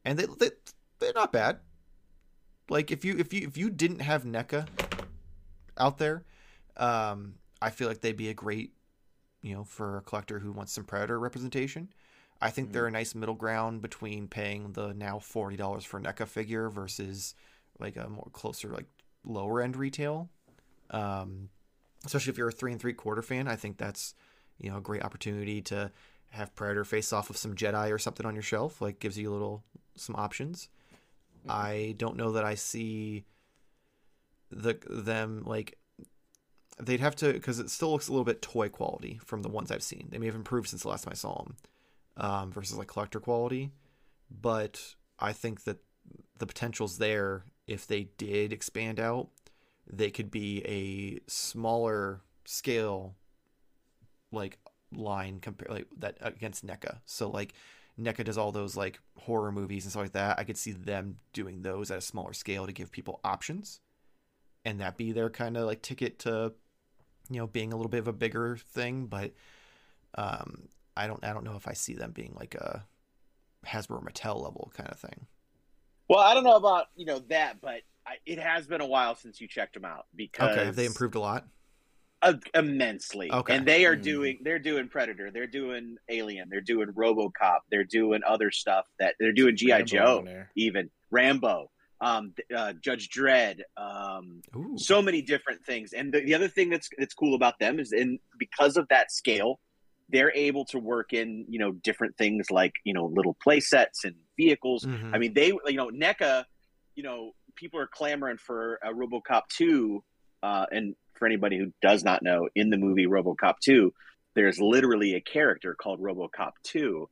and 0.05 0.17
they, 0.19 0.27
they 0.39 0.51
they're 1.01 1.13
not 1.13 1.33
bad. 1.33 1.59
Like 2.69 2.93
if 2.93 3.05
you 3.05 3.17
if 3.19 3.33
you 3.33 3.47
if 3.49 3.57
you 3.57 3.69
didn't 3.71 4.01
have 4.01 4.23
NECA 4.25 4.67
out 5.81 5.99
there, 5.99 6.25
um, 6.77 7.35
I 7.61 7.71
feel 7.71 7.89
like 7.89 8.01
they'd 8.01 8.17
be 8.17 8.29
a 8.29 8.35
great, 8.35 8.73
you 9.43 9.55
know, 9.55 9.65
for 9.65 9.99
a 9.99 10.03
collector 10.03 10.39
who 10.39 10.53
wants 10.53 10.73
some 10.73 10.85
Predator 10.85 11.19
representation. 11.19 11.89
I 12.41 12.51
think 12.51 12.73
they're 12.73 12.87
a 12.87 12.91
nice 12.91 13.15
middle 13.15 13.35
ground 13.35 13.83
between 13.83 14.29
paying 14.29 14.73
the 14.73 14.95
now 14.95 15.19
forty 15.19 15.57
dollars 15.57 15.85
for 15.85 16.01
NECA 16.01 16.27
figure 16.27 16.71
versus 16.71 17.35
like 17.79 17.97
a 17.97 18.09
more 18.09 18.29
closer 18.33 18.69
like 18.69 18.87
lower 19.25 19.61
end 19.61 19.77
retail. 19.77 20.31
Um, 20.91 21.51
especially 22.07 22.31
if 22.31 22.39
you're 22.39 22.49
a 22.49 22.53
three 22.53 22.73
and 22.73 22.81
three 22.81 22.95
quarter 22.95 23.23
fan, 23.23 23.47
I 23.47 23.57
think 23.57 23.77
that's 23.77 24.15
you 24.59 24.71
know 24.71 24.79
a 24.79 24.83
great 24.83 25.03
opportunity 25.03 25.61
to 25.63 25.93
have 26.31 26.55
Predator 26.55 26.85
face 26.85 27.13
off 27.13 27.29
with 27.29 27.37
some 27.37 27.55
Jedi 27.55 27.93
or 27.93 27.99
something 27.99 28.25
on 28.25 28.35
your 28.35 28.43
shelf. 28.43 28.81
Like 28.81 29.01
gives 29.01 29.19
you 29.19 29.31
a 29.31 29.35
little 29.35 29.63
some 29.97 30.17
options. 30.17 30.69
I 31.49 31.95
don't 31.99 32.17
know 32.17 32.33
that 32.33 32.45
I 32.45 32.55
see 32.55 33.25
the 34.51 34.79
them 34.89 35.43
like 35.45 35.79
they'd 36.81 37.01
have 37.01 37.17
to 37.17 37.33
because 37.33 37.59
it 37.59 37.71
still 37.71 37.93
looks 37.93 38.09
a 38.09 38.13
little 38.13 38.25
bit 38.25 38.43
toy 38.43 38.69
quality 38.69 39.21
from 39.25 39.43
the 39.43 39.49
ones 39.49 39.71
I've 39.71 39.83
seen. 39.83 40.09
They 40.11 40.19
may 40.19 40.27
have 40.27 40.35
improved 40.35 40.69
since 40.69 40.83
the 40.83 40.89
last 40.89 41.05
time 41.05 41.13
I 41.13 41.17
saw 41.17 41.43
them 41.43 41.57
um, 42.17 42.53
versus 42.53 42.77
like 42.77 42.89
collector 42.89 43.21
quality, 43.21 43.71
but 44.31 44.95
I 45.19 45.33
think 45.33 45.65
that 45.65 45.79
the 46.39 46.47
potential's 46.47 46.99
there 46.99 47.45
if 47.67 47.87
they 47.87 48.09
did 48.17 48.53
expand 48.53 48.99
out. 48.99 49.29
They 49.93 50.11
could 50.11 50.31
be 50.31 50.63
a 50.67 51.21
smaller 51.31 52.21
scale 52.45 53.17
like 54.33 54.59
line 54.93 55.41
compare 55.41 55.69
like 55.71 55.87
that 55.99 56.19
against 56.21 56.67
NECA. 56.67 56.99
So 57.05 57.29
like 57.29 57.55
NECA 57.99 58.25
does 58.25 58.39
all 58.39 58.53
those 58.53 58.77
like 58.77 59.01
horror 59.19 59.53
movies 59.53 59.85
and 59.85 59.91
stuff 59.91 60.05
like 60.05 60.13
that. 60.13 60.39
I 60.39 60.45
could 60.45 60.57
see 60.57 60.73
them 60.73 61.19
doing 61.33 61.63
those 61.63 61.91
at 61.91 61.99
a 61.99 62.03
smaller 62.03 62.33
scale 62.33 62.67
to 62.67 62.73
give 62.73 62.91
people 62.91 63.21
options, 63.25 63.81
and 64.65 64.81
that 64.81 64.97
be 64.97 65.13
their 65.13 65.31
kind 65.31 65.57
of 65.57 65.67
like 65.67 65.83
ticket 65.83 66.19
to, 66.21 66.53
you 67.31 67.39
know, 67.39 67.47
being 67.47 67.73
a 67.73 67.77
little 67.77 67.91
bit 67.91 68.01
of 68.01 68.09
a 68.09 68.13
bigger 68.13 68.57
thing. 68.57 69.07
But 69.07 69.33
um, 70.17 70.69
I 70.97 71.07
don't 71.07 71.25
I 71.25 71.33
don't 71.33 71.45
know 71.45 71.57
if 71.57 71.67
I 71.69 71.73
see 71.73 71.95
them 71.95 72.13
being 72.13 72.35
like 72.39 72.55
a 72.55 72.85
Hasbro 73.67 74.03
Mattel 74.03 74.43
level 74.43 74.73
kind 74.77 74.89
of 74.91 74.99
thing. 74.99 75.27
Well, 76.09 76.21
I 76.21 76.35
don't 76.35 76.45
know 76.45 76.57
about 76.57 76.87
you 76.97 77.07
know 77.07 77.21
that, 77.29 77.61
but 77.61 77.83
I, 78.07 78.17
it 78.27 78.39
has 78.39 78.67
been 78.67 78.81
a 78.81 78.87
while 78.87 79.15
since 79.15 79.41
you 79.41 79.47
checked 79.49 79.75
them 79.75 79.85
out 79.85 80.07
because 80.17 80.57
Okay, 80.57 80.65
have 80.65 80.77
they 80.77 80.87
improved 80.87 81.15
a 81.15 81.21
lot? 81.21 81.47
uh, 82.23 82.35
immensely. 82.55 83.33
Okay. 83.33 83.57
And 83.57 83.67
they 83.67 83.87
are 83.87 83.97
Mm. 83.97 84.03
doing 84.03 84.39
they're 84.43 84.59
doing 84.59 84.89
Predator, 84.89 85.31
they're 85.31 85.47
doing 85.47 85.97
Alien, 86.11 86.49
they're 86.51 86.61
doing 86.61 86.89
RoboCop, 86.89 87.61
they're 87.71 87.85
doing 87.85 88.21
other 88.27 88.51
stuff 88.51 88.87
that 88.99 89.15
they're 89.19 89.33
doing 89.33 89.57
GI 89.57 89.73
Rambo 89.73 89.87
Joe, 89.87 90.25
even 90.57 90.91
Rambo, 91.11 91.71
um, 92.01 92.35
uh, 92.55 92.73
Judge 92.81 93.09
Dredd, 93.11 93.61
um, 93.77 94.43
so 94.77 95.03
many 95.03 95.23
different 95.23 95.65
things. 95.65 95.93
And 95.93 96.13
the, 96.13 96.21
the 96.21 96.35
other 96.35 96.49
thing 96.49 96.71
that's 96.71 96.89
that's 96.99 97.15
cool 97.15 97.35
about 97.35 97.59
them 97.59 97.79
is 97.79 97.93
in 97.93 98.19
because 98.39 98.77
of 98.77 98.89
that 98.89 99.13
scale, 99.13 99.61
they're 100.09 100.33
able 100.35 100.65
to 100.67 100.79
work 100.79 101.13
in 101.13 101.45
you 101.49 101.59
know 101.59 101.73
different 101.73 102.17
things 102.17 102.51
like 102.51 102.75
you 102.85 102.95
know 102.95 103.07
little 103.07 103.37
play 103.43 103.61
sets 103.61 104.05
and 104.05 104.15
vehicles. 104.37 104.85
Mhm. 104.85 105.15
I 105.15 105.19
mean, 105.19 105.35
they 105.35 105.49
you 105.49 105.77
know 105.77 105.91
NECA, 105.91 106.45
you 106.95 107.03
know 107.03 107.33
people 107.55 107.79
are 107.81 107.87
clamoring 107.87 108.39
for 108.39 108.81
a 108.83 108.93
RoboCop 108.93 109.43
two, 109.49 110.03
uh, 110.43 110.67
and 110.73 110.97
for 111.15 111.27
anybody 111.27 111.59
who 111.59 111.73
does 111.83 112.03
not 112.03 112.23
know, 112.23 112.49
in 112.55 112.71
the 112.71 112.79
movie 112.79 113.07
RoboCop 113.07 113.57
two, 113.63 113.93
there's 114.35 114.59
literally 114.59 115.15
a 115.15 115.21
character 115.21 115.75
called 115.75 116.01
RoboCop 116.01 116.53
two, 116.63 117.09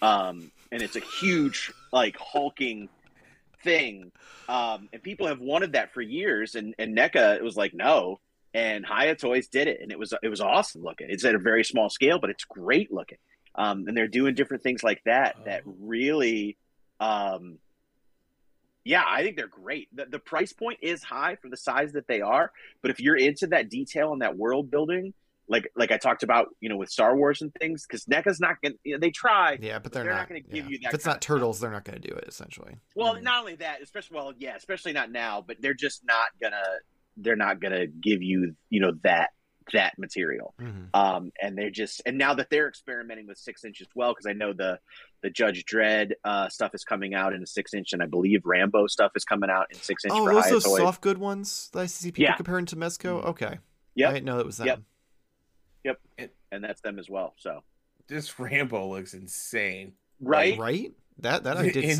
um, 0.00 0.52
and 0.70 0.80
it's 0.80 0.96
a 0.96 1.00
huge 1.00 1.72
like 1.92 2.16
hulking 2.16 2.88
thing, 3.62 4.12
um, 4.48 4.88
and 4.92 5.02
people 5.02 5.26
have 5.26 5.40
wanted 5.40 5.72
that 5.72 5.92
for 5.92 6.00
years, 6.02 6.54
and 6.54 6.74
and 6.78 6.96
NECA 6.96 7.36
it 7.36 7.42
was 7.44 7.56
like 7.56 7.74
no. 7.74 8.20
And 8.54 8.86
Hiya 8.86 9.16
Toys 9.16 9.48
did 9.48 9.68
it, 9.68 9.80
and 9.82 9.92
it 9.92 9.98
was 9.98 10.14
it 10.22 10.28
was 10.28 10.40
awesome 10.40 10.82
looking. 10.82 11.08
It's 11.10 11.24
at 11.24 11.34
a 11.34 11.38
very 11.38 11.64
small 11.64 11.90
scale, 11.90 12.18
but 12.18 12.30
it's 12.30 12.44
great 12.44 12.92
looking. 12.92 13.18
Um, 13.54 13.84
and 13.88 13.96
they're 13.96 14.08
doing 14.08 14.34
different 14.34 14.62
things 14.62 14.82
like 14.82 15.02
that 15.04 15.36
that 15.44 15.62
Oh. 15.66 15.74
really 15.80 16.56
um 17.00 17.58
yeah 18.84 19.02
i 19.06 19.22
think 19.22 19.36
they're 19.36 19.46
great 19.46 19.88
the, 19.94 20.06
the 20.06 20.18
price 20.18 20.52
point 20.52 20.78
is 20.82 21.02
high 21.02 21.36
for 21.36 21.48
the 21.48 21.56
size 21.56 21.92
that 21.92 22.06
they 22.08 22.20
are 22.20 22.50
but 22.82 22.90
if 22.90 23.00
you're 23.00 23.16
into 23.16 23.46
that 23.48 23.68
detail 23.68 24.12
and 24.12 24.22
that 24.22 24.36
world 24.36 24.70
building 24.70 25.14
like 25.48 25.70
like 25.76 25.90
i 25.90 25.96
talked 25.96 26.22
about 26.22 26.48
you 26.60 26.68
know 26.68 26.76
with 26.76 26.90
star 26.90 27.16
wars 27.16 27.40
and 27.42 27.52
things 27.54 27.86
because 27.86 28.06
neca's 28.08 28.38
not 28.40 28.56
gonna 28.62 28.74
you 28.84 28.92
know, 28.94 28.98
they 29.00 29.10
try 29.10 29.58
Yeah, 29.60 29.78
but 29.78 29.92
they're, 29.92 30.04
they're 30.04 30.12
not 30.12 30.18
not, 30.20 30.28
gonna 30.28 30.40
give 30.40 30.64
yeah. 30.66 30.70
you 30.70 30.78
that 30.80 30.88
If 30.88 30.94
it's 30.94 31.06
not 31.06 31.20
turtles, 31.22 31.60
they're 31.60 31.70
not 31.70 31.84
going 31.84 32.00
to 32.00 32.08
do 32.08 32.14
it. 32.14 32.24
Essentially. 32.28 32.76
well 32.94 33.14
Mhm. 33.16 33.22
not 33.22 33.40
only 33.40 33.54
that 33.56 33.82
especially 33.82 34.16
well 34.16 34.32
yeah 34.38 34.56
especially 34.56 34.92
not 34.92 35.10
now 35.10 35.42
but 35.46 35.56
they're 35.60 35.74
just 35.74 36.04
not 36.04 36.26
gonna 36.40 36.62
they're 37.16 37.36
not 37.36 37.60
gonna 37.60 37.86
give 37.86 38.22
you 38.22 38.54
you 38.70 38.80
know 38.80 38.92
that 39.02 39.30
that 39.72 39.92
material 39.98 40.54
Mhm. 40.58 40.88
um, 40.94 41.30
and 41.42 41.56
they're 41.58 41.68
just 41.70 42.00
and 42.06 42.16
now 42.16 42.32
that 42.34 42.48
they're 42.50 42.68
experimenting 42.68 43.26
with 43.26 43.36
six 43.36 43.64
inch 43.66 43.80
as 43.82 43.86
well 43.94 44.12
because 44.12 44.24
I 44.26 44.32
know 44.32 44.52
the 44.54 44.78
the 45.22 45.28
Judge 45.30 45.64
Dredd 45.66 46.12
uh, 46.24 46.48
stuff 46.48 46.74
is 46.74 46.84
coming 46.84 47.12
out 47.14 47.34
in 47.34 47.42
a 47.42 47.46
six 47.46 47.74
inch 47.74 47.92
and 47.92 48.02
I 48.02 48.06
believe 48.06 48.42
Rambo 48.46 48.86
stuff 48.86 49.12
is 49.16 49.24
coming 49.24 49.50
out 49.50 49.66
in 49.70 49.76
six 49.78 50.04
inch. 50.06 50.14
Oh, 50.16 50.26
those 50.32 50.48
those 50.64 50.76
soft 50.76 51.02
good 51.02 51.18
ones 51.18 51.68
that 51.72 51.80
I 51.80 51.86
see 51.86 52.12
people 52.12 52.30
Yeah. 52.30 52.36
comparing 52.36 52.64
to 52.66 52.76
Mezco. 52.76 53.22
Okay. 53.26 53.46
Mm-hmm. 53.98 54.06
I 54.08 54.12
didn't 54.12 54.24
know 54.26 54.38
it 54.38 54.46
was 54.46 54.56
them. 54.58 54.68
Yep. 54.68 54.80
And 56.50 56.64
that's 56.64 56.80
them 56.80 56.98
as 56.98 57.08
well. 57.10 57.34
So 57.38 57.62
This 58.06 58.38
Rambo 58.38 58.88
looks 58.94 59.14
insane. 59.14 59.92
right, 60.20 60.58
Right? 60.58 60.92
That 61.20 61.44
that 61.44 61.56
I 61.56 61.70
did 61.70 61.74
see. 61.84 61.90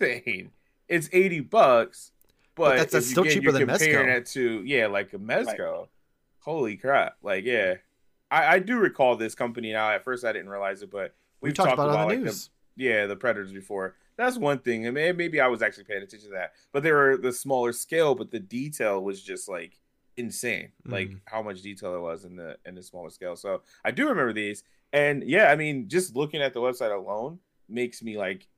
insane. 0.00 0.50
It's 0.88 1.08
eighty 1.12 1.40
bucks, 1.40 2.12
but, 2.56 2.70
that's- 2.70 2.90
that's 2.92 3.06
still 3.10 3.22
get- 3.24 3.32
cheaper 3.34 3.44
you're 3.44 3.52
than 3.52 3.68
comparing 3.68 4.06
Mezco. 4.08 4.14
That 4.14 4.26
to 4.32 4.62
yeah, 4.64 4.86
like 4.88 5.12
a 5.12 5.18
Mezco. 5.18 5.88
Holy 6.40 6.76
crap! 6.76 7.16
Like 7.22 7.44
yeah, 7.44 7.74
I, 8.30 8.54
I 8.54 8.58
do 8.60 8.76
recall 8.78 9.16
this 9.16 9.34
company 9.34 9.72
now. 9.72 9.90
At 9.90 10.04
first, 10.04 10.24
I 10.24 10.32
didn't 10.32 10.48
realize 10.48 10.82
it, 10.82 10.90
but 10.90 11.14
We 11.40 11.48
we've 11.48 11.54
talked 11.54 11.72
about, 11.72 11.88
it 11.90 11.96
on 11.96 12.08
the 12.08 12.14
like 12.14 12.24
news. 12.24 12.50
the 12.76 12.84
yeah 12.84 13.06
the 13.06 13.16
Predators 13.16 13.52
before. 13.52 13.96
That's 14.16 14.36
one 14.38 14.60
thing. 14.60 14.86
I 14.86 14.90
mean, 14.92 15.16
maybe 15.16 15.40
I 15.40 15.48
was 15.48 15.60
actually 15.62 15.84
paying 15.84 16.02
attention 16.02 16.28
to 16.30 16.34
that, 16.36 16.52
but 16.72 16.82
they 16.82 16.90
were 16.92 17.16
the 17.16 17.32
smaller 17.32 17.72
scale, 17.72 18.14
but 18.14 18.30
the 18.30 18.38
detail 18.40 19.02
was 19.02 19.22
just 19.22 19.48
like 19.48 19.78
insane. 20.16 20.72
Like 20.84 21.08
Mhm. 21.08 21.20
how 21.26 21.42
much 21.42 21.62
detail 21.62 21.92
there 21.92 22.00
was 22.00 22.24
in 22.24 22.36
the 22.36 22.58
in 22.64 22.74
the 22.74 22.82
smaller 22.82 23.10
scale. 23.10 23.36
So 23.36 23.62
I 23.84 23.90
do 23.90 24.08
remember 24.08 24.32
these, 24.32 24.62
and 24.92 25.22
yeah, 25.24 25.50
I 25.50 25.56
mean, 25.56 25.88
just 25.88 26.16
looking 26.16 26.40
at 26.42 26.52
the 26.54 26.60
website 26.60 26.94
alone 26.94 27.40
makes 27.68 28.02
me 28.02 28.16
like 28.16 28.48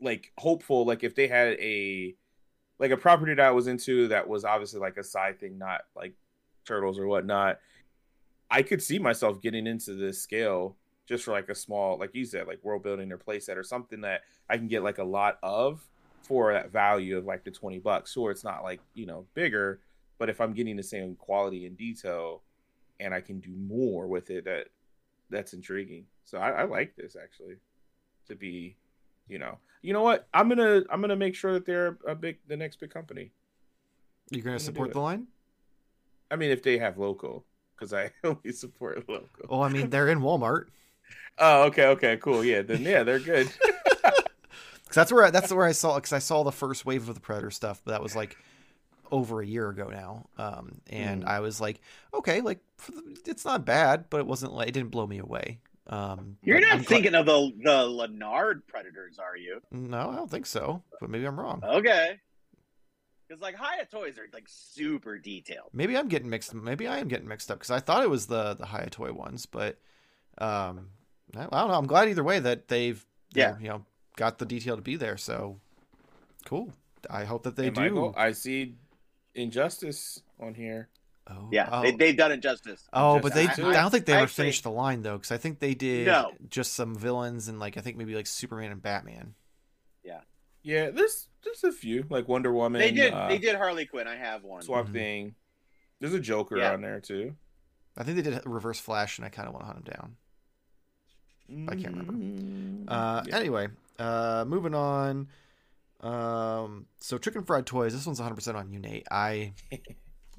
like 0.00 0.32
hopeful. 0.38 0.84
Like 0.84 1.04
if 1.04 1.14
they 1.14 1.28
had 1.28 1.58
a 1.60 2.14
like 2.78 2.90
a 2.92 2.96
property 2.96 3.34
that 3.34 3.44
I 3.44 3.50
was 3.50 3.66
into 3.66 4.08
that 4.08 4.28
was 4.28 4.44
obviously 4.44 4.80
like 4.80 4.96
a 4.96 5.04
side 5.04 5.40
thing, 5.40 5.58
not 5.58 5.82
like 5.96 6.14
turtles 6.64 6.98
or 6.98 7.06
whatnot. 7.06 7.58
I 8.50 8.62
could 8.62 8.82
see 8.82 8.98
myself 8.98 9.42
getting 9.42 9.66
into 9.66 9.94
this 9.94 10.22
scale 10.22 10.78
just 11.06 11.24
for 11.24 11.32
like 11.32 11.48
a 11.48 11.54
small, 11.54 11.98
like 11.98 12.14
you 12.14 12.24
said, 12.24 12.46
like 12.46 12.62
world 12.62 12.82
building 12.82 13.12
or 13.12 13.18
playset 13.18 13.56
or 13.56 13.62
something 13.62 14.00
that 14.02 14.22
I 14.48 14.56
can 14.56 14.68
get 14.68 14.82
like 14.82 14.98
a 14.98 15.04
lot 15.04 15.38
of 15.42 15.86
for 16.22 16.52
that 16.52 16.70
value 16.70 17.16
of 17.18 17.24
like 17.24 17.44
the 17.44 17.50
20 17.50 17.78
bucks. 17.78 18.12
Sure, 18.12 18.30
it's 18.30 18.44
not 18.44 18.62
like, 18.62 18.80
you 18.94 19.06
know, 19.06 19.26
bigger, 19.34 19.80
but 20.18 20.28
if 20.28 20.40
I'm 20.40 20.52
getting 20.52 20.76
the 20.76 20.82
same 20.82 21.14
quality 21.14 21.66
and 21.66 21.76
detail 21.76 22.42
and 23.00 23.14
I 23.14 23.20
can 23.20 23.40
do 23.40 23.50
more 23.50 24.06
with 24.06 24.30
it, 24.30 24.44
that 24.44 24.66
that's 25.30 25.52
intriguing. 25.52 26.04
So 26.24 26.38
I, 26.38 26.50
I 26.50 26.64
like 26.64 26.96
this 26.96 27.16
actually 27.16 27.56
to 28.26 28.34
be, 28.34 28.76
you 29.28 29.38
know, 29.38 29.58
you 29.82 29.92
know 29.92 30.02
what? 30.02 30.26
I'm 30.34 30.48
gonna 30.48 30.82
I'm 30.90 31.00
gonna 31.00 31.16
make 31.16 31.34
sure 31.34 31.52
that 31.54 31.64
they're 31.64 31.98
a 32.06 32.14
big 32.14 32.38
the 32.48 32.56
next 32.56 32.80
big 32.80 32.90
company. 32.90 33.30
You're 34.30 34.42
gonna, 34.42 34.54
gonna 34.54 34.60
support 34.60 34.92
the 34.92 35.00
line? 35.00 35.28
I 36.30 36.36
mean, 36.36 36.50
if 36.50 36.62
they 36.62 36.78
have 36.78 36.98
local, 36.98 37.44
because 37.74 37.94
I 37.94 38.10
only 38.24 38.52
support 38.52 39.08
local. 39.08 39.28
Well, 39.48 39.62
I 39.62 39.68
mean, 39.68 39.90
they're 39.90 40.08
in 40.08 40.20
Walmart. 40.20 40.66
Oh, 41.40 41.66
okay, 41.66 41.86
okay, 41.86 42.16
cool. 42.16 42.44
Yeah, 42.44 42.62
then 42.62 42.82
yeah, 42.82 43.04
they're 43.04 43.20
good. 43.20 43.48
Cause 44.02 44.94
that's 44.94 45.12
where 45.12 45.26
I, 45.26 45.30
that's 45.30 45.52
where 45.52 45.66
I 45.66 45.70
saw 45.70 45.94
because 45.94 46.12
I 46.12 46.18
saw 46.18 46.42
the 46.42 46.50
first 46.50 46.84
wave 46.84 47.08
of 47.08 47.14
the 47.14 47.20
Predator 47.20 47.52
stuff, 47.52 47.80
but 47.84 47.92
that 47.92 48.02
was 48.02 48.16
like 48.16 48.36
over 49.10 49.40
a 49.40 49.46
year 49.46 49.68
ago 49.70 49.88
now. 49.88 50.26
Um, 50.38 50.80
and 50.88 51.24
Mm. 51.24 51.28
I 51.28 51.40
was 51.40 51.60
like, 51.60 51.80
okay, 52.14 52.40
like 52.40 52.60
for 52.76 52.92
the, 52.92 53.18
it's 53.26 53.44
not 53.44 53.64
bad, 53.64 54.06
but 54.10 54.20
it 54.20 54.26
wasn't 54.26 54.52
like 54.52 54.68
it 54.68 54.72
didn't 54.72 54.90
blow 54.90 55.06
me 55.06 55.18
away. 55.18 55.60
Um, 55.86 56.36
you're 56.42 56.60
not 56.60 56.72
I'm 56.72 56.78
gla- 56.78 56.86
thinking 56.86 57.14
of 57.14 57.24
the 57.26 57.52
the 57.64 57.86
Leonard 57.86 58.66
Predators, 58.66 59.18
are 59.18 59.36
you? 59.36 59.60
No, 59.70 60.10
I 60.10 60.16
don't 60.16 60.30
think 60.30 60.44
so, 60.46 60.82
but 61.00 61.08
maybe 61.08 61.24
I'm 61.24 61.40
wrong. 61.40 61.62
Okay, 61.64 62.20
because 63.26 63.40
like 63.40 63.56
Hiya 63.56 63.86
Toys 63.90 64.18
are 64.18 64.26
like 64.34 64.44
super 64.48 65.16
detailed. 65.18 65.70
Maybe 65.72 65.96
I'm 65.96 66.08
getting 66.08 66.28
mixed. 66.28 66.52
Maybe 66.54 66.86
I 66.86 66.98
am 66.98 67.08
getting 67.08 67.26
mixed 67.28 67.50
up 67.50 67.58
because 67.58 67.70
I 67.70 67.80
thought 67.80 68.02
it 68.02 68.10
was 68.10 68.26
the 68.26 68.54
the 68.54 68.66
Hiya 68.66 68.90
Toy 68.90 69.12
ones, 69.14 69.46
but 69.46 69.78
um, 70.38 70.90
I, 71.34 71.44
I 71.44 71.60
don't 71.60 71.68
know. 71.68 71.74
I'm 71.78 71.86
glad 71.86 72.08
either 72.10 72.24
way 72.24 72.38
that 72.38 72.68
they've 72.68 73.02
Yeah. 73.32 73.56
you 73.58 73.68
know 73.68 73.84
got 74.16 74.36
the 74.38 74.44
detail 74.46 74.76
to 74.76 74.82
be 74.82 74.96
there. 74.96 75.16
So 75.16 75.58
cool. 76.44 76.72
I 77.08 77.24
hope 77.24 77.44
that 77.44 77.56
they 77.56 77.68
And 77.68 77.74
do. 77.76 77.80
Michael, 77.80 78.14
I 78.16 78.32
see 78.32 78.74
Injustice 79.38 80.20
on 80.40 80.54
here. 80.54 80.88
Oh, 81.30 81.48
Yeah, 81.52 81.68
oh. 81.70 81.82
they, 81.82 81.90
they've 81.92 82.16
done 82.16 82.32
injustice. 82.32 82.88
Oh, 82.92 83.20
but 83.20 83.34
they, 83.34 83.46
Just- 83.46 83.60
I 83.60 83.72
don't 83.74 83.90
think 83.90 84.06
they 84.06 84.14
I 84.14 84.16
ever 84.16 84.24
actually- 84.24 84.44
finished 84.44 84.62
the 84.64 84.70
line 84.70 85.02
though, 85.02 85.16
because 85.18 85.30
I 85.30 85.36
think 85.36 85.58
they 85.60 85.74
did 85.74 86.06
No. 86.06 86.32
just 86.48 86.72
some 86.74 86.94
villains 86.96 87.48
and 87.48 87.58
like 87.60 87.76
I 87.76 87.80
think 87.82 87.96
maybe 87.98 88.14
like 88.14 88.26
Superman 88.26 88.72
and 88.72 88.80
Batman. 88.82 89.34
Yeah, 90.02 90.20
Yeah, 90.62 90.90
there's 90.90 91.28
there's 91.44 91.64
a 91.64 91.72
few 91.72 92.04
like 92.08 92.26
Wonder 92.28 92.52
Woman. 92.52 92.80
They 92.80 92.90
did. 92.92 93.12
uh, 93.12 93.28
they 93.28 93.38
did 93.38 93.56
Harley 93.56 93.84
Quinn. 93.86 94.06
I 94.08 94.16
have 94.16 94.42
one. 94.42 94.62
Swamp 94.62 94.88
Mhm. 94.88 94.92
Thing. 94.92 95.34
There's 96.00 96.14
a 96.14 96.20
Joker 96.20 96.56
Yeah. 96.56 96.72
on 96.72 96.80
there 96.80 97.00
too. 97.00 97.36
I 97.96 98.04
think 98.04 98.16
they 98.16 98.30
did 98.30 98.40
Reverse 98.46 98.80
Flash, 98.80 99.18
and 99.18 99.24
I 99.26 99.28
kind 99.28 99.48
of 99.48 99.54
want 99.54 99.62
to 99.66 99.72
hunt 99.72 99.78
him 99.86 99.92
down. 99.92 100.16
I 101.68 101.74
can't 101.76 101.96
remember. 101.96 102.90
Uh, 102.92 103.22
Yeah. 103.26 103.36
Anyway, 103.36 103.68
uh, 103.98 104.44
moving 104.46 104.74
on. 104.74 105.28
Um, 106.00 106.86
so 107.00 107.18
chicken 107.18 107.42
fried 107.44 107.66
toys. 107.66 107.92
This 107.92 108.06
one's 108.06 108.20
100 108.20 108.34
percent 108.34 108.56
on 108.56 108.70
you, 108.70 108.78
Nate. 108.78 109.06
I 109.10 109.52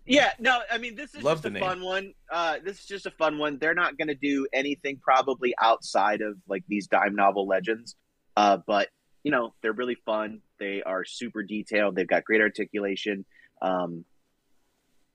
Yeah, 0.06 0.32
no, 0.40 0.60
I 0.72 0.80
mean 0.80 0.96
this 0.96 1.14
is 1.14 1.22
Love 1.22 1.36
just 1.36 1.44
the 1.44 1.50
a 1.50 1.52
name. 1.52 1.62
fun 1.64 1.82
one. 1.84 2.14
Uh, 2.32 2.58
this 2.64 2.80
is 2.80 2.86
just 2.86 3.06
a 3.06 3.12
fun 3.12 3.38
one. 3.38 3.60
They're 3.60 3.76
not 3.76 3.96
going 3.98 4.08
to 4.08 4.16
do 4.16 4.48
anything 4.54 4.98
probably 5.00 5.54
outside 5.62 6.22
of 6.22 6.36
like 6.48 6.64
these 6.68 6.88
dime 6.88 7.16
novel 7.16 7.46
legends, 7.48 7.96
uh, 8.36 8.58
but 8.66 8.88
you 9.24 9.30
know 9.32 9.54
they're 9.62 9.74
really 9.74 9.98
fun. 10.06 10.42
They 10.60 10.82
are 10.82 11.06
super 11.06 11.44
detailed. 11.44 11.96
They've 11.96 12.08
got 12.08 12.24
great 12.24 12.42
articulation. 12.42 13.24
Um, 13.62 14.04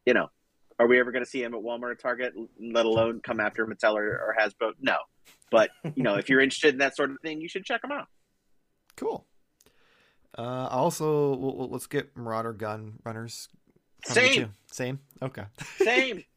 you 0.07 0.15
know, 0.15 0.29
are 0.79 0.87
we 0.87 1.01
ever 1.01 1.11
going 1.11 1.25
to 1.25 1.31
see 1.31 1.43
them 1.43 1.55
at 1.55 1.61
Walmart 1.61 1.91
or 1.91 1.95
Target? 1.97 2.35
Let 2.61 2.87
alone 2.87 3.21
come 3.21 3.41
after 3.41 3.67
Mattel 3.67 3.95
or, 3.95 4.07
or 4.11 4.37
Hasbro? 4.39 4.73
No, 4.81 4.99
but 5.51 5.71
you 5.97 6.05
know 6.05 6.15
if 6.17 6.29
you're 6.29 6.41
interested 6.41 6.75
in 6.75 6.79
that 6.79 6.95
sort 6.95 7.11
of 7.11 7.17
thing, 7.21 7.41
you 7.41 7.49
should 7.49 7.65
check 7.65 7.83
them 7.83 7.91
out. 7.91 8.07
cool. 8.97 9.27
Uh, 10.37 10.67
also, 10.71 11.35
we'll, 11.37 11.57
we'll- 11.57 11.69
let's 11.71 11.87
get 11.87 12.17
Marauder 12.17 12.53
gun 12.53 12.95
runners. 13.05 13.49
Same. 14.05 14.55
Same. 14.71 14.99
Okay. 15.23 15.45
Same. 15.79 16.25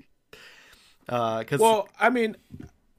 Uh, 1.10 1.40
because 1.40 1.62
Well, 1.62 1.88
I 1.98 2.10
mean, 2.10 2.36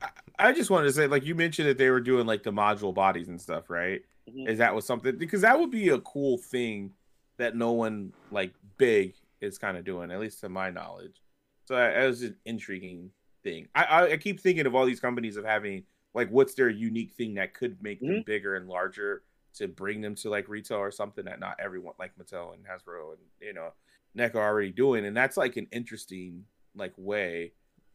I, 0.01 0.09
I 0.39 0.53
just 0.55 0.71
wanted 0.71 0.87
to 0.87 0.93
say, 0.95 1.07
like 1.07 1.27
you 1.27 1.35
mentioned 1.35 1.69
that 1.69 1.77
they 1.77 1.91
were 1.91 2.01
doing 2.01 2.27
like 2.27 2.43
the 2.43 2.51
module 2.53 2.95
bodies 2.95 3.29
and 3.29 3.39
stuff, 3.39 3.69
right? 3.69 4.01
Mhm. 4.31 4.49
Is 4.49 4.59
that 4.59 4.75
was 4.75 4.87
something 4.87 5.19
because 5.19 5.43
that 5.43 5.59
would 5.61 5.71
be 5.71 5.91
a 5.91 5.99
cool 6.01 6.39
thing 6.39 6.93
that 7.37 7.55
no 7.55 7.73
one 7.73 8.15
like 8.31 8.55
big 8.79 9.13
is 9.43 9.59
kind 9.59 9.77
of 9.77 9.85
doing, 9.85 10.11
at 10.11 10.21
least 10.21 10.41
to 10.41 10.49
my 10.49 10.71
knowledge. 10.71 11.21
So 11.67 11.75
that, 11.77 11.95
that 11.97 12.07
was 12.07 12.23
an 12.23 12.37
intriguing 12.47 13.11
thing. 13.43 13.69
I, 13.75 13.85
I 13.85 14.13
I 14.13 14.17
keep 14.17 14.41
thinking 14.41 14.65
of 14.65 14.75
all 14.75 14.87
these 14.87 15.01
companies 15.01 15.37
of 15.37 15.45
having 15.45 15.85
like 16.15 16.31
what's 16.31 16.55
their 16.55 16.71
unique 16.71 17.13
thing 17.13 17.35
that 17.35 17.53
could 17.53 17.83
make 17.83 18.01
them 18.01 18.23
bigger 18.25 18.57
and 18.57 18.69
larger 18.69 19.23
to 19.59 19.69
bring 19.69 20.01
them 20.01 20.15
to 20.17 20.31
like 20.31 20.49
retail 20.49 20.79
or 20.79 20.91
something 20.91 21.25
that 21.27 21.39
not 21.41 21.57
everyone 21.63 21.95
like 21.99 22.13
Mattel 22.17 22.55
and 22.55 22.65
Hasbro 22.65 23.11
and 23.13 23.21
you 23.41 23.53
know 23.53 23.73
NEC 24.15 24.35
are 24.35 24.43
already 24.43 24.73
doing, 24.73 25.05
and 25.07 25.17
that's 25.17 25.37
like 25.37 25.57
an 25.57 25.67
interesting 25.73 26.45
like 26.75 26.93
way 26.97 27.53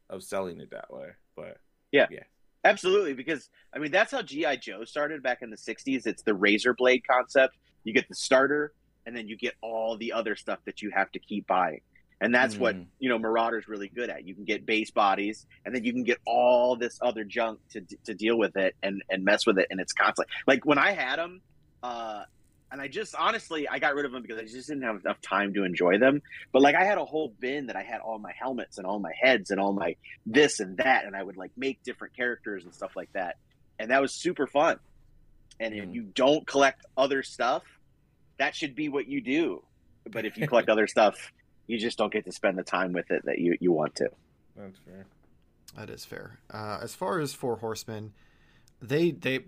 of 0.09 0.24
selling 0.24 0.59
it 0.59 0.72
that 0.72 0.91
way. 0.93 1.07
But 1.36 1.57
yeah, 1.91 2.07
yeah, 2.11 2.24
Absolutely, 2.66 3.14
because 3.14 3.49
I 3.76 3.80
mean 3.80 3.91
that's 3.91 4.11
how 4.11 4.22
GI 4.22 4.57
Joe 4.57 4.86
started 4.86 5.22
back 5.24 5.41
in 5.41 5.49
the 5.49 5.57
'60s. 5.57 6.05
It's 6.07 6.24
the 6.24 6.34
razor 6.34 6.74
blade 6.74 7.03
concept. 7.07 7.57
You 7.84 7.93
get 7.93 8.07
the 8.07 8.16
starter, 8.16 8.74
and 9.05 9.16
then 9.16 9.28
you 9.28 9.36
get 9.36 9.55
all 9.61 9.97
the 9.97 10.14
other 10.14 10.36
stuff 10.36 10.59
that 10.66 10.82
you 10.82 10.91
have 10.91 11.11
to 11.11 11.20
keep 11.20 11.45
buying, 11.47 11.82
and 12.22 12.34
that's 12.34 12.55
what 12.55 12.76
Mm. 12.76 12.86
you 12.99 13.09
know 13.09 13.20
Marauder's 13.20 13.68
really 13.68 13.89
good 13.89 14.09
at. 14.09 14.26
You 14.26 14.34
can 14.36 14.45
get 14.45 14.66
base 14.66 14.91
bodies, 14.91 15.45
and 15.66 15.76
then 15.76 15.84
you 15.84 15.91
can 15.91 16.03
get 16.03 16.20
all 16.26 16.76
this 16.78 16.99
other 17.01 17.24
junk 17.26 17.59
to 17.72 17.82
to 18.05 18.14
deal 18.14 18.38
with 18.38 18.55
it 18.55 18.76
and 18.84 19.03
and 19.09 19.24
mess 19.26 19.45
with 19.45 19.57
it, 19.57 19.68
and 19.70 19.80
it's 19.82 19.93
constantly 19.93 20.32
like 20.47 20.66
when 20.66 20.78
I 20.78 20.91
had 20.91 21.18
them. 21.20 21.41
Uh, 21.84 22.23
and 22.71 22.81
I 22.81 22.88
just 22.88 23.13
honestly 23.13 23.67
I 23.67 23.77
got 23.77 23.93
rid 23.93 24.05
of 24.05 24.11
them 24.11 24.23
because 24.23 24.39
I 24.39 24.45
just 24.45 24.67
didn't 24.67 24.81
have 24.84 24.95
enough 25.05 25.21
time 25.21 25.53
to 25.53 25.63
enjoy 25.63 25.99
them. 25.99 26.21
But 26.51 26.63
like 26.63 26.73
I 26.75 26.86
had 26.86 26.97
a 26.97 27.05
whole 27.05 27.31
bin 27.39 27.67
that 27.67 27.75
I 27.75 27.84
had 27.84 27.99
all 28.01 28.17
my 28.17 28.31
helmets 28.39 28.79
and 28.79 28.88
all 28.88 28.97
my 28.99 29.11
heads 29.21 29.51
and 29.51 29.59
all 29.59 29.73
my 29.73 29.95
this 30.25 30.59
and 30.59 30.77
that, 30.77 31.05
and 31.05 31.15
I 31.15 31.21
would 31.21 31.38
like 31.38 31.51
make 31.55 31.84
different 31.84 32.15
characters 32.15 32.63
and 32.63 32.73
stuff 32.73 32.93
like 32.95 33.09
that, 33.13 33.36
and 33.77 33.91
that 33.91 34.01
was 34.01 34.19
super 34.19 34.47
fun. 34.47 34.77
And 35.59 35.75
if 35.75 35.86
Mm. 35.86 35.93
you 35.93 36.01
don't 36.15 36.47
collect 36.47 36.81
other 36.97 37.21
stuff, 37.21 37.61
that 38.39 38.55
should 38.55 38.73
be 38.75 38.89
what 38.89 39.07
you 39.07 39.21
do. 39.21 39.61
But 40.09 40.25
if 40.25 40.36
you 40.38 40.47
collect 40.47 40.67
other 40.69 40.88
stuff, 40.95 41.31
you 41.67 41.77
just 41.77 41.97
don't 41.99 42.11
get 42.11 42.25
to 42.25 42.31
spend 42.31 42.57
the 42.57 42.63
time 42.63 42.91
with 42.91 43.11
it 43.11 43.21
that 43.25 43.38
you, 43.38 43.55
you 43.61 43.71
want 43.71 43.93
to. 43.95 44.09
that's 44.55 44.79
fair. 44.79 45.05
That 45.77 45.89
is 45.91 46.05
fair. 46.05 46.39
Uh, 46.51 46.79
as 46.81 46.95
far 46.95 47.19
as 47.19 47.34
Four 47.34 47.57
Horsemen, 47.57 48.13
they 48.81 49.11
they 49.11 49.45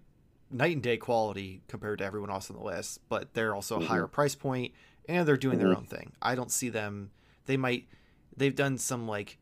night 0.51 0.73
and 0.73 0.83
day 0.83 0.97
quality 0.97 1.61
compared 1.67 1.99
to 1.99 2.05
everyone 2.05 2.29
else 2.29 2.49
on 2.49 2.57
the 2.57 2.63
list, 2.63 2.99
but 3.09 3.33
they're 3.33 3.55
also 3.55 3.77
a 3.77 3.83
Mhm. 3.83 3.87
higher 3.87 4.07
price 4.07 4.35
point 4.35 4.73
and 5.07 5.27
they're 5.27 5.37
doing 5.37 5.57
their 5.59 5.69
Mhm. 5.69 5.77
own 5.77 5.85
thing. 5.85 6.13
I 6.21 6.35
don't 6.35 6.51
see 6.51 6.69
them. 6.69 7.11
They 7.45 7.57
might. 7.57 7.87
They've 8.37 8.55
done 8.55 8.77
some 8.77 9.07
like 9.07 9.37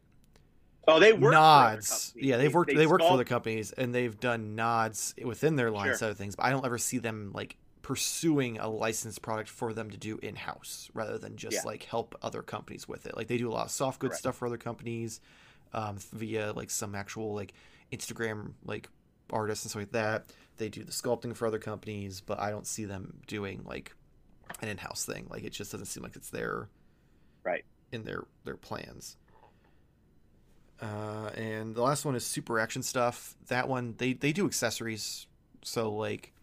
Oh, 0.86 1.00
they 1.00 1.14
work 1.14 1.32
nods. 1.32 2.12
Yeah, 2.16 2.36
they've 2.36 2.54
worked. 2.54 2.76
They, 2.76 2.86
work 2.86 3.00
for 3.02 3.16
the 3.16 3.24
companies 3.24 3.72
and 3.72 3.96
they've 3.96 4.20
done 4.20 4.54
nods 4.56 5.16
within 5.24 5.56
their 5.56 5.72
line 5.72 5.88
Sure. 5.88 5.96
side 5.96 6.10
of 6.12 6.18
things. 6.18 6.36
But 6.36 6.46
I 6.48 6.50
don't 6.50 6.66
ever 6.66 6.78
see 6.78 6.98
them 6.98 7.32
like 7.34 7.56
pursuing 7.82 8.58
a 8.60 8.68
licensed 8.68 9.22
product 9.22 9.50
for 9.50 9.74
them 9.74 9.90
to 9.92 9.98
do 9.98 10.18
in 10.22 10.36
house 10.36 10.90
rather 10.94 11.18
than 11.18 11.38
just 11.38 11.54
Yeah. 11.56 11.62
like 11.64 11.84
help 11.84 12.16
other 12.22 12.42
companies 12.42 12.86
with 12.88 13.06
it. 13.06 13.16
Like 13.16 13.28
they 13.28 13.38
do 13.38 13.50
a 13.50 13.54
lot 13.54 13.66
of 13.66 13.72
soft 13.72 14.00
goods 14.00 14.12
Correct. 14.12 14.20
stuff 14.20 14.36
for 14.38 14.46
other 14.48 14.58
companies 14.58 15.22
um, 15.74 15.98
via 16.12 16.52
like 16.54 16.70
some 16.70 16.96
actual 16.96 17.34
like 17.34 17.54
Instagram 17.94 18.54
like 18.66 18.90
artists 19.32 19.64
and 19.66 19.70
stuff 19.72 19.82
like 19.84 19.92
that. 19.94 20.26
They 20.58 20.70
do 20.70 20.84
the 20.84 20.92
sculpting 20.92 21.36
for 21.36 21.48
other 21.48 21.60
companies, 21.60 22.22
but 22.22 22.40
I 22.40 22.50
don't 22.52 22.68
see 22.68 22.86
them 22.86 23.22
doing 23.28 23.64
like 23.66 23.96
an 24.62 24.70
in-house 24.70 25.06
thing. 25.06 25.28
Like 25.30 25.44
it 25.44 25.52
just 25.52 25.72
doesn't 25.72 25.88
seem 25.88 26.04
like 26.04 26.16
it's 26.16 26.30
there, 26.30 26.70
Right. 27.44 27.66
in 27.92 28.04
their 28.04 28.26
their 28.44 28.58
plans. 28.58 29.18
Uh, 30.82 31.30
and 31.36 31.76
the 31.76 31.82
last 31.82 32.04
one 32.06 32.16
is 32.16 32.26
super 32.26 32.60
action 32.60 32.84
stuff. 32.84 33.36
That 33.48 33.68
one 33.68 33.96
they 33.98 34.14
they 34.14 34.34
do 34.34 34.46
accessories. 34.46 35.28
So 35.64 35.92
like 35.94 36.34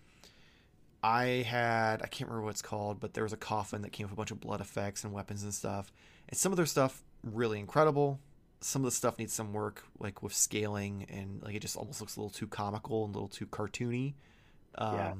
I 1.02 1.44
had 1.46 2.02
I 2.02 2.06
can't 2.06 2.28
remember 2.28 2.44
what 2.46 2.50
it's 2.50 2.62
called, 2.62 3.00
but 3.00 3.14
there 3.14 3.24
was 3.24 3.32
a 3.32 3.36
coffin 3.38 3.82
that 3.82 3.92
came 3.92 4.06
with 4.06 4.12
a 4.12 4.16
bunch 4.16 4.30
of 4.30 4.40
blood 4.40 4.60
effects 4.60 5.04
and 5.04 5.12
weapons 5.12 5.42
and 5.42 5.52
stuff. 5.54 5.92
And 6.28 6.38
some 6.38 6.52
of 6.52 6.56
their 6.56 6.66
stuff 6.66 7.02
really 7.22 7.58
incredible. 7.58 8.18
Some 8.60 8.82
of 8.82 8.86
the 8.86 8.90
stuff 8.96 9.18
needs 9.18 9.32
some 9.32 9.52
work, 9.52 9.84
like 9.98 10.22
with 10.22 10.34
scaling 10.34 11.04
and 11.08 11.42
like 11.42 11.54
it 11.54 11.60
just 11.60 11.76
almost 11.76 12.00
looks 12.00 12.16
a 12.16 12.20
little 12.20 12.30
too 12.30 12.46
comical 12.46 13.04
and 13.06 13.14
a 13.14 13.18
little 13.18 13.28
too 13.28 13.46
cartoony. 13.46 14.14
Um, 14.76 14.94
Yeah. 14.94 15.14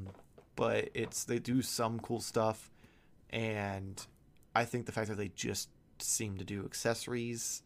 But 0.56 0.90
it's 0.94 1.24
they 1.24 1.38
do 1.38 1.62
some 1.62 2.00
cool 2.00 2.20
stuff, 2.20 2.70
and 3.30 4.04
I 4.54 4.66
think 4.66 4.84
the 4.84 4.92
fact 4.92 5.08
that 5.08 5.14
they 5.16 5.28
just 5.28 5.70
seem 5.98 6.36
to 6.36 6.44
do 6.44 6.64
accessories 6.66 7.62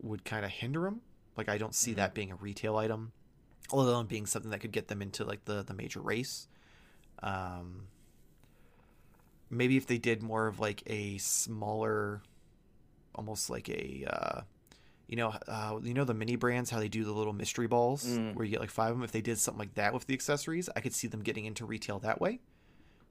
would 0.00 0.24
kind 0.24 0.44
of 0.44 0.50
hinder 0.50 0.82
them. 0.82 1.02
Like 1.36 1.48
I 1.48 1.56
don't 1.56 1.74
see 1.74 1.92
Mhm. 1.92 1.96
that 1.96 2.14
being 2.14 2.32
a 2.32 2.36
retail 2.36 2.76
item, 2.76 3.12
let 3.72 3.86
alone 3.86 4.06
being 4.06 4.26
something 4.26 4.50
that 4.50 4.58
could 4.60 4.72
get 4.72 4.88
them 4.88 5.02
into 5.02 5.24
like 5.24 5.44
the 5.44 5.62
the 5.62 5.74
major 5.74 6.00
race. 6.00 6.48
Um, 7.22 7.86
maybe 9.48 9.76
if 9.76 9.86
they 9.86 9.98
did 9.98 10.20
more 10.20 10.48
of 10.48 10.58
like 10.58 10.82
a 10.86 11.18
smaller, 11.18 12.22
almost 13.14 13.48
like 13.50 13.68
a, 13.68 14.04
uh, 14.10 14.40
you 15.08 15.16
know, 15.16 15.34
uh, 15.48 15.78
you 15.82 15.94
know 15.94 16.04
the 16.04 16.14
mini 16.14 16.36
brands 16.36 16.70
how 16.70 16.78
they 16.78 16.88
do 16.88 17.04
the 17.04 17.12
little 17.12 17.32
mystery 17.32 17.66
balls 17.66 18.04
Mm. 18.06 18.34
where 18.34 18.44
you 18.44 18.50
get 18.50 18.60
like 18.60 18.70
five 18.70 18.90
of 18.90 18.96
them. 18.96 19.04
If 19.04 19.12
they 19.12 19.20
did 19.20 19.38
something 19.38 19.58
like 19.58 19.74
that 19.74 19.92
with 19.92 20.06
the 20.06 20.14
accessories, 20.14 20.68
I 20.74 20.80
could 20.80 20.94
see 20.94 21.08
them 21.08 21.20
getting 21.22 21.44
into 21.44 21.64
retail 21.66 21.98
that 22.00 22.20
way. 22.20 22.40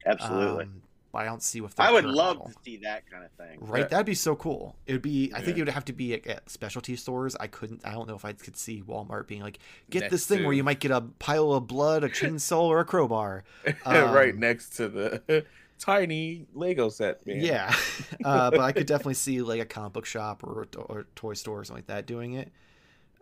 Absolutely. 0.06 0.66
Um, 0.66 0.82
but 1.12 1.20
I 1.20 1.26
don't 1.26 1.44
see 1.44 1.60
their 1.60 1.70
I 1.78 1.92
would 1.92 2.06
love 2.06 2.38
model. 2.38 2.52
to 2.52 2.56
see 2.66 2.78
that 2.78 3.08
kind 3.10 3.24
of 3.24 3.30
thing. 3.34 3.60
Right, 3.62 3.82
Yeah. 3.82 3.88
that'd 3.88 4.06
be 4.08 4.16
so 4.16 4.36
cool. 4.36 4.76
It 4.88 4.94
would 4.94 5.04
be. 5.04 5.32
I 5.36 5.42
think 5.42 5.58
it 5.58 5.62
would 5.62 5.70
have 5.70 5.86
to 5.86 5.94
be 5.94 6.16
at, 6.16 6.26
at 6.26 6.50
specialty 6.50 6.96
stores. 6.96 7.36
I 7.40 7.46
couldn't. 7.46 7.82
I 7.86 7.92
don't 7.92 8.08
know 8.08 8.16
if 8.16 8.26
I 8.26 8.34
could 8.34 8.58
see 8.58 8.82
Walmart 8.82 9.28
being 9.28 9.44
like, 9.44 9.60
get 9.92 10.00
Next 10.02 10.12
this 10.12 10.26
thing 10.26 10.44
where 10.44 10.54
you 10.54 10.64
might 10.64 10.80
get 10.80 10.90
a 10.90 11.02
pile 11.20 11.54
of 11.54 11.68
blood, 11.68 12.04
a 12.04 12.10
chainsaw, 12.10 12.62
or 12.64 12.80
a 12.80 12.86
crowbar. 12.86 13.44
right 13.86 14.34
Um, 14.34 14.40
next 14.40 14.70
to 14.78 14.88
the 14.90 15.46
tiny 15.84 16.46
Lego 16.54 16.90
set. 16.90 17.26
Man. 17.28 17.42
Yeah, 17.42 17.76
uh, 18.26 18.52
but 18.52 18.62
I 18.62 18.72
could 18.72 18.88
definitely 18.88 19.16
see 19.16 19.42
like 19.42 19.60
a 19.60 19.66
comic 19.66 19.94
book 19.94 20.06
shop 20.06 20.44
or, 20.44 20.68
or 20.78 21.00
a 21.00 21.04
toy 21.16 21.34
store 21.34 21.60
or 21.60 21.64
something 21.66 21.80
like 21.80 21.88
that 21.88 22.06
doing 22.06 22.34
it. 22.34 22.52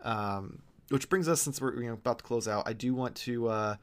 Um, 0.02 0.62
which 0.88 1.08
brings 1.08 1.28
us, 1.28 1.42
since 1.42 1.60
we're 1.60 1.74
you 1.80 1.88
know 1.88 1.94
about 1.94 2.18
to 2.18 2.24
close 2.24 2.46
out, 2.46 2.68
I 2.68 2.72
do 2.72 2.94
want 2.94 3.16
to. 3.16 3.48
Uh, 3.48 3.76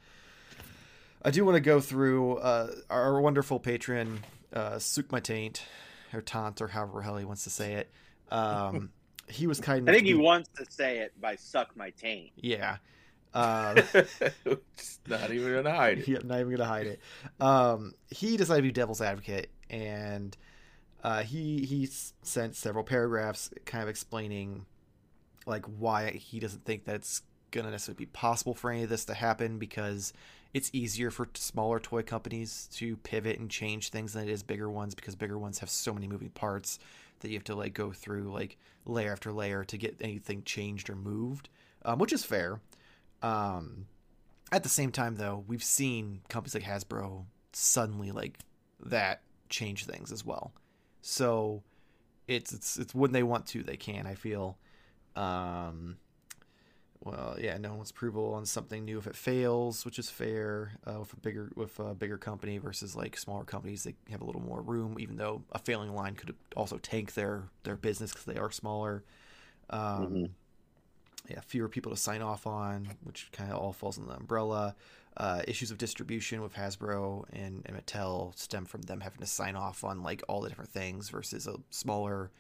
I 1.24 1.32
do 1.32 1.44
want 1.44 1.56
to 1.56 1.62
go 1.62 1.82
through 1.82 2.38
uh, 2.38 2.72
our 2.90 3.20
wonderful 3.20 3.60
patron, 3.60 4.22
uh, 4.54 4.80
Suk 4.80 5.12
My 5.12 5.20
Taint, 5.20 5.64
or 6.14 6.22
Taunt, 6.22 6.62
or 6.62 6.70
however 6.70 7.02
hell 7.02 7.18
he 7.18 7.26
wants 7.26 7.44
to 7.44 7.50
say 7.50 7.74
it. 7.74 7.92
Um, 8.32 8.92
he 9.28 9.46
was 9.46 9.60
kind 9.60 9.90
I 9.90 9.94
think 9.94 10.06
he 10.06 10.14
be- 10.14 10.20
wants 10.20 10.50
to 10.56 10.66
say 10.70 11.00
it 11.00 11.20
by 11.20 11.36
"suck 11.36 11.76
my 11.76 11.90
taint." 11.92 12.32
Yeah. 12.38 12.78
Uh, 13.34 13.80
not 15.08 15.32
even 15.32 15.54
gonna 15.54 15.76
hide 15.76 16.00
it. 16.00 16.08
yeah, 16.08 16.18
not 16.24 16.40
even 16.40 16.50
gonna 16.52 16.66
hide 16.66 16.88
it. 16.88 17.00
Um, 17.40 17.94
he 18.10 18.38
decided 18.38 18.62
to 18.62 18.64
be 18.64 18.72
devil's 18.72 19.02
advocate, 19.02 19.52
and 19.70 20.36
uh, 21.04 21.22
he 21.22 21.64
he 21.64 21.88
sent 22.24 22.56
several 22.56 22.84
paragraphs, 22.84 23.52
kind 23.66 23.84
of 23.84 23.90
explaining 23.90 24.66
like 25.46 25.66
why 25.66 26.12
he 26.12 26.40
doesn't 26.40 26.66
think 26.66 26.86
that 26.86 26.96
it's 26.96 27.22
gonna 27.52 27.70
necessarily 27.72 28.06
be 28.06 28.06
possible 28.08 28.56
for 28.56 28.72
any 28.72 28.84
of 28.84 28.90
this 28.90 29.06
to 29.06 29.14
happen 29.14 29.60
because 29.60 30.12
it's 30.54 30.70
easier 30.74 31.12
for 31.12 31.30
smaller 31.36 31.80
toy 31.80 32.02
companies 32.02 32.68
to 32.74 32.98
pivot 32.98 33.40
and 33.40 33.50
change 33.50 33.90
things 33.90 34.14
than 34.14 34.28
it 34.28 34.32
is 34.32 34.44
bigger 34.44 34.70
ones 34.70 34.96
because 34.96 35.16
bigger 35.16 35.38
ones 35.38 35.60
have 35.60 35.70
so 35.70 35.94
many 35.94 36.08
moving 36.08 36.30
parts 36.30 36.80
that 37.20 37.30
you 37.30 37.36
have 37.36 37.44
to 37.44 37.56
like 37.56 37.74
go 37.74 37.92
through 37.92 38.32
like 38.32 38.58
layer 38.86 39.12
after 39.12 39.32
layer 39.32 39.64
to 39.64 39.78
get 39.78 39.96
anything 40.02 40.44
changed 40.44 40.90
or 40.90 40.96
moved, 40.96 41.50
um, 41.86 42.00
which 42.00 42.14
is 42.14 42.24
fair. 42.24 42.60
Um, 43.22 43.88
at 44.52 44.64
the 44.64 44.70
same 44.70 44.92
time, 44.92 45.16
though, 45.16 45.44
we've 45.48 45.64
seen 45.64 46.22
companies 46.30 46.56
like 46.56 46.64
Hasbro 46.64 47.26
suddenly 47.54 48.12
like 48.12 48.40
that 48.86 49.22
change 49.50 49.86
things 49.86 50.12
as 50.12 50.26
well. 50.26 50.54
So 51.02 51.64
it's 52.28 52.54
it's 52.54 52.78
it's 52.78 52.96
when 52.96 53.12
they 53.12 53.24
want 53.24 53.46
to, 53.48 53.64
they 53.64 53.78
can. 53.78 54.08
I 54.08 54.16
feel. 54.16 54.58
Um, 55.16 55.98
well, 57.02 57.38
yeah, 57.40 57.58
no 57.58 57.76
one's 57.76 57.92
approval 57.92 58.34
on 58.34 58.46
something 58.46 58.84
new 58.84 58.98
if 58.98 59.08
it 59.08 59.16
fails, 59.16 59.86
which 59.86 59.98
is 60.00 60.10
fair 60.10 60.74
uh, 60.86 61.00
with 61.00 61.14
a 61.14 61.16
bigger 61.18 61.50
with 61.56 61.80
a 61.80 61.96
bigger 61.96 62.18
company 62.18 62.58
versus 62.58 62.96
like 62.96 63.18
smaller 63.18 63.46
companies. 63.46 63.84
They 63.84 63.96
have 64.12 64.22
a 64.22 64.26
little 64.26 64.42
more 64.42 64.62
room, 64.62 64.98
even 65.00 65.16
though 65.16 65.44
a 65.54 65.60
failing 65.60 65.94
line 65.96 66.16
could 66.16 66.36
also 66.58 66.78
tank 66.78 67.14
their 67.14 67.44
their 67.64 67.78
business 67.78 68.12
because 68.12 68.26
they 68.26 68.38
are 68.38 68.52
smaller. 68.52 69.04
Um, 69.70 69.80
Mm-hmm. 70.12 70.26
Yeah, 71.30 71.42
fewer 71.42 71.70
people 71.70 71.92
to 71.92 71.98
sign 71.98 72.22
off 72.22 72.48
on, 72.48 72.90
which 73.04 73.30
kind 73.32 73.52
of 73.52 73.60
all 73.60 73.72
falls 73.72 73.98
in 73.98 74.08
the 74.08 74.16
umbrella. 74.16 74.76
Uh, 75.18 75.42
issues 75.48 75.70
of 75.70 75.78
distribution 75.78 76.42
with 76.42 76.54
Hasbro 76.54 77.26
and, 77.34 77.62
and 77.66 77.78
Mattel 77.78 78.38
stem 78.38 78.66
from 78.66 78.84
them 78.84 79.02
having 79.02 79.20
to 79.20 79.26
sign 79.26 79.56
off 79.56 79.84
on 79.84 80.02
like 80.02 80.24
all 80.30 80.42
the 80.42 80.50
different 80.50 80.72
things 80.72 81.10
versus 81.10 81.46
a 81.46 81.56
smaller 81.72 82.32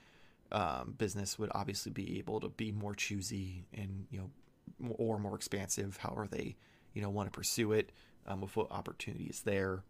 um, 0.51 0.95
business 0.97 1.37
would 1.37 1.51
obviously 1.53 1.91
be 1.91 2.17
able 2.19 2.39
to 2.39 2.49
be 2.49 2.71
more 2.71 2.95
choosy 2.95 3.65
and 3.73 4.07
you 4.09 4.19
know 4.19 4.93
or 4.97 5.19
more 5.19 5.35
expansive 5.35 5.97
however 5.97 6.27
they 6.27 6.55
you 6.93 7.01
know 7.01 7.09
want 7.09 7.31
to 7.31 7.37
pursue 7.37 7.71
it 7.73 7.91
um, 8.27 8.41
with 8.41 8.55
what 8.55 8.71
opportunities 8.71 9.41
there 9.45 9.83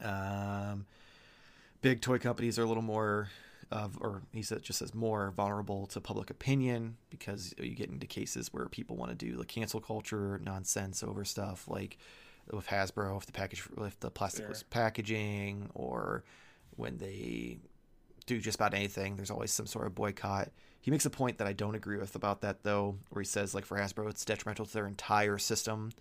um, 0.00 0.86
big 1.80 2.00
toy 2.00 2.18
companies 2.18 2.58
are 2.58 2.62
a 2.62 2.66
little 2.66 2.82
more 2.82 3.28
of 3.72 3.98
or 4.00 4.22
he 4.32 4.42
said 4.42 4.62
just 4.62 4.78
says 4.78 4.94
more 4.94 5.30
vulnerable 5.30 5.86
to 5.86 6.00
public 6.00 6.30
opinion 6.30 6.96
because 7.10 7.54
you 7.58 7.74
get 7.74 7.88
into 7.90 8.06
cases 8.06 8.52
where 8.52 8.66
people 8.66 8.96
want 8.96 9.10
to 9.10 9.16
do 9.16 9.36
the 9.36 9.44
cancel 9.44 9.80
culture 9.80 10.40
nonsense 10.44 11.02
over 11.02 11.24
stuff 11.24 11.66
like 11.68 11.96
with 12.52 12.66
Hasbro 12.66 13.16
if 13.16 13.26
the 13.26 13.32
package 13.32 13.62
if 13.78 13.98
the 14.00 14.10
plasticless 14.10 14.58
Sure. 14.58 14.68
packaging 14.70 15.70
or 15.74 16.24
when 16.76 16.98
they 16.98 17.58
do 18.26 18.40
just 18.40 18.56
about 18.56 18.74
anything. 18.74 19.16
There's 19.16 19.30
always 19.30 19.52
some 19.52 19.66
sort 19.66 19.86
of 19.86 19.94
boycott. 19.94 20.50
He 20.80 20.90
makes 20.90 21.06
a 21.06 21.10
point 21.10 21.38
that 21.38 21.46
I 21.46 21.52
don't 21.52 21.74
agree 21.74 21.98
with 21.98 22.14
about 22.14 22.40
that 22.42 22.62
though, 22.62 22.96
where 23.10 23.22
he 23.22 23.26
says 23.26 23.54
like 23.54 23.64
for 23.64 23.78
Hasbro 23.78 24.08
it's 24.10 24.24
detrimental 24.24 24.66
to 24.66 24.72
their 24.72 24.86
entire 24.86 25.38
system. 25.38 25.92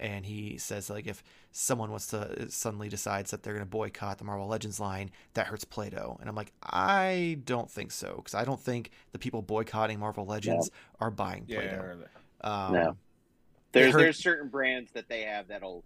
And 0.00 0.24
he 0.24 0.56
says 0.56 0.88
like 0.90 1.06
if 1.06 1.22
someone 1.52 1.90
wants 1.90 2.06
to 2.08 2.50
suddenly 2.50 2.88
decides 2.88 3.30
that 3.30 3.42
they're 3.42 3.52
going 3.52 3.64
to 3.64 3.70
boycott 3.70 4.16
the 4.18 4.24
Marvel 4.24 4.46
Legends 4.48 4.80
line, 4.80 5.10
that 5.34 5.46
hurts 5.46 5.64
Play-Doh. 5.64 6.16
And 6.20 6.28
I'm 6.28 6.34
like, 6.34 6.52
I 6.62 7.38
don't 7.44 7.70
think 7.70 7.92
so 7.92 8.14
because 8.16 8.34
I 8.34 8.44
don't 8.44 8.60
think 8.60 8.90
the 9.12 9.18
people 9.18 9.42
boycotting 9.42 10.00
Marvel 10.00 10.24
Legends 10.24 10.70
are 11.00 11.10
buying 11.10 11.44
Yeah. 11.46 11.58
Play-Doh. 11.58 12.04
Um, 12.40 12.72
No. 12.72 12.96
There's 13.72 13.92
hurt- 13.92 13.98
there's 14.00 14.18
certain 14.18 14.48
brands 14.48 14.90
that 14.92 15.08
they 15.08 15.22
have 15.22 15.46
that'll 15.48 15.84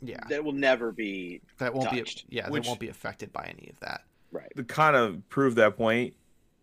yeah, 0.00 0.20
that 0.28 0.44
will 0.44 0.52
never 0.52 0.92
be 0.92 1.40
that 1.58 1.74
won't 1.74 1.90
touched. 1.90 2.28
be 2.30 2.36
yeah, 2.36 2.48
Which- 2.48 2.62
they 2.64 2.68
won't 2.68 2.80
be 2.80 2.88
affected 2.88 3.32
by 3.32 3.44
any 3.58 3.68
of 3.70 3.80
that. 3.80 4.02
right. 4.30 4.50
To 4.56 4.62
kind 4.64 4.94
of 4.94 5.26
prove 5.28 5.56
that 5.56 5.76
point, 5.76 6.14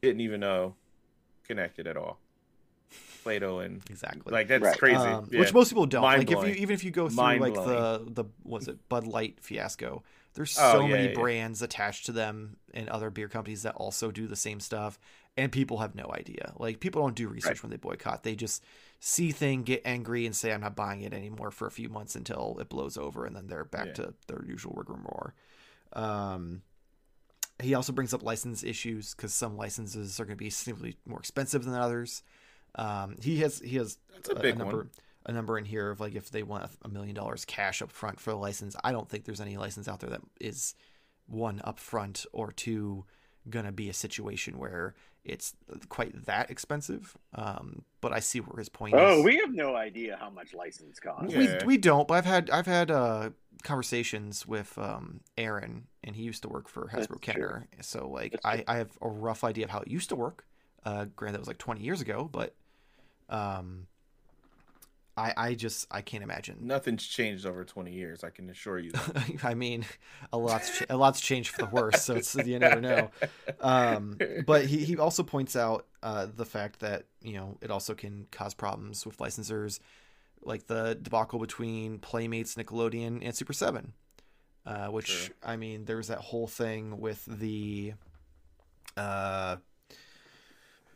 didn't 0.01 0.21
even 0.21 0.39
know 0.39 0.75
connected 1.43 1.87
at 1.87 1.97
all. 1.97 2.19
Play-Doh 3.23 3.59
and 3.59 3.81
Exactly. 3.89 4.31
like 4.31 4.47
that's 4.47 4.63
Right. 4.63 4.77
crazy. 4.77 4.95
Um, 4.97 5.27
Yeah. 5.31 5.39
Which 5.39 5.53
most 5.53 5.69
people 5.69 5.85
don't. 5.85 6.03
Like 6.03 6.29
if 6.29 6.39
you 6.43 6.53
even 6.53 6.73
if 6.73 6.83
you 6.83 6.91
go 6.91 7.07
through 7.09 7.17
like 7.39 7.53
the 7.53 7.59
Mind-blowing. 7.61 8.13
the 8.13 8.25
was 8.43 8.67
it 8.67 8.87
Bud 8.89 9.07
Light 9.07 9.39
fiasco, 9.41 10.03
there's 10.33 10.57
Oh, 10.59 10.71
so 10.73 10.81
yeah, 10.81 10.87
many 10.91 11.03
yeah, 11.03 11.09
yeah. 11.09 11.15
brands 11.15 11.61
attached 11.61 12.05
to 12.07 12.11
them 12.11 12.57
and 12.73 12.89
other 12.89 13.09
beer 13.09 13.27
companies 13.29 13.63
that 13.63 13.75
also 13.75 14.11
do 14.11 14.27
the 14.27 14.35
same 14.35 14.59
stuff, 14.59 14.99
and 15.37 15.51
people 15.51 15.77
have 15.79 15.95
no 15.95 16.11
idea. 16.13 16.53
Like 16.57 16.79
people 16.79 17.01
don't 17.01 17.15
do 17.15 17.27
research 17.27 17.49
Right. 17.57 17.63
when 17.63 17.69
they 17.71 17.77
boycott. 17.77 18.23
They 18.23 18.35
just 18.35 18.63
see 18.99 19.31
thing, 19.31 19.63
get 19.63 19.81
angry, 19.85 20.25
and 20.25 20.35
say 20.35 20.51
I'm 20.53 20.61
not 20.61 20.75
buying 20.75 21.01
it 21.01 21.13
anymore 21.13 21.51
for 21.51 21.67
a 21.67 21.71
few 21.71 21.89
months 21.89 22.15
until 22.15 22.57
it 22.59 22.69
blows 22.69 22.97
over, 22.97 23.25
and 23.25 23.35
then 23.35 23.47
they're 23.47 23.65
back 23.65 23.87
Yeah. 23.87 23.93
to 23.93 24.13
their 24.27 24.43
usual 24.45 24.73
rigmarole. 24.75 25.31
Um, 25.93 26.61
he 27.61 27.75
also 27.75 27.93
brings 27.93 28.13
up 28.13 28.23
license 28.23 28.63
issues 28.63 29.13
because 29.13 29.33
some 29.33 29.55
licenses 29.57 30.19
are 30.19 30.25
going 30.25 30.37
to 30.37 30.43
be 30.43 30.49
significantly 30.49 30.97
more 31.05 31.19
expensive 31.19 31.63
than 31.63 31.75
others. 31.75 32.23
Um, 32.75 33.15
he 33.21 33.37
has 33.37 33.59
he 33.59 33.77
has 33.77 33.97
That's 34.13 34.29
a 34.29 34.35
big 34.35 34.57
number 34.57 34.77
one. 34.77 34.89
a 35.25 35.31
number 35.31 35.57
in 35.57 35.65
here 35.65 35.89
of 35.91 35.99
like 35.99 36.15
if 36.15 36.29
they 36.31 36.43
want 36.43 36.69
a 36.81 36.87
million 36.89 37.15
dollars 37.15 37.45
cash 37.45 37.81
up 37.81 37.91
front 37.91 38.19
for 38.19 38.31
a 38.31 38.35
license. 38.35 38.75
I 38.83 38.91
don't 38.91 39.07
think 39.09 39.25
there's 39.25 39.41
any 39.41 39.57
license 39.57 39.87
out 39.87 39.99
there 39.99 40.09
that 40.11 40.21
is 40.41 40.75
one 41.27 41.61
up 41.63 41.79
front 41.79 42.25
or 42.33 42.51
two 42.51 43.05
gonna 43.49 43.71
be 43.71 43.89
a 43.89 43.93
situation 43.93 44.57
where 44.57 44.95
it's 45.23 45.53
quite 45.87 46.25
that 46.25 46.49
expensive. 46.51 47.15
Um, 47.33 47.83
but 48.01 48.11
I 48.11 48.19
see 48.19 48.39
where 48.41 48.57
his 48.57 48.67
point 48.69 48.93
Oh, 48.95 49.13
is. 49.13 49.19
Oh, 49.19 49.21
we 49.23 49.37
have 49.37 49.53
no 49.53 49.75
idea 49.75 50.17
how 50.19 50.29
much 50.29 50.53
license 50.53 50.99
costs. 50.99 51.33
Yeah. 51.33 51.59
we 51.61 51.65
we 51.65 51.77
don't. 51.77 52.07
But 52.07 52.15
I've 52.15 52.25
had 52.25 52.49
I've 52.49 52.65
had 52.65 52.91
uh, 52.91 53.29
conversations 53.63 54.45
with 54.47 54.77
um, 54.77 55.21
Aaron, 55.37 55.87
and 56.03 56.15
he 56.15 56.23
used 56.23 56.41
to 56.43 56.49
work 56.49 56.67
for 56.67 56.89
That's 56.91 57.07
Hasbro 57.07 57.21
true. 57.21 57.63
So 57.81 58.09
like 58.09 58.33
That's 58.33 58.45
I, 58.45 58.55
true. 58.57 58.63
I 58.67 58.75
have 58.77 58.97
a 59.01 59.09
rough 59.09 59.43
idea 59.43 59.65
of 59.65 59.71
how 59.71 59.79
it 59.79 59.87
used 59.87 60.09
to 60.09 60.15
work. 60.15 60.45
Uh, 60.85 61.05
granted, 61.15 61.35
that 61.35 61.39
was 61.39 61.47
like 61.47 61.57
20 61.59 61.81
years 61.81 62.01
ago, 62.01 62.29
but 62.29 62.53
um, 63.29 63.87
I 65.15 65.33
I 65.35 65.53
just 65.53 65.87
I 65.91 66.01
can't 66.01 66.23
imagine. 66.23 66.57
Nothing's 66.61 67.05
changed 67.05 67.45
over 67.45 67.63
20 67.63 67.91
years. 67.91 68.23
I 68.23 68.29
can 68.29 68.49
assure 68.49 68.79
you. 68.79 68.91
I 69.43 69.53
mean, 69.53 69.85
a 70.31 70.37
lot's 70.37 70.79
ch- 70.79 70.85
a 70.89 70.97
lot's 70.97 71.21
changed 71.21 71.49
for 71.51 71.63
the 71.63 71.69
worse, 71.69 72.03
so 72.03 72.15
it's 72.15 72.35
you 72.35 72.59
never 72.59 72.81
know. 72.81 73.11
Um, 73.61 74.17
but 74.45 74.65
he, 74.65 74.83
he 74.83 74.97
also 74.97 75.23
points 75.23 75.55
out 75.55 75.85
uh, 76.01 76.27
the 76.35 76.45
fact 76.45 76.79
that 76.79 77.05
you 77.21 77.33
know 77.33 77.57
it 77.61 77.69
also 77.69 77.93
can 77.93 78.27
cause 78.31 78.53
problems 78.53 79.05
with 79.05 79.17
licensors, 79.17 79.79
like 80.41 80.67
the 80.67 80.97
debacle 80.99 81.39
between 81.39 81.99
Playmates, 81.99 82.55
Nickelodeon, 82.55 83.19
and 83.21 83.35
Super 83.35 83.53
Seven, 83.53 83.93
uh, 84.65 84.87
which. 84.87 85.31
I 85.43 85.57
mean, 85.57 85.85
there 85.85 85.97
was 85.97 86.07
that 86.07 86.19
whole 86.19 86.47
thing 86.47 86.99
with 86.99 87.23
the. 87.25 87.93
Uh, 88.97 89.57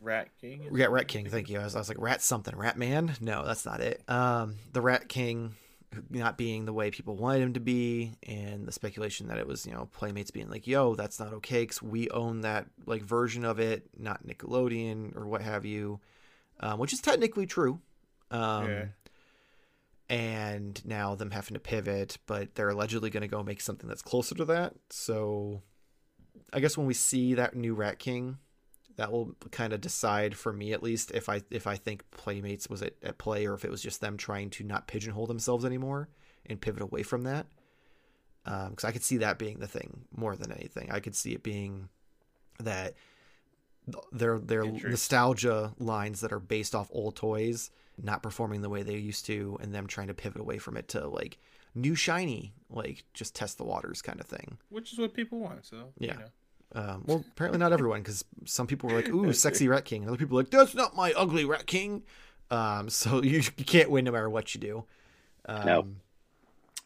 Rat 0.01 0.29
King. 0.39 0.69
yeah, 0.73 0.85
Rat 0.85 1.07
King. 1.07 1.29
Thank 1.29 1.49
you. 1.49 1.59
I 1.59 1.63
was, 1.63 1.75
I 1.75 1.79
was 1.79 1.89
like 1.89 1.99
Rat 1.99 2.21
something, 2.21 2.55
Rat 2.55 2.77
Man. 2.77 3.15
No, 3.21 3.45
that's 3.45 3.65
not 3.65 3.81
it. 3.81 4.01
Um, 4.07 4.55
the 4.73 4.81
Rat 4.81 5.09
King 5.09 5.55
not 6.09 6.37
being 6.37 6.65
the 6.65 6.73
way 6.73 6.91
people 6.91 7.15
wanted 7.15 7.41
him 7.41 7.53
to 7.53 7.59
be, 7.59 8.13
and 8.23 8.65
the 8.67 8.71
speculation 8.71 9.27
that 9.27 9.37
it 9.37 9.47
was 9.47 9.65
you 9.65 9.71
know 9.71 9.87
Playmates 9.93 10.31
being 10.31 10.49
like, 10.49 10.67
"Yo, 10.67 10.95
that's 10.95 11.19
not 11.19 11.33
okay," 11.33 11.63
because 11.63 11.81
we 11.81 12.09
own 12.09 12.41
that 12.41 12.67
like 12.85 13.01
version 13.03 13.45
of 13.45 13.59
it, 13.59 13.87
not 13.97 14.25
Nickelodeon 14.27 15.15
or 15.15 15.25
what 15.25 15.41
have 15.41 15.65
you, 15.65 15.99
um, 16.59 16.79
which 16.79 16.93
is 16.93 16.99
technically 17.01 17.45
true. 17.45 17.79
Um, 18.31 18.67
Yeah. 18.67 18.85
And 20.09 20.85
now 20.85 21.15
them 21.15 21.31
having 21.31 21.55
to 21.55 21.59
pivot, 21.59 22.17
but 22.27 22.55
they're 22.55 22.69
allegedly 22.69 23.09
going 23.09 23.21
to 23.21 23.27
go 23.27 23.43
make 23.43 23.59
something 23.59 23.89
that's 23.89 24.01
closer 24.01 24.35
to 24.35 24.45
that. 24.45 24.73
So, 24.89 25.61
I 26.53 26.61
guess 26.61 26.77
when 26.77 26.87
we 26.87 26.93
see 26.93 27.33
that 27.33 27.57
new 27.57 27.73
Rat 27.73 27.99
King, 27.99 28.37
that 28.97 29.11
will 29.11 29.35
kind 29.51 29.73
of 29.73 29.81
decide 29.81 30.35
for 30.35 30.51
me 30.51 30.73
at 30.73 30.83
least 30.83 31.11
if 31.11 31.29
I 31.29 31.41
if 31.49 31.67
I 31.67 31.75
think 31.75 32.09
Playmates 32.11 32.67
was 32.67 32.81
at, 32.81 32.93
at 33.01 33.17
play 33.17 33.45
or 33.45 33.53
if 33.53 33.63
it 33.63 33.71
was 33.71 33.81
just 33.81 34.01
them 34.01 34.17
trying 34.17 34.49
to 34.51 34.63
not 34.63 34.87
pigeonhole 34.87 35.27
themselves 35.27 35.63
anymore 35.63 36.09
and 36.45 36.59
pivot 36.59 36.81
away 36.81 37.03
from 37.03 37.23
that. 37.23 37.45
Um, 38.45 38.71
because 38.71 38.85
I 38.85 38.91
could 38.91 39.03
see 39.03 39.17
that 39.17 39.37
being 39.37 39.59
the 39.59 39.67
thing 39.67 40.05
more 40.15 40.35
than 40.35 40.51
anything. 40.51 40.91
I 40.91 40.99
could 40.99 41.15
see 41.15 41.33
it 41.33 41.43
being 41.43 41.89
that 42.59 42.95
th- 43.85 44.03
their 44.11 44.39
their 44.39 44.63
nostalgia 44.65 45.73
lines 45.79 46.21
that 46.21 46.33
are 46.33 46.39
based 46.39 46.73
off 46.73 46.89
old 46.91 47.15
toys 47.15 47.69
not 48.01 48.21
performing 48.21 48.61
the 48.61 48.69
way 48.69 48.83
they 48.83 48.95
used 48.95 49.25
to, 49.25 49.57
and 49.61 49.73
them 49.73 49.87
trying 49.87 50.07
to 50.07 50.13
pivot 50.13 50.39
away 50.39 50.59
from 50.59 50.77
it 50.77 50.87
to 50.89 51.07
like 51.07 51.37
new 51.75 51.95
shiny, 51.95 52.53
like 52.69 53.03
just 53.13 53.35
test 53.35 53.57
the 53.57 53.63
waters 53.63 54.01
kind 54.01 54.19
of 54.19 54.27
thing. 54.27 54.57
Which 54.69 54.93
is 54.93 54.99
what 54.99 55.13
people 55.13 55.39
want. 55.39 55.65
So 55.65 55.93
Yeah. 55.99 56.13
You 56.13 56.19
know. 56.19 56.25
Um, 56.75 57.03
well, 57.05 57.23
apparently 57.31 57.59
not 57.59 57.71
everyone, 57.73 58.01
because 58.01 58.25
some 58.45 58.67
people 58.67 58.89
were 58.89 58.95
like, 58.95 59.09
"Ooh, 59.09 59.33
sexy 59.45 59.67
Rat 59.67 59.85
King," 59.85 60.01
and 60.01 60.09
other 60.09 60.17
people 60.17 60.35
were 60.35 60.43
like, 60.43 60.51
"That's 60.51 60.75
not 60.75 60.95
my 60.95 61.13
ugly 61.13 61.45
Rat 61.45 61.65
King." 61.65 62.03
Um, 62.51 62.89
so 62.89 63.23
you, 63.23 63.41
you 63.57 63.65
can't 63.65 63.89
win 63.89 64.05
no 64.05 64.11
matter 64.11 64.29
what 64.29 64.53
you 64.53 64.61
do. 64.61 64.83
Um, 65.45 65.65
No. 65.65 65.87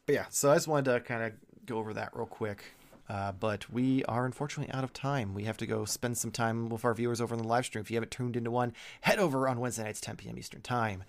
But 0.06 0.16
yeah, 0.16 0.26
so 0.30 0.52
I 0.52 0.56
just 0.56 0.68
wanted 0.68 0.92
to 0.92 1.00
kind 1.02 1.24
of 1.24 1.34
go 1.66 1.78
over 1.78 1.94
that 1.94 2.10
real 2.14 2.26
quick. 2.26 2.64
Uh, 3.10 3.32
but 3.34 3.70
we 3.70 4.06
are 4.06 4.26
unfortunately 4.26 4.74
out 4.74 4.84
of 4.86 4.94
time. 4.94 5.34
We 5.34 5.44
have 5.44 5.58
to 5.58 5.66
go 5.66 5.84
spend 5.84 6.18
some 6.18 6.32
time 6.32 6.70
with 6.70 6.86
our 6.86 6.94
viewers 6.94 7.20
over 7.20 7.36
on 7.36 7.42
the 7.42 7.48
live 7.48 7.66
stream. 7.66 7.82
If 7.82 7.92
you 7.92 7.96
haven't 7.98 8.12
tuned 8.12 8.38
into 8.38 8.50
one, 8.52 8.74
head 9.02 9.20
over 9.20 9.50
on 9.50 9.60
Wednesday 9.60 9.84
nights, 9.84 10.00
10 10.00 10.16
p.m. 10.16 10.38
Eastern 10.38 10.62
Time. 10.62 11.04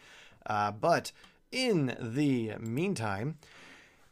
Uh, 0.45 0.73
but 0.73 1.13
in 1.53 1.97
the 2.01 2.55
meantime, 2.59 3.39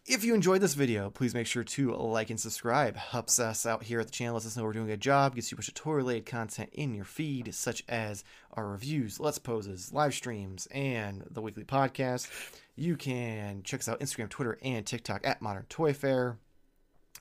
if 0.07 0.24
you 0.24 0.34
enjoyed 0.34 0.61
this 0.61 0.74
video, 0.74 1.11
please 1.11 1.34
make 1.34 1.46
sure 1.46 1.62
to 1.62 1.94
like 1.94 2.30
and 2.30 2.40
subscribe. 2.40 2.96
Helps 2.96 3.38
us 3.38 3.66
out 3.66 3.84
here 3.84 4.01
at 4.01 4.07
the 4.07 4.12
channel, 4.12 4.34
lets 4.34 4.46
us 4.46 4.57
know 4.57 4.64
we're 4.64 4.72
doing 4.72 4.86
a 4.86 4.92
good 4.92 5.01
job, 5.01 5.34
gets 5.34 5.53
you 5.53 5.59
of 5.59 5.74
toy-related 5.74 6.26
content 6.26 6.70
in 6.72 6.94
your 6.94 7.05
feed, 7.05 7.55
such 7.55 7.84
as 7.88 8.24
our 8.55 8.66
reviews, 8.66 9.20
let's 9.20 9.38
poses, 9.38 9.92
live 9.92 10.14
streams, 10.14 10.66
and 10.72 11.24
the 11.30 11.42
weekly 11.42 11.64
podcast. 11.64 12.28
You 12.76 12.96
can 12.96 13.62
check 13.62 13.80
us 13.80 13.88
out 13.88 14.01
Instagram, 14.01 14.28
Twitter, 14.30 14.59
and 14.62 14.86
TikTok 14.86 15.26
at 15.26 15.42
Modern 15.42 15.66
Toyfare. 15.68 16.36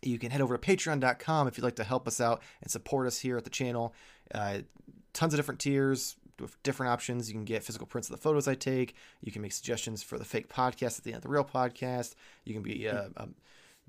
You 0.02 0.18
can 0.18 0.32
head 0.32 0.42
over 0.42 0.58
to 0.58 0.76
patreon.com 0.76 1.48
if 1.48 1.58
you'd 1.58 1.64
like 1.64 1.76
to 1.76 1.84
help 1.84 2.08
us 2.08 2.22
out 2.22 2.42
and 2.62 2.72
support 2.72 3.08
us 3.08 3.20
here 3.20 3.38
at 3.38 3.44
the 3.44 3.50
channel. 3.50 3.94
Uh, 4.34 4.60
tons 5.14 5.34
of 5.34 5.38
different 5.38 5.60
tiers 5.60 6.16
different 6.64 6.92
options. 6.92 7.28
You 7.28 7.36
can 7.36 7.46
get 7.46 7.64
physical 7.64 7.88
prints 7.88 8.10
of 8.10 8.16
the 8.16 8.22
photos 8.22 8.48
I 8.48 8.56
take. 8.56 8.96
You 9.22 9.32
can 9.32 9.42
make 9.42 9.52
suggestions 9.52 10.04
for 10.04 10.18
the 10.18 10.26
fake 10.26 10.50
podcast 10.50 10.98
at 10.98 11.04
the 11.04 11.12
end 11.12 11.18
of 11.18 11.24
the 11.24 11.30
real 11.30 11.44
podcast. 11.44 12.16
You 12.46 12.54
can 12.54 12.64
be 12.64 12.86
a, 12.86 13.10
a 13.18 13.28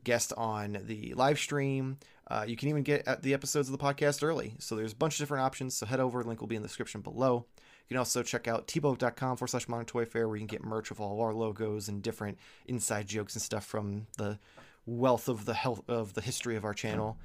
guest 0.05 0.33
on 0.37 0.79
the 0.85 1.15
live 1.15 1.39
stream. 1.39 1.99
Uh, 2.31 2.45
you 2.47 2.57
can 2.57 2.69
even 2.69 2.83
get 2.83 3.07
at 3.09 3.23
the 3.23 3.35
episodes 3.35 3.69
of 3.69 3.77
the 3.77 3.85
podcast 3.85 4.23
early. 4.23 4.55
So 4.59 4.77
there's 4.77 4.93
a 4.93 4.97
bunch 4.97 5.15
of 5.15 5.19
different 5.19 5.45
options. 5.45 5.77
So 5.77 5.87
head 5.87 6.01
over. 6.01 6.23
Link 6.23 6.41
will 6.41 6.49
be 6.49 6.57
in 6.57 6.63
the 6.63 6.69
description 6.69 7.01
below. 7.01 7.47
You 7.57 7.95
can 7.95 7.99
also 7.99 8.23
check 8.23 8.47
out 8.47 8.69
teepublic.com 8.69 9.37
forward 9.37 9.49
slash 9.49 9.69
modern 9.69 9.87
toyfare 9.87 10.29
where 10.29 10.37
you 10.37 10.41
can 10.41 10.47
get 10.47 10.65
merch 10.65 10.91
with 10.91 11.01
all 11.01 11.15
of 11.15 11.21
our 11.21 11.35
logos 11.35 11.89
and 11.89 12.03
different 12.03 12.39
inside 12.67 13.09
jokes 13.09 13.35
and 13.35 13.43
stuff 13.43 13.65
from 13.65 14.07
the 14.17 14.39
wealth 14.87 15.29
of 15.29 15.45
the 15.45 15.55
health 15.55 15.83
of 15.89 16.15
the 16.15 16.21
history 16.21 16.57
of 16.57 16.65
our 16.65 16.75
channel. 16.75 17.19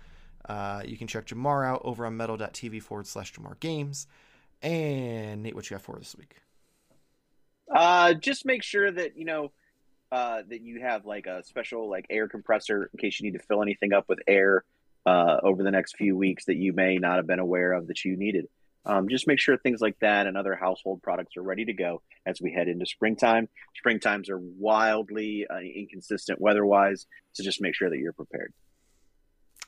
Uh, 0.49 0.82
you 0.86 0.97
can 0.97 1.07
check 1.07 1.28
Jarmar 1.28 1.65
out 1.65 1.82
over 1.84 2.05
on 2.05 2.17
medal.tv 2.17 2.82
forward 2.82 3.07
slash 3.07 3.34
Jarmar 3.34 3.59
Games. 3.59 4.07
And 4.62 5.43
Nate, 5.43 5.56
what 5.56 5.70
you 5.70 5.76
got 5.76 5.84
for 5.84 5.97
this 5.97 6.16
week? 6.16 6.36
Uh, 7.74 8.14
just 8.14 8.45
make 8.45 8.64
sure 8.64 8.91
that 8.91 9.18
you 9.18 9.26
know 9.26 9.51
uh, 10.12 10.41
that 10.49 10.62
you 10.62 10.82
have 10.82 11.06
like 11.06 11.26
a 11.26 11.43
special 11.43 11.89
like 11.89 12.06
air 12.10 12.28
compressor 12.28 12.89
in 12.93 12.99
case 12.99 13.20
you 13.20 13.30
need 13.30 13.38
to 13.38 13.45
fill 13.45 13.62
anything 13.62 13.93
up 13.93 14.06
with 14.08 14.20
air 14.28 14.64
uh, 15.06 15.38
over 15.43 15.64
the 15.64 15.72
next 15.72 15.97
few 15.97 16.16
weeks 16.16 16.45
that 16.45 16.56
you 16.56 16.74
may 16.74 16.97
not 16.97 17.18
have 17.18 17.28
been 17.28 17.39
aware 17.39 17.74
of 17.74 17.88
that 17.88 18.03
you 18.06 18.16
needed. 18.16 18.47
Um, 18.88 19.10
just 19.10 19.28
make 19.28 19.39
sure 19.39 19.58
things 19.58 19.82
like 19.82 19.97
that 19.99 20.28
and 20.28 20.38
other 20.38 20.56
household 20.56 21.01
products 21.01 21.38
are 21.38 21.41
ready 21.41 21.66
to 21.66 21.74
go 21.74 22.01
as 22.26 22.39
we 22.39 22.53
head 22.53 22.68
into 22.68 22.86
springtime. 22.86 23.49
Springtimes 23.84 24.30
are 24.30 24.38
wildly 24.38 25.47
uh, 25.49 25.58
inconsistent 25.58 26.39
weather-wise, 26.39 27.08
so 27.34 27.43
just 27.43 27.62
make 27.62 27.74
sure 27.74 27.89
that 27.89 27.97
you're 27.97 28.14
prepared. 28.14 28.53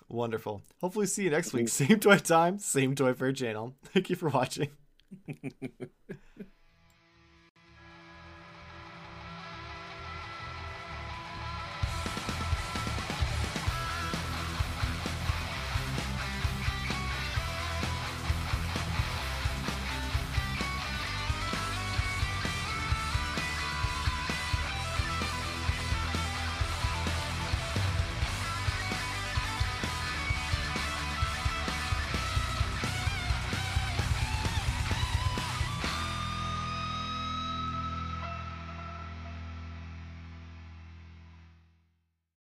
Wonderful. 0.09 0.61
Hopefully, 0.79 1.05
see 1.05 1.23
you 1.23 1.29
next 1.29 1.53
week. 1.53 1.69
Same 1.69 1.99
toy 1.99 2.17
time, 2.17 2.59
same 2.59 2.95
toy 2.95 3.13
fair 3.13 3.33
channel. 3.33 3.75
Thank 3.93 4.09
you 4.09 4.15
for 4.15 4.29
watching. 4.29 4.69